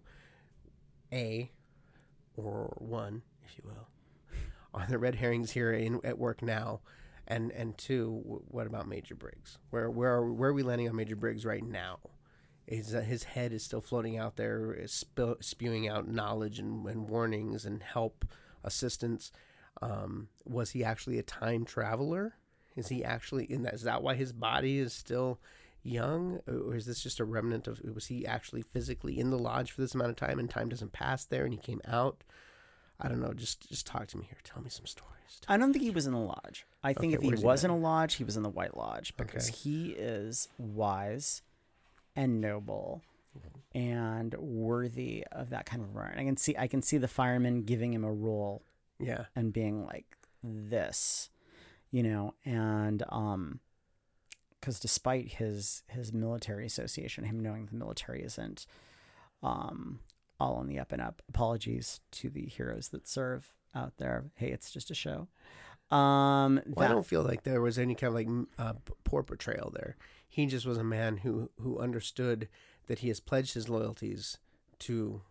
a, 1.12 1.50
or 2.36 2.74
One, 2.78 3.22
if 3.44 3.58
you 3.58 3.64
will? 3.66 3.88
Are 4.74 4.86
there 4.88 4.98
red 4.98 5.16
herrings 5.16 5.50
here 5.50 5.72
in, 5.72 6.00
at 6.04 6.18
work 6.18 6.42
now? 6.42 6.80
And 7.26 7.52
and 7.52 7.78
two, 7.78 8.42
what 8.48 8.66
about 8.66 8.88
Major 8.88 9.14
Briggs? 9.14 9.58
Where 9.70 9.88
where 9.88 10.14
are, 10.14 10.32
where 10.32 10.50
are 10.50 10.52
we 10.52 10.64
landing 10.64 10.88
on 10.88 10.96
Major 10.96 11.14
Briggs 11.14 11.44
right 11.44 11.62
now? 11.62 12.00
Is 12.66 12.90
that 12.90 13.04
his 13.04 13.22
head 13.22 13.52
is 13.52 13.62
still 13.62 13.80
floating 13.80 14.16
out 14.18 14.34
there 14.36 14.76
spewing 14.86 15.88
out 15.88 16.08
knowledge 16.08 16.58
and, 16.58 16.84
and 16.86 17.08
warnings 17.08 17.64
and 17.64 17.84
help, 17.84 18.24
assistance? 18.64 19.30
Um, 19.82 20.28
was 20.44 20.70
he 20.70 20.84
actually 20.84 21.18
a 21.18 21.22
time 21.22 21.64
traveler? 21.64 22.34
Is 22.76 22.88
he 22.88 23.04
actually 23.04 23.44
in 23.50 23.62
that? 23.62 23.74
Is 23.74 23.82
that 23.82 24.02
why 24.02 24.14
his 24.14 24.32
body 24.32 24.78
is 24.78 24.92
still 24.92 25.38
young, 25.82 26.40
or 26.46 26.74
is 26.74 26.86
this 26.86 27.02
just 27.02 27.20
a 27.20 27.24
remnant 27.24 27.66
of? 27.66 27.80
Was 27.94 28.06
he 28.06 28.26
actually 28.26 28.62
physically 28.62 29.18
in 29.18 29.30
the 29.30 29.38
lodge 29.38 29.72
for 29.72 29.80
this 29.80 29.94
amount 29.94 30.10
of 30.10 30.16
time, 30.16 30.38
and 30.38 30.48
time 30.50 30.68
doesn't 30.68 30.92
pass 30.92 31.24
there, 31.24 31.44
and 31.44 31.52
he 31.54 31.58
came 31.60 31.80
out? 31.86 32.22
I 33.00 33.08
don't 33.08 33.20
know. 33.20 33.32
Just 33.32 33.68
just 33.68 33.86
talk 33.86 34.06
to 34.08 34.18
me 34.18 34.26
here. 34.26 34.38
Tell 34.44 34.62
me 34.62 34.68
some 34.70 34.86
stories. 34.86 35.10
I 35.48 35.56
don't 35.56 35.72
think 35.72 35.84
he 35.84 35.90
was 35.90 36.06
in 36.06 36.12
the 36.12 36.18
lodge. 36.18 36.66
I 36.84 36.92
think 36.92 37.14
Okay, 37.14 37.16
if 37.16 37.22
he 37.22 37.28
where's 37.28 37.40
he 37.40 37.46
was 37.46 37.64
in 37.64 37.70
a 37.70 37.76
lodge, 37.78 38.14
he 38.14 38.24
was 38.24 38.36
in 38.36 38.42
the 38.42 38.50
White 38.50 38.76
Lodge 38.76 39.16
because 39.16 39.48
Okay. 39.48 39.56
he 39.62 39.88
is 39.92 40.48
wise 40.58 41.42
and 42.14 42.40
noble 42.40 43.02
and 43.74 44.34
worthy 44.34 45.24
of 45.32 45.50
that 45.50 45.64
kind 45.66 45.82
of 45.82 45.94
run. 45.94 46.12
I 46.16 46.24
can 46.24 46.36
see 46.36 46.54
I 46.58 46.66
can 46.66 46.82
see 46.82 46.98
the 46.98 47.08
firemen 47.08 47.62
giving 47.62 47.92
him 47.94 48.04
a 48.04 48.12
role 48.12 48.62
Yeah, 49.00 49.24
and 49.34 49.52
being 49.52 49.84
like 49.84 50.16
this, 50.42 51.30
you 51.90 52.02
know, 52.02 52.34
and 52.44 53.02
um 53.08 53.60
because 54.58 54.78
despite 54.78 55.32
his 55.34 55.82
his 55.88 56.12
military 56.12 56.66
association, 56.66 57.24
him 57.24 57.40
knowing 57.40 57.66
the 57.66 57.76
military 57.76 58.22
isn't 58.22 58.66
um 59.42 60.00
all 60.38 60.54
on 60.54 60.66
the 60.66 60.78
up 60.78 60.92
and 60.92 61.02
up. 61.02 61.22
Apologies 61.28 62.00
to 62.12 62.30
the 62.30 62.46
heroes 62.46 62.88
that 62.88 63.06
serve 63.06 63.52
out 63.74 63.92
there. 63.98 64.24
Hey, 64.34 64.48
it's 64.48 64.70
just 64.70 64.90
a 64.90 64.94
show. 64.94 65.28
Um, 65.90 66.60
well, 66.66 66.88
I 66.88 66.92
don't 66.92 67.06
feel 67.06 67.22
like 67.22 67.42
there 67.42 67.60
was 67.60 67.78
any 67.78 67.94
kind 67.94 68.08
of 68.08 68.14
like 68.14 68.46
uh, 68.58 68.74
poor 69.04 69.22
portrayal 69.22 69.70
there. 69.74 69.96
He 70.28 70.46
just 70.46 70.64
was 70.64 70.78
a 70.78 70.84
man 70.84 71.18
who 71.18 71.50
who 71.60 71.78
understood 71.78 72.48
that 72.86 73.00
he 73.00 73.08
has 73.08 73.20
pledged 73.20 73.54
his 73.54 73.68
loyalties 73.68 74.38
to 74.80 75.22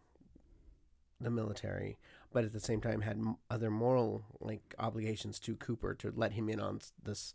the 1.19 1.29
military, 1.29 1.97
but 2.31 2.43
at 2.45 2.53
the 2.53 2.59
same 2.59 2.81
time 2.81 3.01
had 3.01 3.21
other 3.49 3.69
moral 3.71 4.23
like 4.39 4.75
obligations 4.79 5.39
to 5.39 5.55
Cooper 5.55 5.93
to 5.95 6.13
let 6.15 6.33
him 6.33 6.49
in 6.49 6.59
on 6.59 6.79
this 7.03 7.33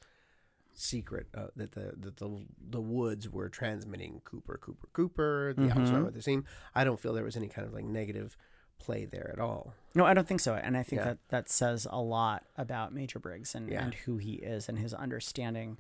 secret 0.77 1.29
uh, 1.35 1.47
that 1.57 1.73
the 1.73 1.95
that 1.97 2.17
the 2.17 2.45
the 2.61 2.81
woods 2.81 3.29
were 3.29 3.49
transmitting 3.49 4.21
Cooper, 4.25 4.59
Cooper, 4.61 4.89
Cooper. 4.93 5.55
The 5.57 5.63
Mhm. 5.63 5.93
around 5.93 6.05
what 6.05 6.15
they 6.15 6.21
seem. 6.21 6.45
I 6.75 6.85
don't 6.85 6.99
feel 6.99 7.13
there 7.13 7.25
was 7.25 7.37
any 7.37 7.49
kind 7.49 7.67
of 7.67 7.73
like 7.75 7.85
negative 7.85 8.37
play 8.79 9.05
there 9.05 9.31
at 9.33 9.39
all. 9.39 9.73
No, 9.95 10.05
I 10.05 10.15
don't 10.15 10.27
think 10.27 10.41
so. 10.41 10.55
And 10.55 10.77
I 10.77 10.83
think 10.83 10.99
Yeah. 11.01 11.05
that 11.07 11.19
that 11.29 11.49
says 11.49 11.87
a 11.91 12.01
lot 12.01 12.45
about 12.57 12.93
Major 12.93 13.21
Briggs 13.21 13.55
and, 13.55 13.71
Yeah. 13.71 13.85
and 13.85 13.95
who 13.95 14.17
he 14.19 14.35
is 14.35 14.69
and 14.69 14.79
his 14.79 14.93
understanding 14.93 15.79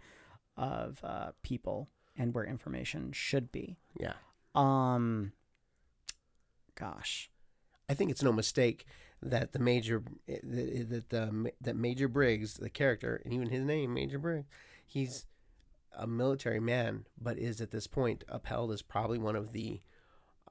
of 0.57 1.01
uh, 1.03 1.33
people 1.43 1.89
and 2.17 2.33
where 2.33 2.45
information 2.45 3.11
should 3.13 3.51
be. 3.51 3.77
Yeah. 3.99 4.15
Um, 4.55 5.33
gosh, 6.77 7.31
I 7.89 7.95
think 7.95 8.11
it's 8.13 8.23
no 8.23 8.33
mistake 8.33 8.87
that 9.25 9.53
the 9.53 9.59
major 9.59 10.03
that 10.27 10.87
that 10.91 11.09
the 11.11 11.53
that 11.61 11.77
Major 11.77 12.09
Briggs, 12.09 12.55
the 12.55 12.71
character, 12.71 13.21
and 13.25 13.33
even 13.33 13.49
his 13.49 13.65
name, 13.65 13.95
Major 13.95 14.19
Briggs, 14.19 14.47
he's 14.87 15.27
a 15.97 16.07
military 16.07 16.61
man, 16.61 17.07
but 17.21 17.39
is 17.39 17.61
at 17.61 17.71
this 17.71 17.87
point 17.87 18.25
upheld 18.29 18.71
as 18.73 18.83
probably 18.83 19.19
one 19.19 19.37
of 19.37 19.53
the 19.53 19.81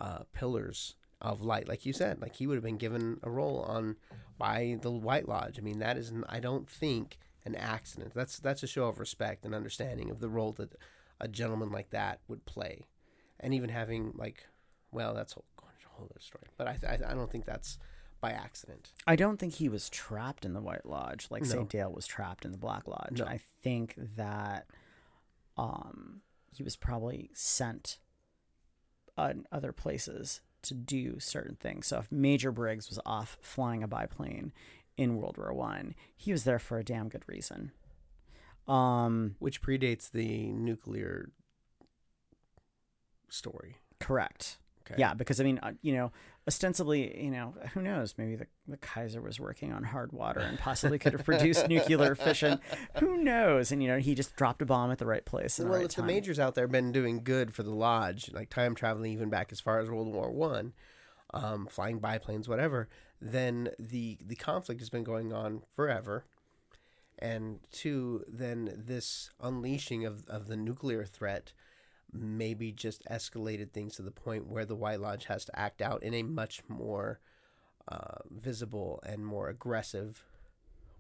uh, 0.01 0.23
pillars 0.33 0.95
of 1.21 1.41
light. 1.41 1.67
Like 1.67 1.85
you 1.85 1.93
said, 1.93 2.21
like 2.21 2.35
he 2.35 2.47
would 2.47 2.55
have 2.55 2.63
been 2.63 2.77
given 2.77 3.19
a 3.23 3.29
role 3.29 3.61
on 3.61 3.95
by 4.37 4.77
the 4.81 4.91
White 4.91 5.27
Lodge. 5.27 5.57
I 5.59 5.61
mean, 5.61 5.79
that 5.79 5.97
is, 5.97 6.11
I 6.27 6.39
don't 6.39 6.69
think, 6.69 7.17
an 7.45 7.55
accident. 7.55 8.13
That's 8.15 8.39
that's 8.39 8.63
a 8.63 8.67
show 8.67 8.85
of 8.85 8.99
respect 8.99 9.45
and 9.45 9.53
understanding 9.53 10.09
of 10.09 10.19
the 10.19 10.29
role 10.29 10.51
that 10.53 10.75
a 11.21 11.27
gentleman 11.27 11.69
like 11.71 11.91
that 11.91 12.21
would 12.27 12.45
play, 12.45 12.87
and 13.39 13.53
even 13.53 13.69
having 13.69 14.13
like, 14.15 14.47
well, 14.91 15.13
that's 15.13 15.33
a 15.33 15.35
whole, 15.35 15.69
whole 15.91 16.05
other 16.09 16.19
story. 16.19 16.47
But 16.57 16.67
I, 16.67 16.77
I 16.87 17.11
I 17.11 17.13
don't 17.13 17.31
think 17.31 17.45
that's 17.45 17.77
by 18.23 18.31
accident. 18.31 18.91
I 19.05 19.17
don't 19.17 19.37
think 19.37 19.55
he 19.55 19.67
was 19.67 19.89
trapped 19.89 20.45
in 20.45 20.53
the 20.53 20.61
White 20.61 20.85
Lodge 20.85 21.27
like 21.29 21.43
No. 21.43 21.49
St. 21.49 21.69
Dale 21.69 21.91
was 21.91 22.07
trapped 22.07 22.45
in 22.45 22.51
the 22.53 22.57
Black 22.57 22.87
Lodge. 22.87 23.19
No. 23.19 23.25
I 23.25 23.39
think 23.61 23.95
that 24.15 24.65
um, 25.57 26.21
he 26.55 26.63
was 26.63 26.77
probably 26.77 27.29
sent 27.33 27.99
on 29.17 29.45
other 29.51 29.73
places 29.73 30.39
to 30.61 30.73
do 30.73 31.19
certain 31.19 31.55
things. 31.57 31.87
So 31.87 31.99
if 31.99 32.11
Major 32.11 32.51
Briggs 32.53 32.89
was 32.89 32.97
off 33.05 33.37
flying 33.41 33.83
a 33.83 33.87
biplane 33.89 34.53
in 34.95 35.17
World 35.17 35.37
War 35.37 35.53
One, 35.53 35.93
he 36.15 36.31
was 36.31 36.45
there 36.45 36.59
for 36.59 36.79
a 36.79 36.83
damn 36.83 37.09
good 37.09 37.23
reason. 37.27 37.71
Um, 38.69 39.35
which 39.39 39.61
predates 39.61 40.09
the 40.09 40.47
nuclear 40.53 41.29
story. 43.29 43.75
correct. 43.99 44.59
Okay. 44.85 44.95
Yeah, 44.99 45.13
because 45.13 45.39
I 45.39 45.43
mean, 45.43 45.59
uh, 45.63 45.71
you 45.81 45.93
know, 45.93 46.11
ostensibly, 46.47 47.23
you 47.23 47.31
know, 47.31 47.53
who 47.73 47.81
knows? 47.81 48.15
Maybe 48.17 48.35
the, 48.35 48.47
the 48.67 48.77
Kaiser 48.77 49.21
was 49.21 49.39
working 49.39 49.71
on 49.71 49.83
hard 49.83 50.11
water 50.11 50.41
and 50.41 50.59
possibly 50.59 50.99
could 50.99 51.13
have 51.13 51.25
produced 51.25 51.67
nuclear 51.67 52.15
fission. 52.15 52.59
Who 52.99 53.17
knows? 53.17 53.71
And 53.71 53.81
you 53.81 53.87
know, 53.87 53.99
he 53.99 54.15
just 54.15 54.35
dropped 54.35 54.61
a 54.61 54.65
bomb 54.65 54.91
at 54.91 54.97
the 54.97 55.05
right 55.05 55.25
place. 55.25 55.59
In 55.59 55.65
the 55.65 55.71
well, 55.71 55.79
right 55.79 55.85
if 55.85 55.95
time. 55.95 56.07
the 56.07 56.13
majors 56.13 56.39
out 56.39 56.55
there 56.55 56.65
have 56.65 56.71
been 56.71 56.91
doing 56.91 57.23
good 57.23 57.53
for 57.53 57.63
the 57.63 57.73
lodge, 57.73 58.31
like 58.33 58.49
time 58.49 58.75
traveling 58.75 59.13
even 59.13 59.29
back 59.29 59.51
as 59.51 59.59
far 59.59 59.79
as 59.79 59.89
World 59.89 60.13
War 60.13 60.31
One, 60.31 60.73
um, 61.33 61.67
flying 61.67 61.99
biplanes, 61.99 62.49
whatever, 62.49 62.89
then 63.21 63.69
the 63.79 64.17
the 64.25 64.35
conflict 64.35 64.81
has 64.81 64.89
been 64.89 65.03
going 65.03 65.31
on 65.31 65.61
forever. 65.75 66.25
And 67.19 67.59
two, 67.71 68.25
then 68.27 68.83
this 68.85 69.29
unleashing 69.41 70.03
of, 70.05 70.27
of 70.27 70.47
the 70.47 70.57
nuclear 70.57 71.05
threat 71.05 71.53
maybe 72.13 72.71
just 72.71 73.03
escalated 73.09 73.71
things 73.71 73.95
to 73.95 74.01
the 74.01 74.11
point 74.11 74.47
where 74.47 74.65
the 74.65 74.75
White 74.75 75.01
Lodge 75.01 75.25
has 75.25 75.45
to 75.45 75.59
act 75.59 75.81
out 75.81 76.03
in 76.03 76.13
a 76.13 76.23
much 76.23 76.61
more 76.67 77.19
uh, 77.87 78.19
visible 78.29 79.01
and 79.05 79.25
more 79.25 79.49
aggressive 79.49 80.23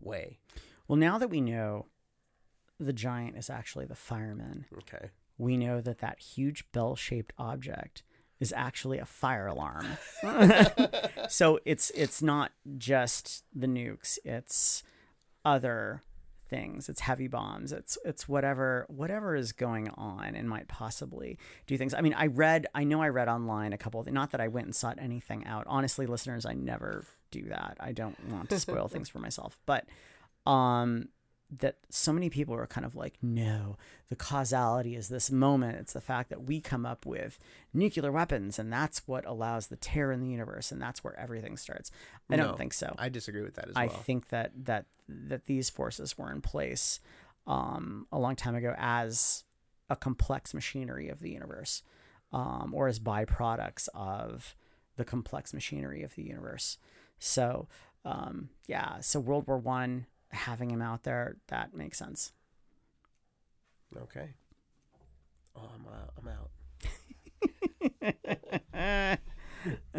way. 0.01 0.39
Well, 0.87 0.97
now 0.97 1.17
that 1.17 1.29
we 1.29 1.39
know 1.41 1.85
the 2.79 2.93
giant 2.93 3.37
is 3.37 3.49
actually 3.49 3.85
the 3.85 3.95
fireman, 3.95 4.65
Okay. 4.79 5.11
we 5.37 5.55
know 5.57 5.79
that 5.81 5.99
that 5.99 6.19
huge 6.19 6.65
bell-shaped 6.71 7.31
object 7.37 8.03
is 8.39 8.51
actually 8.57 8.99
a 8.99 9.05
fire 9.05 9.47
alarm. 9.47 9.85
so 11.29 11.59
it's 11.63 11.89
it's 11.91 12.21
not 12.21 12.51
just 12.77 13.45
the 13.55 13.67
nukes; 13.67 14.17
it's 14.25 14.83
other 15.45 16.01
things. 16.53 16.87
It's 16.87 16.99
heavy 16.99 17.27
bombs. 17.27 17.71
It's 17.71 17.97
it's 18.05 18.29
whatever 18.29 18.85
whatever 18.87 19.35
is 19.35 19.51
going 19.53 19.89
on 19.89 20.35
and 20.35 20.47
might 20.47 20.67
possibly 20.67 21.39
do 21.65 21.77
things. 21.77 21.95
I 21.95 22.01
mean, 22.01 22.13
I 22.13 22.27
read. 22.27 22.67
I 22.75 22.83
know 22.83 23.01
I 23.01 23.09
read 23.09 23.27
online 23.27 23.73
a 23.73 23.77
couple 23.77 23.99
of. 23.99 24.11
Not 24.11 24.31
that 24.31 24.41
I 24.41 24.49
went 24.49 24.67
and 24.67 24.75
sought 24.75 24.99
anything 25.01 25.45
out. 25.47 25.65
Honestly, 25.67 26.05
listeners, 26.05 26.45
I 26.45 26.53
never 26.53 27.05
do 27.31 27.45
that. 27.45 27.77
I 27.79 27.91
don't 27.91 28.17
want 28.29 28.49
to 28.51 28.59
spoil 28.67 28.87
things 28.87 29.09
for 29.09 29.19
myself. 29.19 29.57
But 29.65 29.87
um 30.45 31.07
that 31.59 31.77
so 31.89 32.11
many 32.13 32.29
people 32.29 32.55
are 32.55 32.65
kind 32.67 32.85
of 32.85 32.95
like, 32.95 33.15
no, 33.21 33.77
the 34.09 34.15
causality 34.15 34.95
is 34.95 35.09
this 35.09 35.29
moment. 35.29 35.77
It's 35.77 35.93
the 35.93 36.01
fact 36.01 36.29
that 36.29 36.43
we 36.43 36.59
come 36.61 36.85
up 36.85 37.05
with 37.05 37.37
nuclear 37.73 38.11
weapons, 38.11 38.57
and 38.57 38.71
that's 38.71 39.07
what 39.07 39.25
allows 39.25 39.67
the 39.67 39.75
tear 39.75 40.11
in 40.11 40.21
the 40.21 40.27
universe, 40.27 40.71
and 40.71 40.81
that's 40.81 41.03
where 41.03 41.17
everything 41.19 41.57
starts. 41.57 41.91
I 42.29 42.35
No, 42.35 42.43
don't 42.47 42.57
think 42.57 42.73
so. 42.73 42.95
I 42.97 43.09
disagree 43.09 43.41
with 43.43 43.55
that 43.55 43.69
as 43.69 43.75
well. 43.75 43.83
I 43.83 43.87
think 43.87 44.29
that 44.29 44.51
that 44.65 44.85
that 45.07 45.45
these 45.45 45.69
forces 45.69 46.17
were 46.17 46.31
in 46.31 46.41
place 46.41 46.99
um, 47.45 48.07
a 48.11 48.17
long 48.17 48.35
time 48.35 48.55
ago 48.55 48.73
as 48.77 49.43
a 49.89 49.95
complex 49.95 50.53
machinery 50.53 51.09
of 51.09 51.19
the 51.19 51.29
universe, 51.29 51.83
um, 52.31 52.71
or 52.73 52.87
as 52.87 52.99
byproducts 52.99 53.89
of 53.93 54.55
the 54.95 55.03
complex 55.05 55.53
machinery 55.53 56.03
of 56.03 56.15
the 56.15 56.23
universe. 56.23 56.77
So, 57.19 57.67
um, 58.05 58.49
yeah. 58.67 58.99
So 59.01 59.19
World 59.19 59.45
War 59.47 59.57
One, 59.57 60.05
having 60.33 60.71
him 60.71 60.81
out 60.81 61.03
there, 61.03 61.37
that 61.47 61.73
makes 61.73 61.97
sense. 61.97 62.31
Okay. 63.95 64.33
Oh, 65.55 65.69
I'm 65.73 65.85
out. 65.93 66.13
I'm 66.17 66.27
out. 66.27 66.49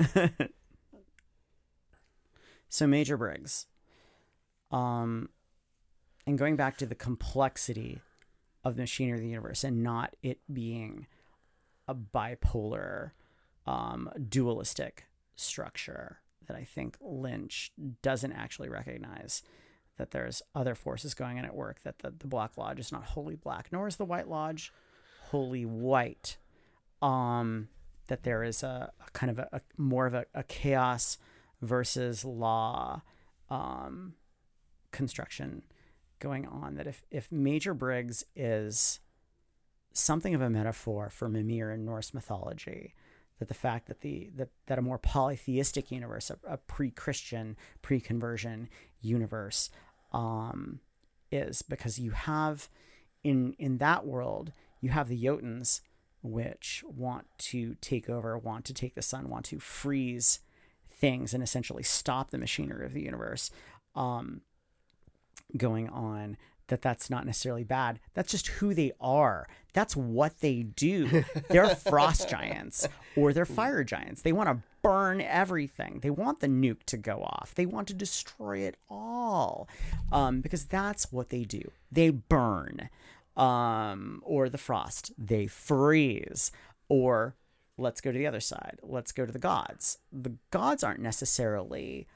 so 2.68 2.87
Major 2.87 3.16
Briggs, 3.16 3.66
um, 4.70 5.28
and 6.26 6.39
going 6.39 6.57
back 6.57 6.76
to 6.78 6.87
the 6.87 6.95
complexity 6.95 8.01
of 8.64 8.76
the 8.76 8.82
machinery 8.82 9.18
of 9.18 9.22
the 9.22 9.28
universe 9.28 9.62
and 9.62 9.82
not 9.82 10.16
it 10.22 10.41
being 10.53 11.07
a 11.87 11.95
bipolar, 11.95 13.12
um, 13.66 14.11
dualistic 14.28 15.05
structure 15.37 16.18
that 16.47 16.57
I 16.57 16.64
think 16.64 16.97
Lynch 17.01 17.72
doesn't 18.03 18.32
actually 18.32 18.68
recognize 18.68 19.43
that 19.97 20.11
there's 20.11 20.43
other 20.55 20.75
forces 20.75 21.15
going 21.15 21.39
on 21.39 21.45
at 21.45 21.55
work, 21.55 21.83
that 21.85 22.01
the, 22.01 22.13
the 22.19 22.27
Black 22.27 22.57
Lodge 22.59 22.81
is 22.81 22.93
not 22.93 23.05
wholly 23.05 23.37
black, 23.37 23.69
nor 23.71 23.87
is 23.87 23.97
the 23.97 24.05
White 24.05 24.29
Lodge 24.29 24.73
wholly 25.31 25.65
white. 25.65 26.37
Um, 27.03 27.69
that 28.09 28.23
there 28.23 28.43
is 28.43 28.63
a, 28.63 28.93
a 29.07 29.11
kind 29.13 29.31
of 29.31 29.39
a, 29.39 29.49
a 29.53 29.61
more 29.77 30.07
of 30.07 30.15
a, 30.15 30.27
a 30.35 30.43
chaos 30.43 31.19
versus 31.63 32.25
law 32.25 33.03
um, 33.51 34.15
construction 34.93 35.63
going 36.19 36.47
on. 36.47 36.75
That 36.77 36.87
if 36.87 37.03
if 37.11 37.31
Major 37.31 37.75
Briggs 37.75 38.25
is 38.37 39.01
something 39.93 40.35
of 40.35 40.41
a 40.41 40.51
metaphor 40.51 41.09
for 41.11 41.29
Mimir 41.29 41.71
in 41.71 41.85
Norse 41.85 42.13
mythology, 42.13 42.95
that 43.39 43.49
the 43.49 43.55
fact 43.55 43.89
that 43.89 44.01
the 44.01 44.30
that, 44.37 44.49
that 44.66 44.78
a 44.78 44.82
more 44.82 44.99
polytheistic 44.99 45.91
universe, 45.91 46.30
a, 46.30 46.39
a 46.47 46.57
pre-Christian, 46.57 47.57
pre-conversion 47.82 48.68
universe, 49.01 49.70
um, 50.12 50.80
is 51.30 51.62
because 51.62 51.99
you 51.99 52.12
have 52.12 52.68
in 53.22 53.55
in 53.59 53.78
that 53.78 54.07
world 54.07 54.53
you 54.80 54.91
have 54.91 55.09
the 55.09 55.22
Jotuns, 55.22 55.80
which 56.22 56.85
want 56.87 57.26
to 57.39 57.76
take 57.80 58.11
over, 58.11 58.37
want 58.37 58.64
to 58.66 58.74
take 58.74 58.95
the 58.95 59.03
sun, 59.03 59.30
want 59.30 59.47
to 59.47 59.59
freeze 59.59 60.41
things 60.89 61.35
and 61.35 61.43
essentially 61.43 61.82
stop 61.82 62.30
the 62.30 62.39
machinery 62.39 62.85
of 62.85 62.93
the 62.93 63.03
universe 63.03 63.51
um, 63.95 64.43
going 65.57 65.89
on 65.89 66.37
that 66.69 66.83
that's 66.83 67.11
not 67.11 67.27
necessarily 67.27 67.65
bad. 67.65 68.01
That's 68.15 68.31
just 68.31 68.49
who 68.49 68.75
they 68.75 68.93
are. 69.01 69.47
That's 69.73 69.97
what 69.97 70.41
they 70.41 70.62
do. 70.62 71.25
They're 71.49 71.75
frost 71.75 72.29
giants 72.29 72.89
or 73.17 73.33
they're 73.33 73.45
fire 73.45 73.85
giants. 73.85 74.23
They 74.23 74.33
want 74.33 74.49
to 74.49 74.62
burn 74.83 75.21
everything. 75.21 75.99
They 76.01 76.11
want 76.11 76.41
the 76.41 76.47
nuke 76.47 76.85
to 76.87 76.97
go 76.97 77.23
off. 77.23 77.53
They 77.55 77.67
want 77.67 77.89
to 77.89 77.95
destroy 77.95 78.59
it 78.59 78.77
all 78.89 79.69
um, 80.12 80.41
because 80.41 80.65
that's 80.65 81.11
what 81.12 81.31
they 81.31 81.43
do. 81.43 81.71
They 81.91 82.11
burn. 82.11 82.89
Um, 83.37 84.23
or 84.25 84.49
the 84.49 84.59
frost, 84.59 85.11
they 85.19 85.49
freeze. 85.49 86.53
Or 86.89 87.35
let's 87.77 88.01
go 88.01 88.12
to 88.12 88.19
the 88.19 88.29
other 88.29 88.41
side. 88.41 88.79
Let's 88.81 89.11
go 89.11 89.27
to 89.27 89.33
the 89.33 89.41
gods. 89.41 89.99
The 90.12 90.35
gods 90.53 90.85
aren't 90.85 91.01
necessarily 91.01 92.07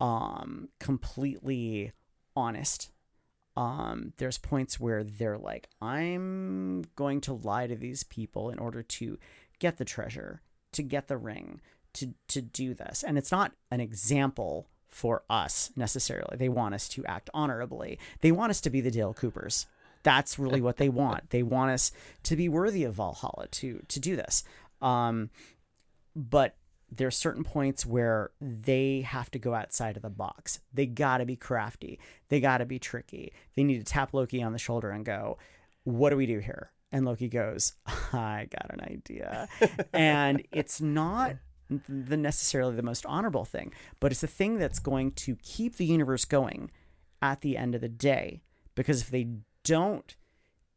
um, 0.00 0.68
completely 0.78 1.90
honest 2.36 2.91
um, 3.56 4.12
there's 4.16 4.38
points 4.38 4.80
where 4.80 5.04
they're 5.04 5.38
like, 5.38 5.68
I'm 5.80 6.84
going 6.96 7.20
to 7.22 7.34
lie 7.34 7.66
to 7.66 7.76
these 7.76 8.04
people 8.04 8.50
in 8.50 8.58
order 8.58 8.82
to 8.82 9.18
get 9.58 9.78
the 9.78 9.84
treasure, 9.84 10.40
to 10.72 10.82
get 10.82 11.08
the 11.08 11.18
ring, 11.18 11.60
to 11.94 12.14
to 12.28 12.40
do 12.40 12.74
this. 12.74 13.04
And 13.06 13.18
it's 13.18 13.32
not 13.32 13.52
an 13.70 13.80
example 13.80 14.68
for 14.88 15.22
us 15.28 15.70
necessarily. 15.76 16.36
They 16.36 16.48
want 16.48 16.74
us 16.74 16.88
to 16.90 17.04
act 17.04 17.30
honorably. 17.34 17.98
They 18.20 18.32
want 18.32 18.50
us 18.50 18.60
to 18.62 18.70
be 18.70 18.80
the 18.80 18.90
Dale 18.90 19.14
Coopers. 19.14 19.66
That's 20.02 20.38
really 20.38 20.60
what 20.60 20.78
they 20.78 20.88
want. 20.88 21.30
They 21.30 21.42
want 21.42 21.70
us 21.70 21.92
to 22.24 22.36
be 22.36 22.48
worthy 22.48 22.84
of 22.84 22.94
Valhalla 22.94 23.48
to 23.48 23.82
to 23.88 24.00
do 24.00 24.16
this. 24.16 24.44
Um, 24.80 25.30
but 26.16 26.56
there's 26.94 27.16
certain 27.16 27.42
points 27.42 27.86
where 27.86 28.30
they 28.40 29.00
have 29.00 29.30
to 29.30 29.38
go 29.38 29.54
outside 29.54 29.96
of 29.96 30.02
the 30.02 30.10
box. 30.10 30.60
They 30.72 30.86
got 30.86 31.18
to 31.18 31.24
be 31.24 31.36
crafty. 31.36 31.98
They 32.28 32.38
got 32.38 32.58
to 32.58 32.66
be 32.66 32.78
tricky. 32.78 33.32
They 33.56 33.64
need 33.64 33.78
to 33.78 33.84
tap 33.84 34.12
Loki 34.12 34.42
on 34.42 34.52
the 34.52 34.58
shoulder 34.58 34.90
and 34.90 35.04
go, 35.04 35.38
"What 35.84 36.10
do 36.10 36.16
we 36.16 36.26
do 36.26 36.38
here?" 36.40 36.70
And 36.92 37.06
Loki 37.06 37.28
goes, 37.28 37.74
"I 37.86 38.48
got 38.50 38.70
an 38.70 38.80
idea." 38.82 39.48
and 39.92 40.42
it's 40.52 40.80
not 40.80 41.36
the 41.88 42.16
necessarily 42.18 42.76
the 42.76 42.82
most 42.82 43.06
honorable 43.06 43.46
thing, 43.46 43.72
but 43.98 44.12
it's 44.12 44.20
the 44.20 44.26
thing 44.26 44.58
that's 44.58 44.78
going 44.78 45.12
to 45.12 45.36
keep 45.36 45.76
the 45.76 45.86
universe 45.86 46.26
going 46.26 46.70
at 47.22 47.40
the 47.40 47.56
end 47.56 47.74
of 47.74 47.80
the 47.80 47.88
day. 47.88 48.42
Because 48.74 49.00
if 49.00 49.10
they 49.10 49.28
don't 49.64 50.14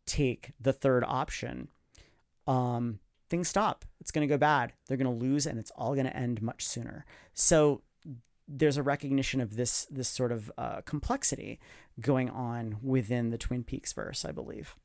take 0.06 0.54
the 0.60 0.74
third 0.74 1.04
option, 1.06 1.68
um, 2.48 3.00
things 3.36 3.50
stop. 3.50 3.84
It's 4.00 4.12
going 4.12 4.26
to 4.26 4.34
go 4.34 4.38
bad. 4.38 4.72
They're 4.88 4.96
going 4.96 5.20
to 5.20 5.26
lose, 5.26 5.46
and 5.46 5.60
it's 5.60 5.72
all 5.72 5.94
going 5.94 6.06
to 6.06 6.16
end 6.16 6.42
much 6.42 6.66
sooner. 6.66 7.06
So 7.34 7.82
there's 8.48 8.78
a 8.78 8.84
recognition 8.84 9.42
of 9.42 9.58
this 9.58 9.86
this 9.90 10.08
sort 10.08 10.32
of 10.32 10.50
uh, 10.58 10.82
complexity 10.86 11.60
going 12.00 12.30
on 12.30 12.78
within 12.82 13.32
the 13.32 13.38
Twin 13.38 13.64
Peaks 13.66 13.92
verse, 13.92 14.24
I 14.24 14.32
believe. 14.32 14.76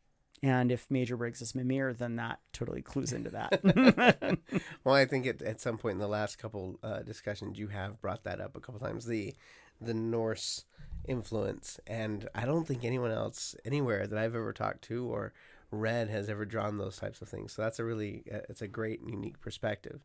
And 0.42 0.72
if 0.72 0.86
Major 0.90 1.16
Briggs 1.16 1.42
is 1.42 1.55
Mimir, 1.55 1.92
then 1.92 2.16
that 2.16 2.40
totally 2.53 2.82
clues 2.82 3.12
into 3.12 3.30
that. 3.30 4.38
well, 4.84 4.94
I 4.94 5.05
think 5.05 5.26
it, 5.26 5.42
at 5.42 5.61
some 5.61 5.76
point 5.76 5.94
in 5.94 5.98
the 6.01 6.09
last 6.09 6.38
couple 6.38 6.78
uh, 6.82 7.01
discussions, 7.01 7.59
you 7.59 7.68
have 7.68 8.01
brought 8.01 8.24
that 8.24 8.40
up 8.40 8.57
a 8.57 8.61
couple 8.61 8.80
times 8.80 9.07
the 9.07 9.34
the 9.80 9.94
Norse 9.94 10.64
influence, 11.07 11.78
and 11.86 12.28
I 12.34 12.46
don't 12.46 12.66
think 12.66 12.84
anyone 12.84 13.12
else 13.12 13.55
anywhere 13.64 14.09
that 14.09 14.18
I've 14.18 14.34
ever 14.34 14.53
talked 14.53 14.82
to 14.84 15.07
or 15.07 15.32
Red 15.71 16.09
has 16.11 16.29
ever 16.29 16.45
drawn 16.45 16.79
those 16.79 16.97
types 16.97 17.23
of 17.23 17.29
things. 17.29 17.53
So 17.53 17.62
that's 17.62 17.79
a 17.79 17.85
really 17.85 18.25
uh, 18.33 18.41
it's 18.49 18.62
a 18.62 18.68
great 18.68 19.01
and 19.01 19.11
unique 19.11 19.41
perspective. 19.41 20.05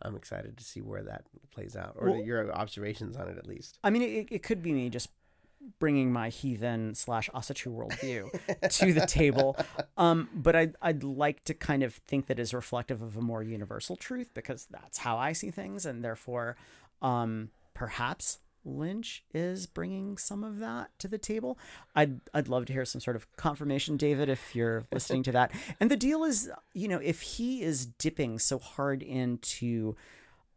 I'm 0.00 0.16
excited 0.16 0.56
to 0.56 0.64
see 0.64 0.80
where 0.80 1.02
that 1.02 1.26
plays 1.52 1.76
out, 1.76 1.94
or 1.96 2.10
well, 2.10 2.22
your 2.22 2.52
observations 2.52 3.16
on 3.16 3.28
it 3.28 3.38
at 3.38 3.46
least. 3.46 3.78
I 3.84 3.90
mean, 3.90 4.02
it, 4.02 4.28
it 4.30 4.42
could 4.42 4.62
be 4.62 4.72
me 4.72 4.90
just 4.90 5.10
bringing 5.78 6.12
my 6.12 6.28
heathen 6.28 6.94
slash 6.94 7.30
Asatru 7.34 7.68
worldview 7.68 8.70
to 8.78 8.92
the 8.92 9.06
table. 9.06 9.56
Um, 9.98 10.28
but 10.34 10.56
I'd, 10.56 10.74
I'd 10.80 11.04
like 11.04 11.44
to 11.44 11.54
kind 11.54 11.82
of 11.82 11.94
think 11.94 12.26
that 12.26 12.38
is 12.38 12.54
reflective 12.54 13.02
of 13.02 13.16
a 13.16 13.20
more 13.20 13.42
universal 13.42 13.94
truth 13.94 14.30
because 14.34 14.66
that's 14.70 14.98
how 14.98 15.16
I 15.16 15.32
see 15.32 15.50
things. 15.50 15.86
And 15.86 16.02
therefore, 16.02 16.56
um, 17.02 17.50
perhaps 17.74 18.38
Lynch 18.64 19.24
is 19.34 19.66
bringing 19.66 20.16
some 20.16 20.44
of 20.44 20.58
that 20.58 20.90
to 20.98 21.08
the 21.08 21.18
table. 21.18 21.58
I'd 21.94 22.20
I'd 22.32 22.48
love 22.48 22.66
to 22.66 22.72
hear 22.72 22.84
some 22.84 23.00
sort 23.00 23.16
of 23.16 23.30
confirmation, 23.36 23.96
David, 23.96 24.28
if 24.28 24.54
you're 24.54 24.84
listening 24.92 25.22
to 25.24 25.32
that. 25.32 25.52
And 25.80 25.90
the 25.90 25.96
deal 25.96 26.24
is, 26.24 26.50
you 26.72 26.88
know, 26.88 26.98
if 26.98 27.20
he 27.22 27.62
is 27.62 27.86
dipping 27.86 28.38
so 28.38 28.58
hard 28.58 29.02
into 29.02 29.96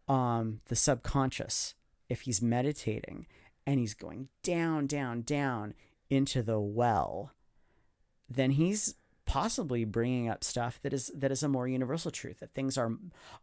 um, 0.08 0.62
the 0.68 0.76
subconscious, 0.76 1.74
if 2.10 2.22
he's 2.22 2.42
meditating 2.42 3.26
and 3.66 3.80
he's 3.80 3.94
going 3.94 4.30
down, 4.44 4.86
down, 4.88 5.22
down 5.22 5.74
into 6.10 6.44
the 6.44 6.60
well, 6.60 7.32
then 8.30 8.52
he's 8.52 8.96
possibly 9.26 9.86
bringing 9.86 10.30
up 10.30 10.44
stuff 10.44 10.80
that 10.84 10.94
is 10.94 11.12
that 11.16 11.32
is 11.32 11.42
a 11.42 11.48
more 11.48 11.68
universal 11.68 12.12
truth 12.12 12.40
that 12.40 12.54
things 12.54 12.78
are 12.78 12.92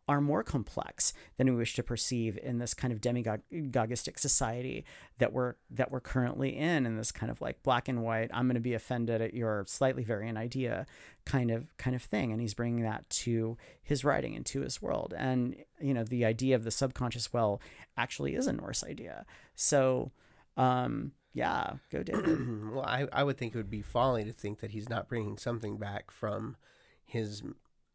are 0.07 0.21
more 0.21 0.45
complex 0.45 1.13
than 1.37 1.49
we 1.49 1.57
wish 1.57 1.75
to 1.75 1.83
perceive 1.83 2.39
in 2.43 2.59
this 2.59 2.73
kind 2.73 2.93
of 2.93 3.01
demagogistic 3.01 4.19
society 4.19 4.85
that 5.19 5.33
we're 5.33 5.55
that 5.71 5.91
we're 5.91 6.01
currently 6.01 6.57
in 6.57 6.87
in 6.87 6.97
this 6.97 7.11
kind 7.11 7.31
of 7.31 7.41
like 7.41 7.63
black 7.63 7.89
and 7.89 8.03
white 8.03 8.31
I'm 8.33 8.47
going 8.47 8.55
to 8.55 8.61
be 8.61 8.75
offended 8.75 9.21
at 9.21 9.35
your 9.35 9.65
slightly 9.67 10.05
variant 10.05 10.39
idea 10.39 10.87
kind 11.25 11.51
of 11.51 11.77
kind 11.77 11.95
of 11.95 12.03
thing. 12.03 12.33
And 12.33 12.41
he's 12.41 12.55
bringing 12.55 12.83
that 12.83 13.09
to 13.11 13.57
his 13.83 14.05
writing 14.05 14.35
and 14.35 14.47
to 14.47 14.61
his 14.61 14.81
world. 14.83 15.15
And 15.17 15.57
you 15.81 15.95
know 15.95 16.05
the 16.05 16.25
idea 16.25 16.57
of 16.57 16.65
the 16.65 16.71
subconscious 16.71 17.33
well 17.33 17.61
actually 17.97 18.35
is 18.35 18.47
a 18.47 18.53
Norse 18.53 18.85
idea. 18.85 19.25
So 19.55 20.13
um 20.57 21.13
yeah, 21.35 21.75
go 21.91 22.03
David. 22.03 22.71
well, 22.73 22.85
I, 22.85 23.07
I 23.13 23.25
would 23.25 23.39
think 23.39 23.55
it 23.55 23.59
would 23.59 23.71
be 23.71 23.83
folly 23.83 24.25
to 24.25 24.33
think 24.33 24.61
that 24.61 24.71
he's 24.71 24.89
not 24.89 25.09
bringing 25.09 25.39
something 25.39 25.79
back 25.79 26.11
from 26.11 26.57
his 27.05 27.43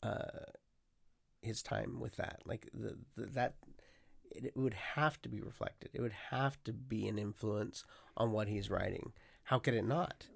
uh, 0.03 0.51
his 1.41 1.61
time 1.61 1.99
with 1.99 2.15
that. 2.17 2.41
Like 2.45 2.69
the, 2.73 2.97
the 3.15 3.27
that 3.27 3.55
it, 4.31 4.45
it 4.45 4.57
would 4.57 4.73
have 4.73 5.21
to 5.23 5.29
be 5.29 5.41
reflected. 5.41 5.89
It 5.93 6.01
would 6.01 6.15
have 6.31 6.61
to 6.65 6.73
be 6.73 7.07
an 7.07 7.17
influence 7.19 7.83
on 8.15 8.31
what 8.31 8.47
he's 8.47 8.69
writing. 8.69 9.13
How 9.43 9.59
could 9.59 9.73
it 9.73 9.85
not? 9.85 10.27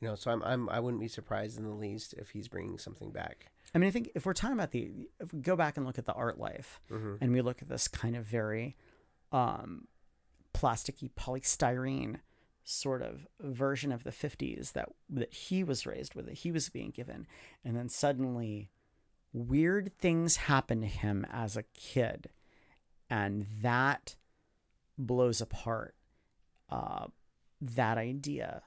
You 0.00 0.08
know, 0.08 0.14
so 0.14 0.30
I'm, 0.30 0.42
I'm 0.42 0.68
I 0.68 0.80
wouldn't 0.80 1.00
be 1.00 1.08
surprised 1.08 1.58
in 1.58 1.64
the 1.64 1.70
least 1.70 2.14
if 2.14 2.30
he's 2.30 2.48
bringing 2.48 2.78
something 2.78 3.10
back. 3.10 3.46
I 3.74 3.78
mean, 3.78 3.88
I 3.88 3.90
think 3.90 4.10
if 4.14 4.26
we're 4.26 4.34
talking 4.34 4.54
about 4.54 4.70
the, 4.70 5.08
if 5.18 5.32
we 5.32 5.40
go 5.40 5.56
back 5.56 5.76
and 5.76 5.86
look 5.86 5.98
at 5.98 6.04
the 6.04 6.12
art 6.12 6.38
life, 6.38 6.80
mm-hmm. 6.92 7.14
and 7.20 7.32
we 7.32 7.40
look 7.40 7.62
at 7.62 7.68
this 7.68 7.88
kind 7.88 8.14
of 8.14 8.24
very 8.24 8.76
um, 9.32 9.88
plasticky 10.54 11.10
polystyrene 11.18 12.20
sort 12.64 13.02
of 13.02 13.26
version 13.40 13.92
of 13.92 14.04
the 14.04 14.10
50s 14.10 14.72
that 14.72 14.88
that 15.10 15.32
he 15.32 15.62
was 15.62 15.86
raised 15.86 16.14
with 16.14 16.26
that 16.26 16.38
he 16.38 16.50
was 16.50 16.68
being 16.68 16.90
given. 16.90 17.26
And 17.64 17.76
then 17.76 17.88
suddenly 17.88 18.70
weird 19.32 19.92
things 19.98 20.36
happen 20.36 20.80
to 20.80 20.86
him 20.86 21.26
as 21.30 21.56
a 21.56 21.64
kid. 21.74 22.30
And 23.10 23.46
that 23.62 24.16
blows 24.96 25.40
apart 25.40 25.94
uh, 26.70 27.06
that 27.60 27.98
idea 27.98 28.62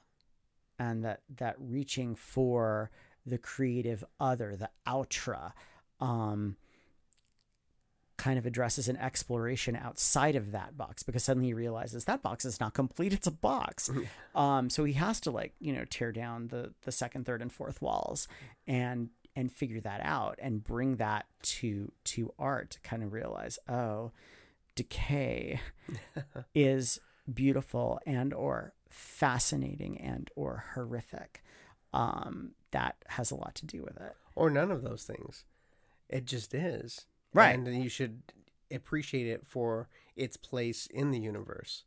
and 0.78 1.04
that 1.04 1.22
that 1.36 1.56
reaching 1.58 2.14
for 2.14 2.90
the 3.26 3.38
creative 3.38 4.04
other 4.20 4.56
the 4.56 4.70
outra 4.86 5.52
um, 6.00 6.56
kind 8.18 8.38
of 8.38 8.44
addresses 8.44 8.88
an 8.88 8.96
exploration 8.98 9.76
outside 9.76 10.36
of 10.36 10.52
that 10.52 10.76
box 10.76 11.02
because 11.02 11.24
suddenly 11.24 11.48
he 11.48 11.54
realizes 11.54 12.04
that 12.04 12.20
box 12.20 12.44
is 12.44 12.60
not 12.60 12.74
complete 12.74 13.12
it's 13.12 13.26
a 13.26 13.32
box. 13.32 13.90
Um, 14.34 14.70
so 14.70 14.84
he 14.84 14.92
has 14.92 15.20
to 15.22 15.32
like 15.32 15.54
you 15.58 15.72
know 15.72 15.84
tear 15.84 16.12
down 16.12 16.48
the 16.48 16.72
the 16.82 16.92
second 16.92 17.26
third 17.26 17.42
and 17.42 17.52
fourth 17.52 17.82
walls 17.82 18.28
and 18.68 19.08
and 19.34 19.50
figure 19.50 19.80
that 19.80 20.00
out 20.04 20.38
and 20.40 20.62
bring 20.62 20.96
that 20.96 21.26
to 21.42 21.90
to 22.04 22.32
art 22.38 22.70
to 22.70 22.80
kind 22.80 23.02
of 23.02 23.12
realize 23.12 23.58
oh 23.68 24.12
decay 24.76 25.60
is 26.54 27.00
beautiful 27.32 27.98
and 28.06 28.32
or 28.32 28.74
fascinating 28.88 30.00
and 30.00 30.30
or 30.36 30.64
horrific. 30.74 31.42
Um, 31.92 32.52
that 32.70 32.96
has 33.08 33.30
a 33.30 33.34
lot 33.34 33.54
to 33.56 33.66
do 33.66 33.82
with 33.82 33.96
it. 33.96 34.14
Or 34.36 34.50
none 34.50 34.70
of 34.70 34.82
those 34.82 35.02
things. 35.02 35.44
It 36.08 36.26
just 36.26 36.54
is 36.54 37.06
Right. 37.32 37.58
And 37.58 37.82
you 37.82 37.88
should 37.88 38.22
appreciate 38.72 39.26
it 39.26 39.46
for 39.46 39.88
its 40.16 40.36
place 40.36 40.86
in 40.86 41.10
the 41.10 41.18
universe 41.18 41.84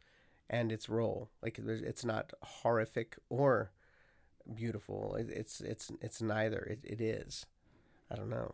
and 0.49 0.71
its 0.71 0.89
role. 0.89 1.29
Like 1.41 1.59
it's 1.59 2.05
not 2.05 2.33
horrific 2.41 3.17
or 3.29 3.71
beautiful. 4.53 5.15
It's 5.17 5.61
it's 5.61 5.91
it's 6.01 6.21
neither. 6.21 6.59
It, 6.59 6.79
it 6.83 7.01
is. 7.01 7.45
I 8.11 8.15
don't 8.15 8.29
know. 8.29 8.53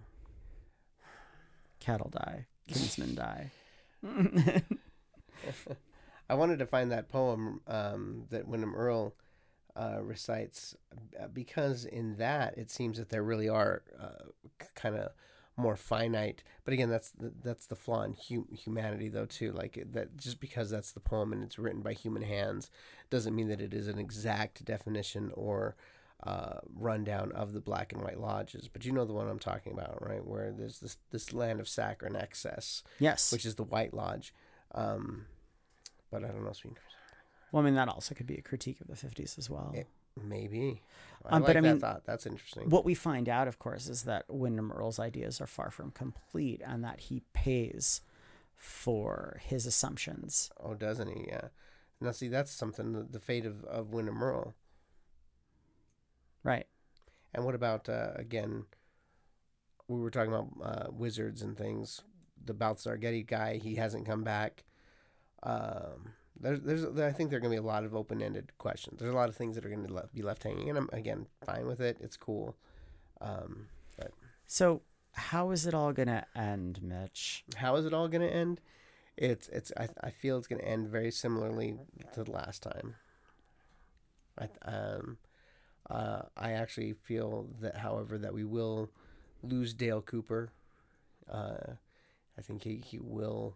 Cattle 1.79 2.09
die, 2.09 2.47
kinsmen 2.67 3.15
die. 3.15 3.51
I 6.29 6.33
wanted 6.35 6.59
to 6.59 6.65
find 6.65 6.91
that 6.91 7.09
poem 7.09 7.61
um, 7.67 8.25
that 8.29 8.47
Windom 8.47 8.75
Earle 8.75 9.15
uh, 9.75 9.99
recites 10.01 10.75
uh, 11.21 11.27
because 11.27 11.85
in 11.85 12.17
that 12.17 12.57
it 12.57 12.69
seems 12.69 12.97
that 12.97 13.09
there 13.09 13.23
really 13.23 13.47
are 13.47 13.83
uh, 13.99 14.25
kind 14.75 14.95
of 14.95 15.11
more 15.57 15.75
finite. 15.75 16.43
But 16.63 16.73
again, 16.73 16.89
that's 16.89 17.09
the, 17.11 17.33
that's 17.43 17.65
the 17.65 17.75
flaw 17.75 18.03
in 18.03 18.15
hum- 18.29 18.47
humanity, 18.51 19.09
though, 19.09 19.25
too. 19.25 19.51
Like 19.51 19.83
that, 19.91 20.15
just 20.17 20.39
because 20.39 20.69
that's 20.69 20.91
the 20.91 20.99
poem 20.99 21.33
and 21.33 21.43
it's 21.43 21.59
written 21.59 21.81
by 21.81 21.93
human 21.93 22.23
hands, 22.23 22.69
doesn't 23.09 23.35
mean 23.35 23.49
that 23.49 23.61
it 23.61 23.73
is 23.73 23.87
an 23.87 23.97
exact 23.97 24.63
definition 24.63 25.31
or 25.35 25.75
uh, 26.23 26.59
rundown 26.75 27.31
of 27.31 27.53
the 27.53 27.59
black 27.59 27.91
and 27.91 28.01
white 28.01 28.19
lodges. 28.19 28.67
But 28.67 28.85
you 28.85 28.91
know 28.91 29.05
the 29.05 29.13
one 29.13 29.27
I'm 29.27 29.39
talking 29.39 29.73
about, 29.73 30.05
right? 30.05 30.25
Where 30.25 30.51
there's 30.51 30.79
this 30.79 30.97
this 31.11 31.33
land 31.33 31.59
of 31.59 31.67
saccharine 31.67 32.15
excess, 32.15 32.83
yes. 32.99 33.31
which 33.31 33.45
is 33.45 33.55
the 33.55 33.63
White 33.63 33.93
Lodge. 33.93 34.33
Um, 34.73 35.25
but 36.11 36.23
I 36.23 36.27
don't 36.27 36.43
know. 36.43 36.53
Well, 37.51 37.61
I 37.61 37.65
mean, 37.65 37.75
that 37.75 37.87
also 37.87 38.13
could 38.13 38.27
be 38.27 38.37
a 38.37 38.41
critique 38.41 38.81
of 38.81 38.87
the 38.87 38.93
50s 38.93 39.37
as 39.37 39.49
well. 39.49 39.71
It, 39.73 39.87
maybe. 40.23 40.81
I 41.25 41.35
Um, 41.35 41.41
like 41.41 41.47
but 41.47 41.57
I 41.57 41.61
that 41.61 41.67
mean, 41.67 41.79
thought. 41.79 42.05
That's 42.05 42.25
interesting. 42.25 42.69
What 42.69 42.85
we 42.85 42.93
find 42.93 43.27
out, 43.27 43.47
of 43.47 43.59
course, 43.59 43.87
is 43.87 44.03
that 44.03 44.25
Windom 44.29 44.71
Earle's 44.71 44.99
ideas 44.99 45.41
are 45.41 45.47
far 45.47 45.71
from 45.71 45.91
complete 45.91 46.61
and 46.65 46.83
that 46.83 47.01
he 47.01 47.23
pays 47.33 48.01
for 48.55 49.39
his 49.43 49.65
assumptions. 49.65 50.51
Oh, 50.59 50.73
doesn't 50.73 51.09
he? 51.09 51.25
Yeah. 51.27 51.49
Now, 51.99 52.11
see, 52.11 52.27
that's 52.27 52.51
something, 52.51 52.93
the, 52.93 53.03
the 53.03 53.19
fate 53.19 53.45
of, 53.45 53.63
of 53.65 53.91
Windom 53.91 54.23
Earle. 54.23 54.55
Right. 56.43 56.67
And 57.33 57.43
what 57.43 57.55
about, 57.55 57.89
uh, 57.89 58.11
again, 58.15 58.65
we 59.87 59.99
were 59.99 60.11
talking 60.11 60.33
about 60.33 60.47
uh, 60.63 60.91
wizards 60.91 61.41
and 61.41 61.57
things. 61.57 62.01
The 62.43 62.53
Balthazar 62.53 62.97
Getty 62.97 63.23
guy, 63.23 63.57
he 63.57 63.75
hasn't 63.75 64.05
come 64.05 64.23
back. 64.23 64.63
Um, 65.43 66.13
there's, 66.39 66.61
there's, 66.61 66.83
I 66.99 67.11
think 67.11 67.29
there 67.29 67.37
are 67.37 67.41
going 67.41 67.51
to 67.55 67.61
be 67.61 67.65
a 67.65 67.67
lot 67.67 67.83
of 67.83 67.95
open 67.95 68.21
ended 68.21 68.51
questions. 68.57 68.99
There's 68.99 69.13
a 69.13 69.15
lot 69.15 69.29
of 69.29 69.35
things 69.35 69.55
that 69.55 69.65
are 69.65 69.69
going 69.69 69.85
to 69.87 69.93
le- 69.93 70.09
be 70.13 70.21
left 70.21 70.43
hanging. 70.43 70.69
And 70.69 70.77
I'm, 70.77 70.89
again, 70.93 71.27
fine 71.45 71.67
with 71.67 71.81
it. 71.81 71.97
It's 71.99 72.17
cool. 72.17 72.55
Um, 73.21 73.67
but 73.97 74.11
So, 74.45 74.81
how 75.13 75.51
is 75.51 75.65
it 75.65 75.73
all 75.73 75.93
going 75.93 76.07
to 76.09 76.25
end, 76.35 76.81
Mitch? 76.83 77.43
how 77.55 77.75
is 77.75 77.85
it 77.85 77.93
all 77.93 78.07
going 78.07 78.21
to 78.21 78.33
end? 78.33 78.61
It's, 79.15 79.47
it's, 79.49 79.71
I, 79.75 79.87
I 80.03 80.09
feel 80.11 80.37
it's 80.37 80.47
going 80.47 80.61
to 80.61 80.67
end 80.67 80.89
very 80.89 81.09
similarly 81.11 81.75
to 82.13 82.23
the 82.23 82.31
last 82.31 82.61
time. 82.61 82.95
I, 84.39 84.47
um, 84.69 85.17
uh, 85.89 86.21
I 86.35 86.51
actually 86.51 86.93
feel 86.93 87.47
that, 87.61 87.77
however, 87.77 88.19
that 88.19 88.33
we 88.33 88.43
will 88.43 88.91
lose 89.41 89.73
Dale 89.73 90.01
Cooper. 90.01 90.51
Uh, 91.31 91.73
I 92.37 92.41
think 92.41 92.63
he, 92.63 92.75
he 92.85 92.99
will 92.99 93.55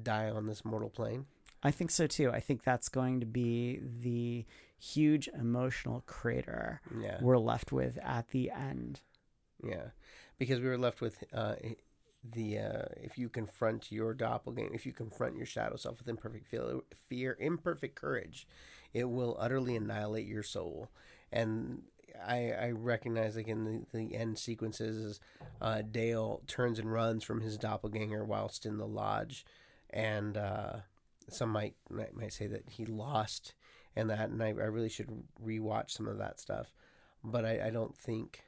die 0.00 0.30
on 0.30 0.46
this 0.46 0.64
mortal 0.64 0.90
plane. 0.90 1.26
I 1.62 1.70
think 1.70 1.90
so 1.90 2.06
too. 2.06 2.30
I 2.30 2.40
think 2.40 2.64
that's 2.64 2.88
going 2.88 3.20
to 3.20 3.26
be 3.26 3.80
the 4.00 4.44
huge 4.78 5.28
emotional 5.28 6.02
crater 6.06 6.80
Yeah, 7.00 7.18
we're 7.20 7.38
left 7.38 7.70
with 7.72 7.98
at 8.02 8.28
the 8.28 8.50
end. 8.50 9.00
yeah, 9.62 9.90
because 10.38 10.58
we 10.60 10.66
were 10.66 10.78
left 10.78 11.00
with 11.00 11.22
uh, 11.32 11.54
the 12.28 12.58
uh, 12.58 12.82
if 13.00 13.16
you 13.16 13.28
confront 13.28 13.92
your 13.92 14.12
doppelganger, 14.12 14.74
if 14.74 14.86
you 14.86 14.92
confront 14.92 15.36
your 15.36 15.46
shadow 15.46 15.76
self 15.76 15.98
with 15.98 16.08
imperfect 16.08 16.48
fear, 16.48 16.80
fear, 17.08 17.36
imperfect 17.38 17.94
courage, 17.94 18.46
it 18.92 19.08
will 19.08 19.36
utterly 19.38 19.76
annihilate 19.76 20.26
your 20.26 20.42
soul. 20.42 20.88
And 21.30 21.82
I, 22.26 22.50
I 22.52 22.70
recognize 22.72 23.36
like 23.36 23.48
in 23.48 23.86
the, 23.92 23.98
the 23.98 24.16
end 24.16 24.36
sequences, 24.38 25.20
uh, 25.60 25.82
Dale 25.82 26.42
turns 26.48 26.78
and 26.80 26.92
runs 26.92 27.22
from 27.22 27.40
his 27.40 27.56
doppelganger 27.56 28.24
whilst 28.24 28.66
in 28.66 28.78
the 28.78 28.86
lodge, 28.86 29.44
and 29.92 30.36
uh, 30.36 30.72
some 31.28 31.50
might, 31.50 31.74
might 31.90 32.32
say 32.32 32.46
that 32.46 32.68
he 32.68 32.86
lost 32.86 33.54
and 33.94 34.10
that, 34.10 34.30
and 34.30 34.42
I, 34.42 34.48
I 34.48 34.50
really 34.50 34.88
should 34.88 35.10
rewatch 35.44 35.90
some 35.90 36.08
of 36.08 36.18
that 36.18 36.40
stuff, 36.40 36.72
but 37.22 37.44
I, 37.44 37.66
I 37.66 37.70
don't 37.70 37.96
think 37.96 38.44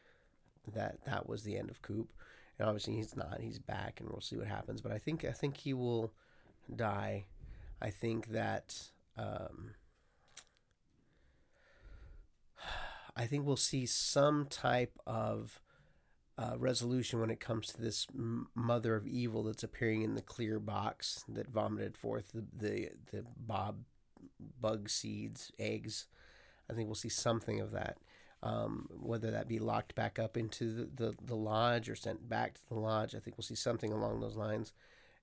that 0.73 1.05
that 1.05 1.29
was 1.29 1.43
the 1.43 1.59
end 1.59 1.71
of 1.71 1.83
Coop, 1.83 2.13
and 2.59 2.69
obviously 2.69 2.95
he's 2.95 3.17
not. 3.17 3.41
He's 3.41 3.59
back, 3.59 4.01
and 4.01 4.09
we'll 4.09 4.21
see 4.21 4.37
what 4.37 4.47
happens. 4.47 4.81
But 4.81 4.93
I 4.93 4.99
think 4.99 5.25
I 5.25 5.33
think 5.33 5.59
he 5.59 5.75
will 5.75 6.13
die. 6.75 7.27
I 7.83 7.91
think 7.91 8.29
that. 8.29 8.91
Um, 9.19 9.75
I 13.17 13.27
think 13.27 13.47
we'll 13.47 13.57
see 13.57 13.87
some 13.87 14.47
type 14.47 14.99
of 15.07 15.61
uh, 16.37 16.55
resolution 16.59 17.21
when 17.21 17.31
it 17.31 17.41
comes 17.41 17.69
to 17.69 17.81
this 17.81 18.07
mother 18.55 18.97
of 18.97 19.07
evil 19.07 19.45
that's 19.45 19.63
appearing 19.63 20.03
in 20.03 20.15
the 20.15 20.23
clear 20.23 20.59
box 20.59 21.25
that 21.29 21.49
vomited 21.49 21.97
forth 21.97 22.33
the 22.33 22.45
the, 22.57 22.91
the 23.13 23.25
bob 23.37 23.85
bug 24.61 24.89
seeds 24.89 25.53
eggs. 25.59 26.07
I 26.71 26.75
think 26.75 26.89
we'll 26.89 26.95
see 26.95 27.09
something 27.09 27.61
of 27.61 27.71
that. 27.73 27.99
Um, 28.43 28.89
whether 28.91 29.31
that 29.31 29.49
be 29.49 29.59
locked 29.59 29.95
back 29.95 30.19
up 30.19 30.37
into 30.37 30.71
the, 30.71 30.91
the, 30.95 31.15
the 31.25 31.37
lodge 31.37 31.89
or 31.89 31.97
sent 31.97 32.29
back 32.29 32.55
to 32.55 32.69
the 32.69 32.75
lodge, 32.75 33.15
I 33.15 33.19
think 33.19 33.39
we'll 33.39 33.45
see 33.45 33.55
something 33.55 33.91
along 33.91 34.21
those 34.21 34.37
lines. 34.37 34.75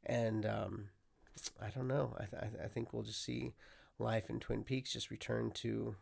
And 0.04 0.44
um, 0.46 0.86
I 1.62 1.70
don't 1.70 1.88
know. 1.88 2.16
I, 2.18 2.26
th- 2.26 2.54
I 2.64 2.68
think 2.68 2.94
we'll 2.94 3.04
just 3.04 3.24
see 3.24 3.54
life 4.00 4.30
in 4.30 4.40
Twin 4.40 4.64
Peaks 4.64 4.94
just 4.94 5.12
return 5.12 5.52
to 5.56 5.96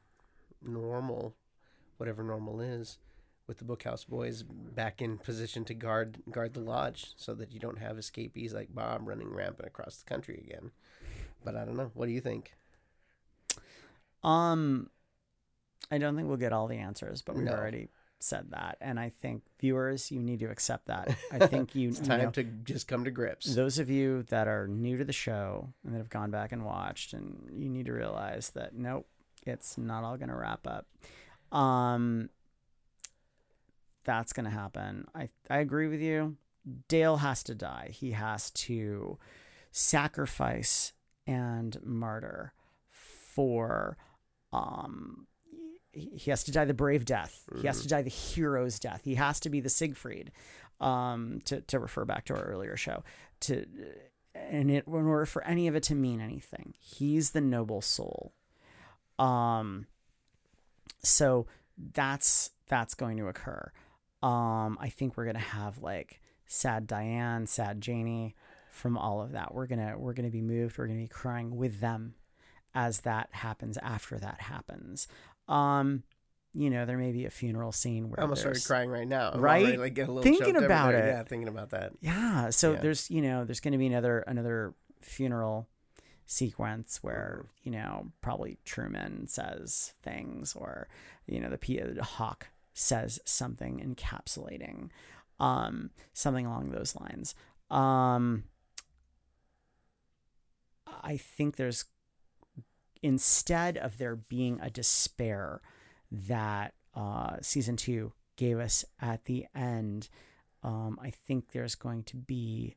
normal, 0.62 1.36
whatever 1.98 2.24
normal 2.24 2.62
is, 2.62 2.98
with 3.50 3.58
the 3.58 3.66
Bookhouse 3.66 4.08
Boys 4.08 4.44
back 4.44 5.02
in 5.02 5.18
position 5.18 5.66
to 5.66 5.74
guard 5.74 6.20
guard 6.32 6.54
the 6.54 6.60
lodge, 6.62 7.14
so 7.18 7.34
that 7.34 7.52
you 7.52 7.60
don't 7.60 7.80
have 7.80 7.98
escapees 7.98 8.54
like 8.54 8.74
Bob 8.74 9.02
running 9.08 9.34
rampant 9.34 9.68
across 9.68 9.98
the 9.98 10.06
country 10.08 10.42
again. 10.48 10.72
But 11.44 11.56
I 11.56 11.66
don't 11.66 11.76
know. 11.76 11.92
What 11.96 12.06
do 12.06 12.12
you 12.12 12.22
think? 12.22 12.54
Um, 14.24 14.90
I 15.92 15.98
don't 15.98 16.16
think 16.16 16.28
we'll 16.28 16.38
get 16.38 16.54
all 16.54 16.68
the 16.68 16.78
answers, 16.78 17.22
but 17.22 17.36
we've 17.36 17.46
No. 17.46 17.54
already 17.54 17.90
said 18.20 18.52
that, 18.52 18.78
and 18.82 19.00
I 19.00 19.10
think 19.22 19.44
viewers, 19.60 20.12
you 20.12 20.22
need 20.22 20.40
to 20.42 20.48
accept 20.52 20.88
that. 20.88 21.08
I 21.32 21.48
think 21.48 21.74
you, 21.74 21.90
It's 21.90 22.00
you 22.00 22.06
time 22.06 22.20
know, 22.26 22.30
to 22.32 22.44
just 22.44 22.88
come 22.88 23.06
to 23.06 23.12
grips. 23.12 23.56
those 23.56 23.80
of 23.80 23.90
you 23.90 24.24
that 24.24 24.48
are 24.48 24.68
new 24.68 24.98
to 24.98 25.06
the 25.06 25.14
show 25.14 25.74
and 25.84 25.94
that 25.94 26.00
have 26.00 26.10
gone 26.10 26.30
back 26.30 26.52
and 26.52 26.66
watched, 26.66 27.14
and 27.14 27.50
you 27.52 27.70
need 27.70 27.86
to 27.86 27.94
realize 27.94 28.50
that 28.52 28.76
nope, 28.76 29.08
it's 29.48 29.78
not 29.78 30.04
all 30.04 30.18
going 30.18 30.30
to 30.30 30.36
wrap 30.36 30.68
up. 30.68 30.86
Um, 31.58 32.30
that's 34.04 34.34
going 34.34 34.46
to 34.46 34.52
happen. 34.52 35.06
I 35.14 35.30
I 35.50 35.58
agree 35.58 35.88
with 35.88 36.02
you. 36.02 36.38
Dale 36.88 37.18
has 37.18 37.44
to 37.44 37.56
die. 37.56 37.90
He 37.92 38.12
has 38.12 38.52
to 38.52 39.18
sacrifice 39.72 40.94
and 41.28 41.78
martyr 41.84 42.54
for 42.90 43.98
um 44.52 45.28
he 45.92 46.30
has 46.30 46.44
to 46.44 46.52
die 46.52 46.66
the 46.66 46.74
brave 46.74 47.06
death. 47.06 47.46
He 47.62 47.68
has 47.68 47.82
to 47.82 47.88
die 47.88 48.04
the 48.04 48.10
hero's 48.10 48.80
death. 48.80 49.02
He 49.04 49.16
has 49.16 49.40
to 49.42 49.50
be 49.50 49.60
the 49.60 49.70
Siegfried. 49.70 50.32
Um, 50.82 51.42
to 51.44 51.60
to 51.62 51.78
refer 51.78 52.06
back 52.06 52.24
to 52.26 52.36
our 52.36 52.44
earlier 52.44 52.78
show, 52.78 53.04
to 53.42 53.66
and 54.34 54.72
it 54.72 54.88
in 54.88 54.94
order 54.94 55.26
for 55.26 55.44
any 55.44 55.68
of 55.68 55.76
it 55.76 55.84
to 55.84 55.96
mean 55.96 56.22
anything, 56.22 56.74
he's 56.80 57.32
the 57.32 57.42
noble 57.42 57.82
soul. 57.82 58.34
Um, 59.18 59.88
so 61.04 61.48
that's 61.94 62.52
that's 62.68 62.94
going 62.94 63.18
to 63.18 63.28
occur. 63.28 63.72
Um, 64.22 64.78
I 64.82 64.90
think 64.90 65.16
we're 65.18 65.26
gonna 65.26 65.40
have 65.40 65.80
like 65.80 66.22
sad 66.46 66.88
Diane, 66.88 67.46
sad 67.48 67.82
Janie 67.82 68.36
from 68.70 68.98
all 68.98 69.22
of 69.22 69.32
that. 69.32 69.54
We're 69.54 69.68
gonna 69.68 69.96
we're 69.98 70.14
gonna 70.14 70.30
be 70.30 70.42
moved. 70.42 70.78
We're 70.78 70.88
gonna 70.88 71.00
be 71.00 71.08
crying 71.08 71.56
with 71.58 71.80
them 71.80 72.16
as 72.76 73.02
that 73.02 73.30
happens. 73.32 73.78
After 73.78 74.18
that 74.20 74.42
happens, 74.42 75.08
um, 75.48 76.04
you 76.54 76.70
know, 76.70 76.86
there 76.86 76.98
may 76.98 77.12
be 77.12 77.26
a 77.26 77.30
funeral 77.30 77.72
scene 77.72 78.10
where 78.10 78.20
I 78.20 78.24
almost 78.24 78.42
started 78.42 78.64
crying 78.66 78.90
right 78.90 79.08
now. 79.08 79.32
I'm 79.32 79.40
Right? 79.42 79.62
already, 79.64 79.78
like, 79.78 79.94
getting 79.94 80.10
a 80.12 80.14
little 80.14 80.32
Thinking 80.38 80.56
about 80.64 80.96
it. 80.96 81.06
Yeah, 81.06 81.24
thinking 81.24 81.48
about 81.48 81.70
that. 81.72 81.94
Yeah. 82.02 82.50
So 82.50 82.74
Yeah. 82.74 82.80
there's 82.82 83.10
you 83.12 83.22
know 83.22 83.46
there's 83.46 83.60
going 83.60 83.72
to 83.74 83.78
be 83.78 83.88
another 83.88 84.20
another 84.22 84.74
funeral 85.02 85.68
sequence 86.26 87.02
where 87.02 87.46
you 87.64 87.72
know 87.72 88.12
probably 88.22 88.58
Truman 88.66 89.28
says 89.28 89.94
things 90.04 90.56
or 90.56 90.88
you 91.28 91.40
know 91.40 91.50
the 91.50 91.58
P- 91.58 91.82
Hawk 92.02 92.48
says 92.80 93.20
something 93.26 93.80
encapsulating 93.80 94.90
um 95.40 95.90
something 96.14 96.46
along 96.46 96.72
those 96.72 96.96
lines. 96.96 97.36
Um 97.70 98.44
I 101.04 101.18
think 101.18 101.56
there's 101.56 101.86
instead 103.02 103.78
of 103.78 103.98
there 103.98 104.16
being 104.16 104.60
a 104.62 104.70
despair 104.70 105.62
that 106.12 106.74
uh, 106.96 107.38
season 107.42 107.78
two 107.78 108.14
gave 108.36 108.60
us 108.60 108.84
at 109.02 109.26
the 109.26 109.46
end, 109.56 110.10
um, 110.64 111.00
I 111.02 111.12
think 111.12 111.52
there's 111.52 111.76
going 111.76 112.04
to 112.06 112.18
be 112.18 112.76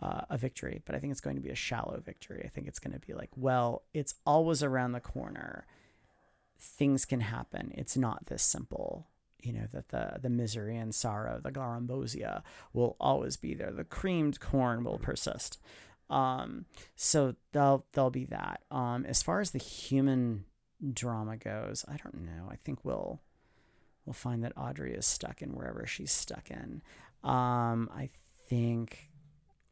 uh, 0.00 0.22
a 0.30 0.38
victory, 0.38 0.82
but 0.86 0.94
I 0.94 0.98
think 0.98 1.10
it's 1.10 1.20
going 1.20 1.36
to 1.36 1.42
be 1.42 1.50
a 1.50 1.54
shallow 1.54 2.00
victory. 2.04 2.42
I 2.44 2.48
think 2.48 2.66
it's 2.66 2.78
going 2.78 2.98
to 2.98 3.06
be 3.06 3.12
like, 3.12 3.30
well, 3.36 3.82
it's 3.92 4.14
always 4.24 4.62
around 4.62 4.92
the 4.92 5.00
corner. 5.00 5.66
Things 6.58 7.04
can 7.04 7.20
happen. 7.20 7.72
It's 7.74 7.96
not 7.96 8.26
this 8.26 8.42
simple. 8.42 9.08
You 9.42 9.52
know 9.52 9.66
that 9.72 9.88
the 9.88 10.18
the 10.20 10.30
misery 10.30 10.76
and 10.76 10.94
sorrow, 10.94 11.40
the 11.42 11.52
garmonbozia, 11.52 12.42
will 12.72 12.96
always 13.00 13.36
be 13.36 13.54
there. 13.54 13.72
The 13.72 13.84
creamed 13.84 14.40
corn 14.40 14.84
will 14.84 14.98
persist. 14.98 15.58
Um, 16.10 16.66
so 16.96 17.36
they'll 17.52 17.86
they'll 17.92 18.10
be 18.10 18.26
that. 18.26 18.62
Um, 18.70 19.06
as 19.06 19.22
far 19.22 19.40
as 19.40 19.52
the 19.52 19.58
human 19.58 20.44
drama 20.92 21.36
goes, 21.36 21.84
I 21.88 21.96
don't 21.96 22.22
know. 22.24 22.48
I 22.50 22.56
think 22.56 22.84
we'll 22.84 23.20
we'll 24.04 24.14
find 24.14 24.42
that 24.44 24.52
Audrey 24.56 24.94
is 24.94 25.06
stuck 25.06 25.40
in 25.40 25.50
wherever 25.54 25.86
she's 25.86 26.10
stuck 26.10 26.50
in. 26.50 26.82
Um, 27.22 27.88
I 27.94 28.10
think 28.48 29.10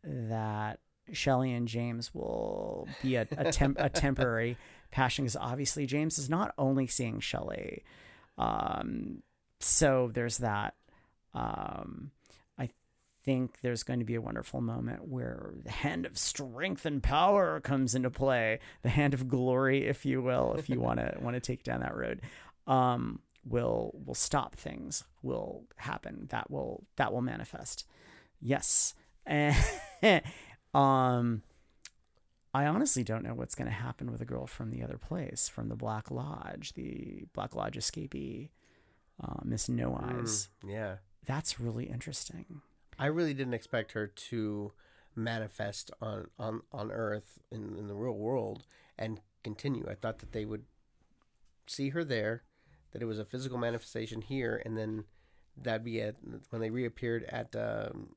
that 0.05 0.79
Shelley 1.13 1.53
and 1.53 1.67
James 1.67 2.15
will 2.15 2.89
be 3.03 3.17
a 3.17 3.27
a, 3.37 3.51
temp- 3.51 3.81
a 3.81 3.89
temporary 3.89 4.57
passion 4.91 5.25
because 5.25 5.37
obviously 5.37 5.87
James 5.87 6.19
is 6.19 6.31
not 6.31 6.55
only 6.57 6.87
seeing 6.87 7.21
Shelley. 7.21 7.83
Um, 8.37 9.23
so 9.61 10.11
there's 10.13 10.39
that. 10.39 10.75
Um, 11.35 12.11
I 12.59 12.71
think 13.25 13.61
there's 13.63 13.83
going 13.83 13.99
to 13.99 14.05
be 14.05 14.15
a 14.15 14.21
wonderful 14.21 14.61
moment 14.61 15.09
where 15.09 15.55
the 15.65 15.71
hand 15.71 16.07
of 16.07 16.19
strength 16.19 16.87
and 16.87 17.03
power 17.03 17.61
comes 17.61 17.95
into 17.95 18.11
play, 18.11 18.61
the 18.83 18.89
hand 18.89 19.15
of 19.15 19.29
glory, 19.29 19.87
if 19.87 20.07
you 20.07 20.23
will, 20.23 20.55
if 20.59 20.69
you 20.69 20.81
want 20.81 21.01
to 21.01 21.17
want 21.21 21.35
to 21.35 21.41
take 21.41 21.63
down 21.63 21.81
that 21.81 21.97
road. 21.97 22.21
Um, 22.67 23.21
will 23.49 23.93
will 24.05 24.15
stop 24.15 24.55
things 24.55 25.05
will 25.23 25.65
happen 25.77 26.27
that 26.31 26.51
will 26.51 26.85
that 26.97 27.13
will 27.13 27.23
manifest 27.23 27.87
yes 28.41 28.95
and 29.27 29.57
um 30.75 31.43
i 32.53 32.67
honestly 32.67 33.03
don't 33.03 33.25
know 33.25 33.35
what's 33.35 33.55
going 33.55 33.69
to 33.69 33.75
happen 33.75 34.11
with 34.11 34.21
a 34.21 34.27
girl 34.27 34.47
from 34.47 34.71
the 34.71 34.83
other 34.83 34.99
place 34.99 35.49
from 35.49 35.69
the 35.69 35.77
black 35.77 36.11
lodge 36.11 36.75
the 36.75 37.25
black 37.33 37.55
lodge 37.55 37.77
escapee 37.77 38.51
uh, 39.23 39.41
miss 39.45 39.69
no 39.69 39.99
eyes 40.03 40.49
Mm, 40.65 40.73
yeah. 40.73 40.95
that's 41.27 41.59
really 41.61 41.85
interesting 41.87 42.63
I 42.99 43.07
really 43.07 43.35
didn't 43.35 43.55
expect 43.55 43.93
her 43.93 44.07
to 44.09 44.73
manifest 45.15 45.91
on 46.01 46.29
on 46.39 46.63
on 46.73 46.91
Earth 46.91 47.39
in, 47.51 47.77
in 47.77 47.89
the 47.89 47.95
real 47.95 48.15
world 48.15 48.65
and 48.99 49.21
continue. 49.45 49.87
I 49.89 49.95
thought 49.95 50.19
that 50.19 50.33
they 50.33 50.45
would 50.45 50.65
see 51.67 51.91
her 51.91 52.05
there, 52.05 52.43
that 52.93 53.03
it 53.03 53.07
was 53.07 53.19
a 53.19 53.25
physical 53.25 53.59
manifestation 53.59 54.23
here, 54.23 54.61
and 54.65 54.77
then 54.77 55.05
that'd 55.57 55.85
be 55.85 55.99
it. 55.99 56.17
When 56.51 56.61
they 56.61 56.71
reappeared 56.71 57.25
at 57.25 57.55
um, 57.55 58.11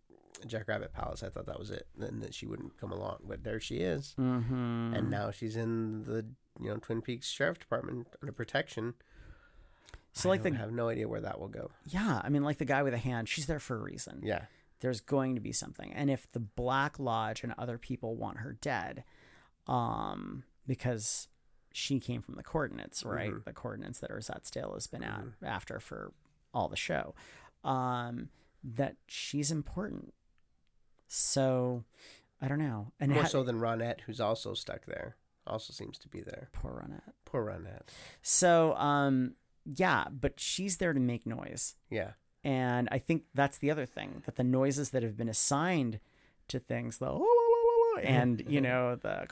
Jackrabbit 0.47 0.93
Palace, 0.93 1.23
I 1.23 1.29
thought 1.29 1.45
that 1.47 1.59
was 1.59 1.71
it. 1.71 1.87
Then 1.95 2.19
that 2.21 2.33
she 2.33 2.45
wouldn't 2.47 2.77
come 2.77 2.91
along, 2.91 3.19
but 3.27 3.43
there 3.43 3.59
she 3.59 3.77
is, 3.77 4.15
mm-hmm. 4.19 4.93
and 4.95 5.09
now 5.09 5.31
she's 5.31 5.55
in 5.55 6.03
the 6.03 6.25
you 6.59 6.69
know 6.69 6.77
Twin 6.77 7.01
Peaks 7.01 7.29
Sheriff 7.29 7.59
Department 7.59 8.07
under 8.21 8.31
protection. 8.31 8.95
So 10.14 10.30
I 10.30 10.34
like 10.34 10.43
the 10.43 10.51
have 10.53 10.72
no 10.72 10.89
idea 10.89 11.07
where 11.07 11.22
that 11.22 11.39
will 11.39 11.47
go. 11.47 11.72
yeah 11.86 12.20
i 12.24 12.28
mean 12.30 12.43
like 12.43 12.57
the 12.57 12.66
guy 12.66 12.84
with 12.84 12.93
a 12.93 12.97
hand 12.97 13.30
she's 13.30 13.45
there 13.45 13.59
for 13.59 13.76
a 13.78 13.80
reason 13.82 14.20
Yeah, 14.24 14.45
there's 14.82 14.99
going 15.01 15.36
to 15.36 15.41
be 15.41 15.51
something. 15.53 15.93
And 15.93 16.09
if 16.09 16.30
the 16.32 16.39
Black 16.39 16.99
Lodge 16.99 17.43
and 17.43 17.53
other 17.57 17.78
people 17.78 18.16
want 18.16 18.38
her 18.39 18.57
dead, 18.62 19.03
um, 19.68 20.43
because 20.68 21.28
she 21.72 21.99
came 21.99 22.22
from 22.22 22.36
the 22.36 22.43
coordinates, 22.43 23.03
right? 23.05 23.32
Mhm. 23.32 23.45
The 23.45 23.53
coordinates 23.53 23.99
that 23.99 24.09
Ersatz 24.12 24.49
Dale 24.51 24.74
has 24.74 24.88
been 24.88 25.03
at 25.03 25.24
after 25.43 25.80
for 25.80 26.12
all 26.53 26.68
the 26.68 26.76
show, 26.76 27.14
um, 27.64 28.30
that 28.64 28.97
she's 29.07 29.51
important. 29.51 30.14
So 31.07 31.84
I 32.41 32.47
don't 32.47 32.59
know. 32.59 32.91
And 32.99 33.12
more 33.12 33.22
ha- 33.24 33.28
so 33.28 33.43
than 33.43 33.59
Ronette, 33.59 34.01
who's 34.01 34.20
also 34.20 34.53
stuck 34.53 34.86
there. 34.86 35.16
Also 35.47 35.74
seems 35.74 35.97
to 35.99 36.07
be 36.07 36.22
there. 36.22 36.49
poor 36.53 36.72
Ronette. 36.84 37.14
Poor 37.26 37.45
Ronette. 37.45 37.88
So 38.22 38.74
um, 38.76 39.36
yeah, 39.66 40.05
but 40.12 40.39
she's 40.39 40.78
there 40.78 40.93
to 40.93 40.99
make 40.99 41.26
noise. 41.26 41.76
Yeah. 41.89 42.12
And 42.43 42.88
I 42.91 42.97
think 42.97 43.24
that's 43.36 43.57
the 43.59 43.70
other 43.70 43.86
thing 43.86 44.24
that 44.26 44.36
the 44.36 44.43
noises 44.43 44.89
that 44.91 45.03
have 45.03 45.16
been 45.16 45.30
assigned 45.30 45.99
to 46.47 46.59
things, 46.59 46.97
the 46.97 47.20
and 48.03 48.43
you 48.47 48.62
know 48.62 48.95
the 48.95 49.28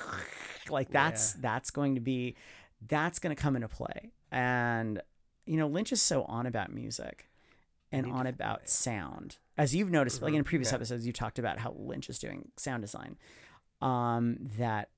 like 0.70 0.90
that's 0.90 1.32
that's 1.34 1.70
going 1.70 1.94
to 1.94 2.00
be 2.00 2.36
that's 2.86 3.18
going 3.18 3.34
to 3.34 3.40
come 3.40 3.56
into 3.56 3.68
play. 3.68 4.12
And 4.30 5.00
you 5.44 5.56
know 5.56 5.66
Lynch 5.66 5.92
is 5.92 6.02
so 6.02 6.22
on 6.24 6.46
about 6.46 6.72
music 6.72 7.28
and 7.92 8.06
on 8.10 8.26
about 8.26 8.60
find- 8.60 8.68
sound, 8.68 9.36
as 9.56 9.74
you've 9.74 9.90
noticed. 9.90 10.22
Like 10.22 10.34
in 10.34 10.42
Mhm, 10.42 10.46
previous 10.46 10.70
yeah. 10.70 10.76
episodes, 10.76 11.06
you 11.06 11.12
talked 11.12 11.38
about 11.38 11.58
how 11.58 11.72
Lynch 11.78 12.08
is 12.08 12.18
doing 12.18 12.50
sound 12.56 12.82
design. 12.82 13.16
Um, 13.80 14.36
that 14.58 14.90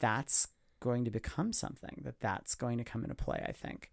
that's 0.00 0.48
going 0.80 1.04
to 1.04 1.10
become 1.10 1.52
something 1.52 2.02
that 2.04 2.20
that's 2.20 2.54
going 2.54 2.78
to 2.78 2.84
come 2.84 3.02
into 3.02 3.14
play. 3.14 3.44
I 3.46 3.52
think. 3.52 3.90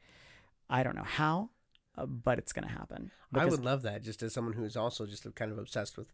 I 0.69 0.81
don't 0.83 0.95
know 0.95 1.03
how, 1.03 1.49
uh, 1.97 2.05
but 2.05 2.39
it's 2.39 2.53
going 2.53 2.67
to 2.67 2.73
happen. 2.73 3.11
I 3.35 3.45
would 3.45 3.63
love 3.63 3.81
that 3.83 4.03
just 4.03 4.23
as 4.23 4.33
someone 4.33 4.53
who's 4.53 4.77
also 4.77 5.05
just 5.05 5.27
kind 5.35 5.51
of 5.51 5.57
obsessed 5.57 5.97
with 5.97 6.07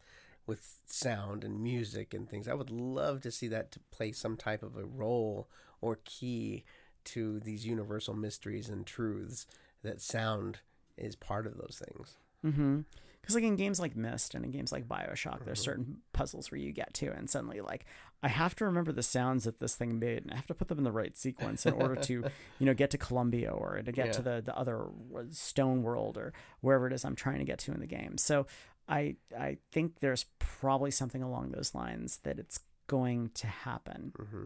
with 0.47 0.79
sound 0.87 1.43
and 1.43 1.61
music 1.61 2.13
and 2.13 2.27
things. 2.27 2.47
I 2.47 2.55
would 2.55 2.71
love 2.71 3.21
to 3.21 3.31
see 3.31 3.47
that 3.49 3.71
to 3.73 3.79
play 3.91 4.11
some 4.11 4.35
type 4.35 4.63
of 4.63 4.75
a 4.75 4.83
role 4.83 5.47
or 5.79 5.99
key 6.03 6.63
to 7.05 7.39
these 7.39 7.65
universal 7.65 8.15
mysteries 8.15 8.67
and 8.67 8.85
truths 8.85 9.45
that 9.83 10.01
sound 10.01 10.59
is 10.97 11.15
part 11.15 11.45
of 11.45 11.55
those 11.55 11.81
things. 11.85 12.15
Mm-hmm. 12.45 12.79
Because 13.21 13.35
like 13.35 13.43
in 13.43 13.55
games 13.57 13.79
like 13.79 13.95
Myst 13.95 14.33
and 14.33 14.43
in 14.45 14.51
games 14.51 14.71
like 14.71 14.87
Bioshock, 14.87 15.45
there's 15.45 15.59
Mhm. 15.59 15.63
certain 15.63 15.97
puzzles 16.13 16.49
where 16.51 16.59
you 16.59 16.71
get 16.71 16.93
to 16.95 17.11
and 17.11 17.29
suddenly 17.29 17.61
like 17.61 17.85
I 18.23 18.27
have 18.27 18.55
to 18.55 18.65
remember 18.65 18.91
the 18.91 19.03
sounds 19.03 19.43
that 19.45 19.59
this 19.59 19.75
thing 19.75 19.99
made 19.99 20.23
and 20.23 20.31
I 20.31 20.35
have 20.35 20.47
to 20.47 20.53
put 20.53 20.67
them 20.67 20.77
in 20.77 20.83
the 20.83 20.91
right 20.91 21.15
sequence 21.15 21.65
in 21.65 21.73
order 21.73 21.95
to 21.95 22.23
you 22.59 22.65
know 22.65 22.73
get 22.73 22.89
to 22.91 22.97
Columbia 22.97 23.51
or 23.51 23.81
to 23.81 23.91
get 23.91 24.13
to 24.13 24.21
the 24.21 24.41
the 24.45 24.57
other 24.57 24.87
stone 25.29 25.83
world 25.83 26.17
or 26.17 26.33
wherever 26.61 26.87
it 26.87 26.93
is 26.93 27.05
I'm 27.05 27.15
trying 27.15 27.39
to 27.39 27.45
get 27.45 27.59
to 27.59 27.71
in 27.71 27.79
the 27.79 27.87
game. 27.87 28.17
So 28.17 28.47
I 28.87 29.15
I 29.37 29.57
think 29.71 29.99
there's 29.99 30.25
probably 30.39 30.91
something 30.91 31.21
along 31.21 31.51
those 31.51 31.75
lines 31.75 32.17
that 32.23 32.39
it's 32.39 32.59
going 32.87 33.29
to 33.35 33.47
happen. 33.47 34.11
hmm 34.17 34.45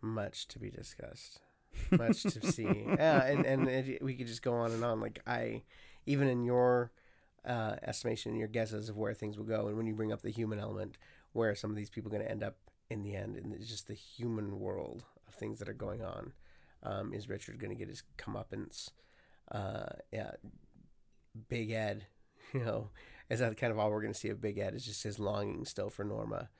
Much 0.00 0.48
to 0.48 0.58
be 0.58 0.70
discussed. 0.70 1.40
Much 1.90 2.22
to 2.24 2.42
see. 2.42 2.84
Yeah, 2.98 3.24
and 3.24 3.44
and 3.46 3.68
it, 3.68 4.02
we 4.02 4.14
could 4.14 4.26
just 4.26 4.42
go 4.42 4.54
on 4.54 4.72
and 4.72 4.84
on. 4.84 5.00
Like 5.00 5.20
I, 5.26 5.62
even 6.06 6.28
in 6.28 6.44
your 6.44 6.92
uh, 7.46 7.76
estimation 7.82 8.30
and 8.30 8.38
your 8.38 8.48
guesses 8.48 8.88
of 8.88 8.96
where 8.96 9.14
things 9.14 9.36
will 9.36 9.44
go, 9.44 9.68
and 9.68 9.76
when 9.76 9.86
you 9.86 9.94
bring 9.94 10.12
up 10.12 10.22
the 10.22 10.30
human 10.30 10.58
element, 10.58 10.96
where 11.32 11.50
are 11.50 11.54
some 11.54 11.70
of 11.70 11.76
these 11.76 11.90
people 11.90 12.10
going 12.10 12.22
to 12.22 12.30
end 12.30 12.42
up 12.42 12.56
in 12.90 13.02
the 13.02 13.14
end? 13.14 13.36
And 13.36 13.52
it's 13.52 13.68
just 13.68 13.88
the 13.88 13.94
human 13.94 14.60
world 14.60 15.04
of 15.26 15.34
things 15.34 15.58
that 15.58 15.68
are 15.68 15.74
going 15.74 16.02
on. 16.02 16.32
Um, 16.82 17.14
is 17.14 17.28
Richard 17.28 17.58
going 17.58 17.70
to 17.70 17.78
get 17.78 17.88
his 17.88 18.02
comeuppance? 18.18 18.90
Uh, 19.50 19.86
yeah, 20.12 20.32
Big 21.48 21.70
Ed. 21.70 22.06
You 22.54 22.60
know, 22.60 22.90
is 23.30 23.40
that 23.40 23.56
kind 23.56 23.72
of 23.72 23.78
all 23.78 23.90
we're 23.90 24.02
going 24.02 24.12
to 24.12 24.18
see 24.18 24.28
of 24.28 24.42
Big 24.42 24.58
Ed? 24.58 24.74
Is 24.74 24.84
just 24.84 25.04
his 25.04 25.18
longing 25.18 25.64
still 25.64 25.88
for 25.88 26.04
Norma? 26.04 26.50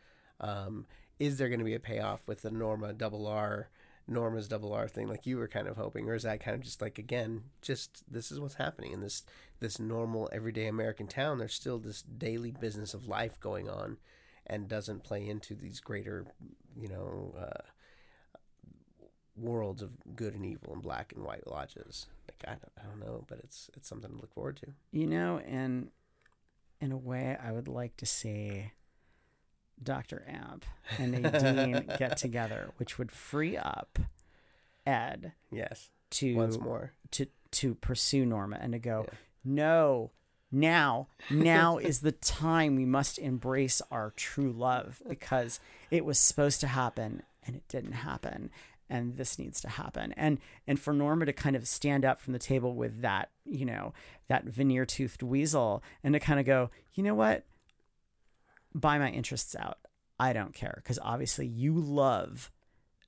Um, 0.40 0.86
is 1.18 1.36
there 1.36 1.50
going 1.50 1.58
to 1.58 1.66
be 1.66 1.74
a 1.74 1.80
payoff 1.80 2.26
with 2.26 2.40
the 2.40 2.50
Norma 2.50 2.94
double 2.94 3.26
R, 3.26 3.68
Norma's 4.08 4.48
double 4.48 4.72
R 4.72 4.88
thing, 4.88 5.08
like 5.08 5.26
you 5.26 5.38
were 5.38 5.48
kind 5.48 5.68
of 5.68 5.76
hoping, 5.76 6.08
or 6.08 6.14
is 6.14 6.24
that 6.24 6.40
kind 6.40 6.54
of 6.54 6.62
just 6.62 6.82
like 6.82 6.98
again, 6.98 7.44
just 7.60 8.02
this 8.10 8.32
is 8.32 8.40
what's 8.40 8.54
happening 8.54 8.92
in 8.92 9.00
this 9.00 9.22
this 9.60 9.78
normal 9.78 10.28
everyday 10.32 10.66
American 10.66 11.06
town? 11.06 11.38
There's 11.38 11.54
still 11.54 11.78
this 11.78 12.02
daily 12.02 12.50
business 12.50 12.94
of 12.94 13.06
life 13.06 13.38
going 13.40 13.68
on, 13.68 13.98
and 14.46 14.68
doesn't 14.68 15.04
play 15.04 15.28
into 15.28 15.54
these 15.54 15.80
greater, 15.80 16.26
you 16.76 16.88
know, 16.88 17.34
uh, 17.38 17.62
worlds 19.36 19.82
of 19.82 19.92
good 20.14 20.34
and 20.34 20.44
evil 20.44 20.72
and 20.72 20.82
black 20.82 21.12
and 21.14 21.24
white 21.24 21.46
lodges. 21.46 22.06
Like 22.28 22.44
I 22.46 22.58
don't, 22.58 22.72
I 22.78 22.82
don't 22.88 23.00
know, 23.00 23.24
but 23.28 23.38
it's 23.38 23.70
it's 23.76 23.88
something 23.88 24.10
to 24.10 24.16
look 24.16 24.34
forward 24.34 24.56
to. 24.58 24.66
You 24.90 25.06
know, 25.06 25.38
and 25.46 25.90
in 26.80 26.92
a 26.92 26.98
way, 26.98 27.36
I 27.42 27.52
would 27.52 27.68
like 27.68 27.96
to 27.98 28.06
see 28.06 28.72
Dr. 29.84 30.24
Amp 30.28 30.64
and 30.98 31.12
Nadine 31.12 31.88
get 31.98 32.16
together, 32.16 32.70
which 32.76 32.98
would 32.98 33.10
free 33.12 33.56
up 33.56 33.98
Ed 34.86 35.32
Yes, 35.50 35.90
to 36.10 36.34
once 36.34 36.58
more. 36.58 36.92
to 37.12 37.26
to 37.52 37.74
pursue 37.74 38.24
Norma 38.24 38.58
and 38.60 38.72
to 38.72 38.78
go, 38.78 39.04
Yeah. 39.08 39.14
no, 39.44 40.10
now, 40.50 41.08
now 41.30 41.76
is 41.78 42.00
the 42.00 42.12
time 42.12 42.76
we 42.76 42.84
must 42.86 43.18
embrace 43.18 43.80
our 43.90 44.12
true 44.16 44.52
love 44.52 45.02
because 45.08 45.60
it 45.90 46.04
was 46.04 46.18
supposed 46.18 46.60
to 46.60 46.66
happen 46.66 47.22
and 47.46 47.56
it 47.56 47.66
didn't 47.68 47.92
happen. 47.92 48.50
And 48.90 49.16
this 49.16 49.38
needs 49.38 49.60
to 49.62 49.68
happen. 49.70 50.12
And 50.18 50.38
and 50.66 50.78
for 50.78 50.92
Norma 50.92 51.24
to 51.26 51.32
kind 51.32 51.56
of 51.56 51.66
stand 51.66 52.04
up 52.04 52.20
from 52.20 52.34
the 52.34 52.38
table 52.38 52.74
with 52.74 53.00
that, 53.00 53.30
you 53.46 53.64
know, 53.64 53.94
that 54.28 54.44
veneer 54.44 54.84
toothed 54.84 55.22
weasel 55.22 55.82
and 56.04 56.12
to 56.12 56.20
kind 56.20 56.38
of 56.40 56.44
go, 56.44 56.68
you 56.94 57.02
know 57.02 57.14
what? 57.14 57.44
Buy 58.74 58.98
my 58.98 59.10
interests 59.10 59.54
out. 59.56 59.78
I 60.18 60.32
don't 60.32 60.54
care. 60.54 60.74
Because 60.76 60.98
obviously 61.02 61.46
you 61.46 61.74
love 61.74 62.50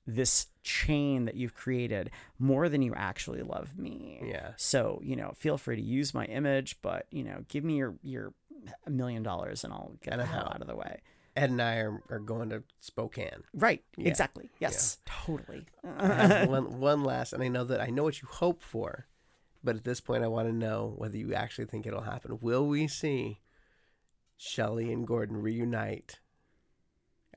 this 0.07 0.47
chain 0.63 1.25
that 1.25 1.35
you've 1.35 1.55
created 1.55 2.11
more 2.37 2.69
than 2.69 2.81
you 2.81 2.93
actually 2.95 3.41
love 3.41 3.77
me. 3.77 4.21
Yeah. 4.23 4.51
So, 4.57 5.01
you 5.03 5.15
know, 5.15 5.33
feel 5.35 5.57
free 5.57 5.75
to 5.75 5.81
use 5.81 6.13
my 6.13 6.25
image, 6.25 6.77
but, 6.81 7.07
you 7.09 7.23
know, 7.23 7.43
give 7.47 7.63
me 7.63 7.77
your 7.77 7.95
your 8.03 8.33
million 8.87 9.23
dollars 9.23 9.63
and 9.63 9.73
I'll 9.73 9.93
get 10.01 10.13
And 10.13 10.21
the 10.21 10.25
hell 10.25 10.51
out 10.53 10.61
of 10.61 10.67
the 10.67 10.75
way. 10.75 11.01
Ed 11.35 11.49
and 11.49 11.61
I 11.61 11.77
are, 11.77 12.01
are 12.09 12.19
going 12.19 12.49
to 12.49 12.63
Spokane. 12.79 13.43
Right. 13.53 13.83
Yeah. 13.97 14.07
Exactly. 14.07 14.51
Yes. 14.59 14.99
Totally. 15.05 15.65
One, 15.83 16.79
one 16.79 17.03
last, 17.03 17.33
and 17.33 17.43
I 17.43 17.49
know 17.49 17.65
that 17.65 17.81
I 17.81 17.87
know 17.87 18.03
what 18.03 18.21
you 18.21 18.27
hope 18.29 18.63
for, 18.63 19.07
but 19.63 19.75
at 19.75 19.83
this 19.83 19.99
point, 19.99 20.23
I 20.23 20.27
want 20.27 20.47
to 20.47 20.53
know 20.53 20.93
whether 20.97 21.17
you 21.17 21.33
actually 21.33 21.65
think 21.65 21.85
it'll 21.85 22.01
happen. 22.01 22.37
Will 22.39 22.65
we 22.65 22.87
see 22.87 23.39
Shelly 24.37 24.91
and 24.91 25.05
Gordon 25.07 25.37
reunite 25.41 26.19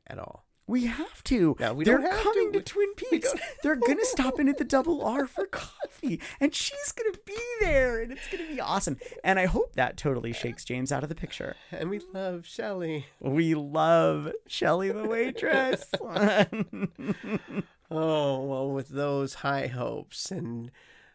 at 0.07 0.19
all? 0.19 0.45
We 0.67 0.85
have 0.85 1.25
to. 1.25 1.57
No, 1.59 1.73
we 1.73 1.87
They're 1.87 2.03
have 2.03 2.21
coming 2.23 2.53
to. 2.53 2.59
to, 2.59 2.65
Twin 2.65 2.93
Peaks. 2.95 3.33
They're 3.63 3.75
gonna 3.75 4.05
stop 4.05 4.39
in 4.39 4.51
at 4.51 4.59
the 4.59 4.65
Double 4.65 5.03
R 5.03 5.27
for 5.27 5.47
coffee, 5.47 6.21
and 6.41 6.55
she's 6.55 6.93
gonna 6.93 7.17
be 7.25 7.39
there, 7.63 8.01
and 8.03 8.13
it's 8.13 8.29
gonna 8.31 8.47
be 8.47 8.61
awesome. 8.61 8.99
And 9.25 9.39
I 9.39 9.47
hope 9.47 9.77
that 9.77 9.97
totally 9.97 10.35
shakes 10.35 10.67
James 10.67 10.93
out 10.93 11.03
of 11.03 11.09
the 11.09 11.15
picture. 11.15 11.57
And 11.73 11.89
we 11.89 12.01
love 12.13 12.45
Shelly. 12.47 13.07
We 13.19 13.55
love 13.55 14.31
Shelly 14.47 14.93
the 14.93 15.05
waitress. 15.07 15.91
Oh, 17.91 18.45
well, 18.45 18.71
with 18.71 18.89
those 18.89 19.33
high 19.33 19.69
hopes 19.69 20.31
and 20.31 20.71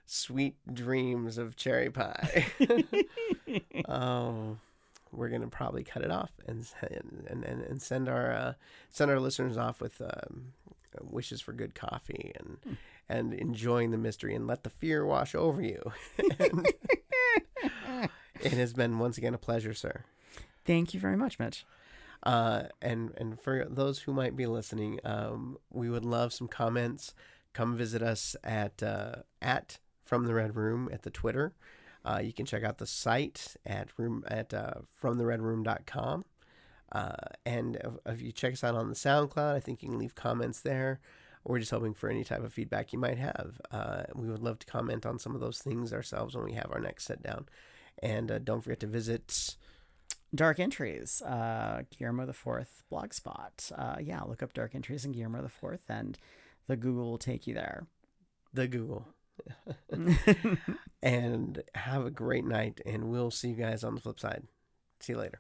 sweet 0.07 0.55
dreams 0.73 1.37
of 1.37 1.55
cherry 1.55 1.91
pie. 1.91 2.47
oh, 3.87 4.57
we're 5.13 5.29
gonna 5.29 5.47
probably 5.47 5.83
cut 5.83 6.03
it 6.03 6.11
off 6.11 6.31
and 6.47 6.65
and 6.81 7.27
and, 7.45 7.61
and 7.61 7.81
send 7.81 8.09
our 8.09 8.31
uh, 8.31 8.53
send 8.89 9.11
our 9.11 9.19
listeners 9.19 9.57
off 9.57 9.81
with 9.81 10.01
um, 10.01 10.53
wishes 11.01 11.41
for 11.41 11.53
good 11.53 11.75
coffee 11.75 12.33
and 12.39 12.77
and 13.09 13.33
enjoying 13.33 13.91
the 13.91 13.97
mystery 13.97 14.33
and 14.33 14.47
let 14.47 14.63
the 14.63 14.69
fear 14.69 15.05
wash 15.05 15.35
over 15.35 15.61
you. 15.61 15.81
And 16.39 16.67
it 18.41 18.53
has 18.53 18.73
been 18.73 18.99
once 18.99 19.17
again 19.17 19.33
a 19.33 19.37
pleasure, 19.37 19.73
sir. 19.73 20.03
Thank 20.65 20.93
you 20.93 20.99
very 20.99 21.17
much, 21.17 21.39
Mitch. 21.39 21.65
Uh, 22.23 22.63
and 22.81 23.13
and 23.17 23.39
for 23.39 23.65
those 23.69 23.99
who 23.99 24.13
might 24.13 24.35
be 24.35 24.45
listening, 24.45 24.99
um, 25.03 25.57
we 25.71 25.89
would 25.89 26.05
love 26.05 26.33
some 26.33 26.47
comments. 26.47 27.13
Come 27.53 27.75
visit 27.75 28.01
us 28.01 28.35
at 28.43 28.81
uh, 28.81 29.15
at 29.41 29.77
from 30.05 30.25
the 30.25 30.33
Red 30.33 30.55
Room 30.55 30.89
at 30.91 31.03
the 31.03 31.09
Twitter. 31.09 31.53
Uh, 32.05 32.19
you 32.23 32.33
can 32.33 32.45
check 32.45 32.63
out 32.63 32.77
the 32.77 32.87
site 32.87 33.55
at 33.65 33.87
room 33.97 34.23
at 34.27 34.53
uh, 34.53 34.73
fromtheredroom.com. 35.01 36.25
Uh, 36.91 37.15
and 37.45 37.77
if, 37.77 37.93
if 38.05 38.21
you 38.21 38.31
check 38.31 38.53
us 38.53 38.63
out 38.63 38.75
on 38.75 38.89
the 38.89 38.95
SoundCloud, 38.95 39.55
I 39.55 39.59
think 39.59 39.81
you 39.81 39.89
can 39.89 39.97
leave 39.97 40.15
comments 40.15 40.59
there. 40.61 40.99
We're 41.45 41.59
just 41.59 41.71
hoping 41.71 41.93
for 41.93 42.09
any 42.09 42.23
type 42.23 42.43
of 42.43 42.53
feedback 42.53 42.93
you 42.93 42.99
might 42.99 43.17
have. 43.17 43.59
Uh, 43.71 44.03
we 44.15 44.29
would 44.29 44.41
love 44.43 44.59
to 44.59 44.65
comment 44.65 45.05
on 45.05 45.19
some 45.19 45.33
of 45.35 45.41
those 45.41 45.59
things 45.59 45.91
ourselves 45.91 46.35
when 46.35 46.45
we 46.45 46.53
have 46.53 46.69
our 46.71 46.79
next 46.79 47.05
sit 47.05 47.21
down. 47.23 47.47
And 48.01 48.31
uh, 48.31 48.39
don't 48.39 48.61
forget 48.61 48.79
to 48.81 48.87
visit 48.87 49.55
Dark 50.33 50.59
Entries, 50.59 51.21
uh, 51.21 51.83
Guillermo 51.95 52.25
the 52.25 52.33
Fourth 52.33 52.83
blogspot. 52.91 53.71
Uh, 53.77 53.97
yeah, 54.01 54.21
look 54.21 54.41
up 54.41 54.53
Dark 54.53 54.73
Entries 54.75 55.05
and 55.05 55.13
Guillermo 55.13 55.41
the 55.41 55.49
Fourth, 55.49 55.83
and 55.89 56.17
the 56.67 56.75
Google 56.75 57.11
will 57.11 57.17
take 57.17 57.45
you 57.47 57.53
there. 57.53 57.87
the 58.53 58.67
Google. 58.67 59.07
and 61.01 61.63
have 61.75 62.05
a 62.05 62.11
great 62.11 62.45
night, 62.45 62.81
and 62.85 63.05
we'll 63.05 63.31
see 63.31 63.49
you 63.49 63.55
guys 63.55 63.83
on 63.83 63.95
the 63.95 64.01
flip 64.01 64.19
side. 64.19 64.43
See 64.99 65.13
you 65.13 65.19
later. 65.19 65.39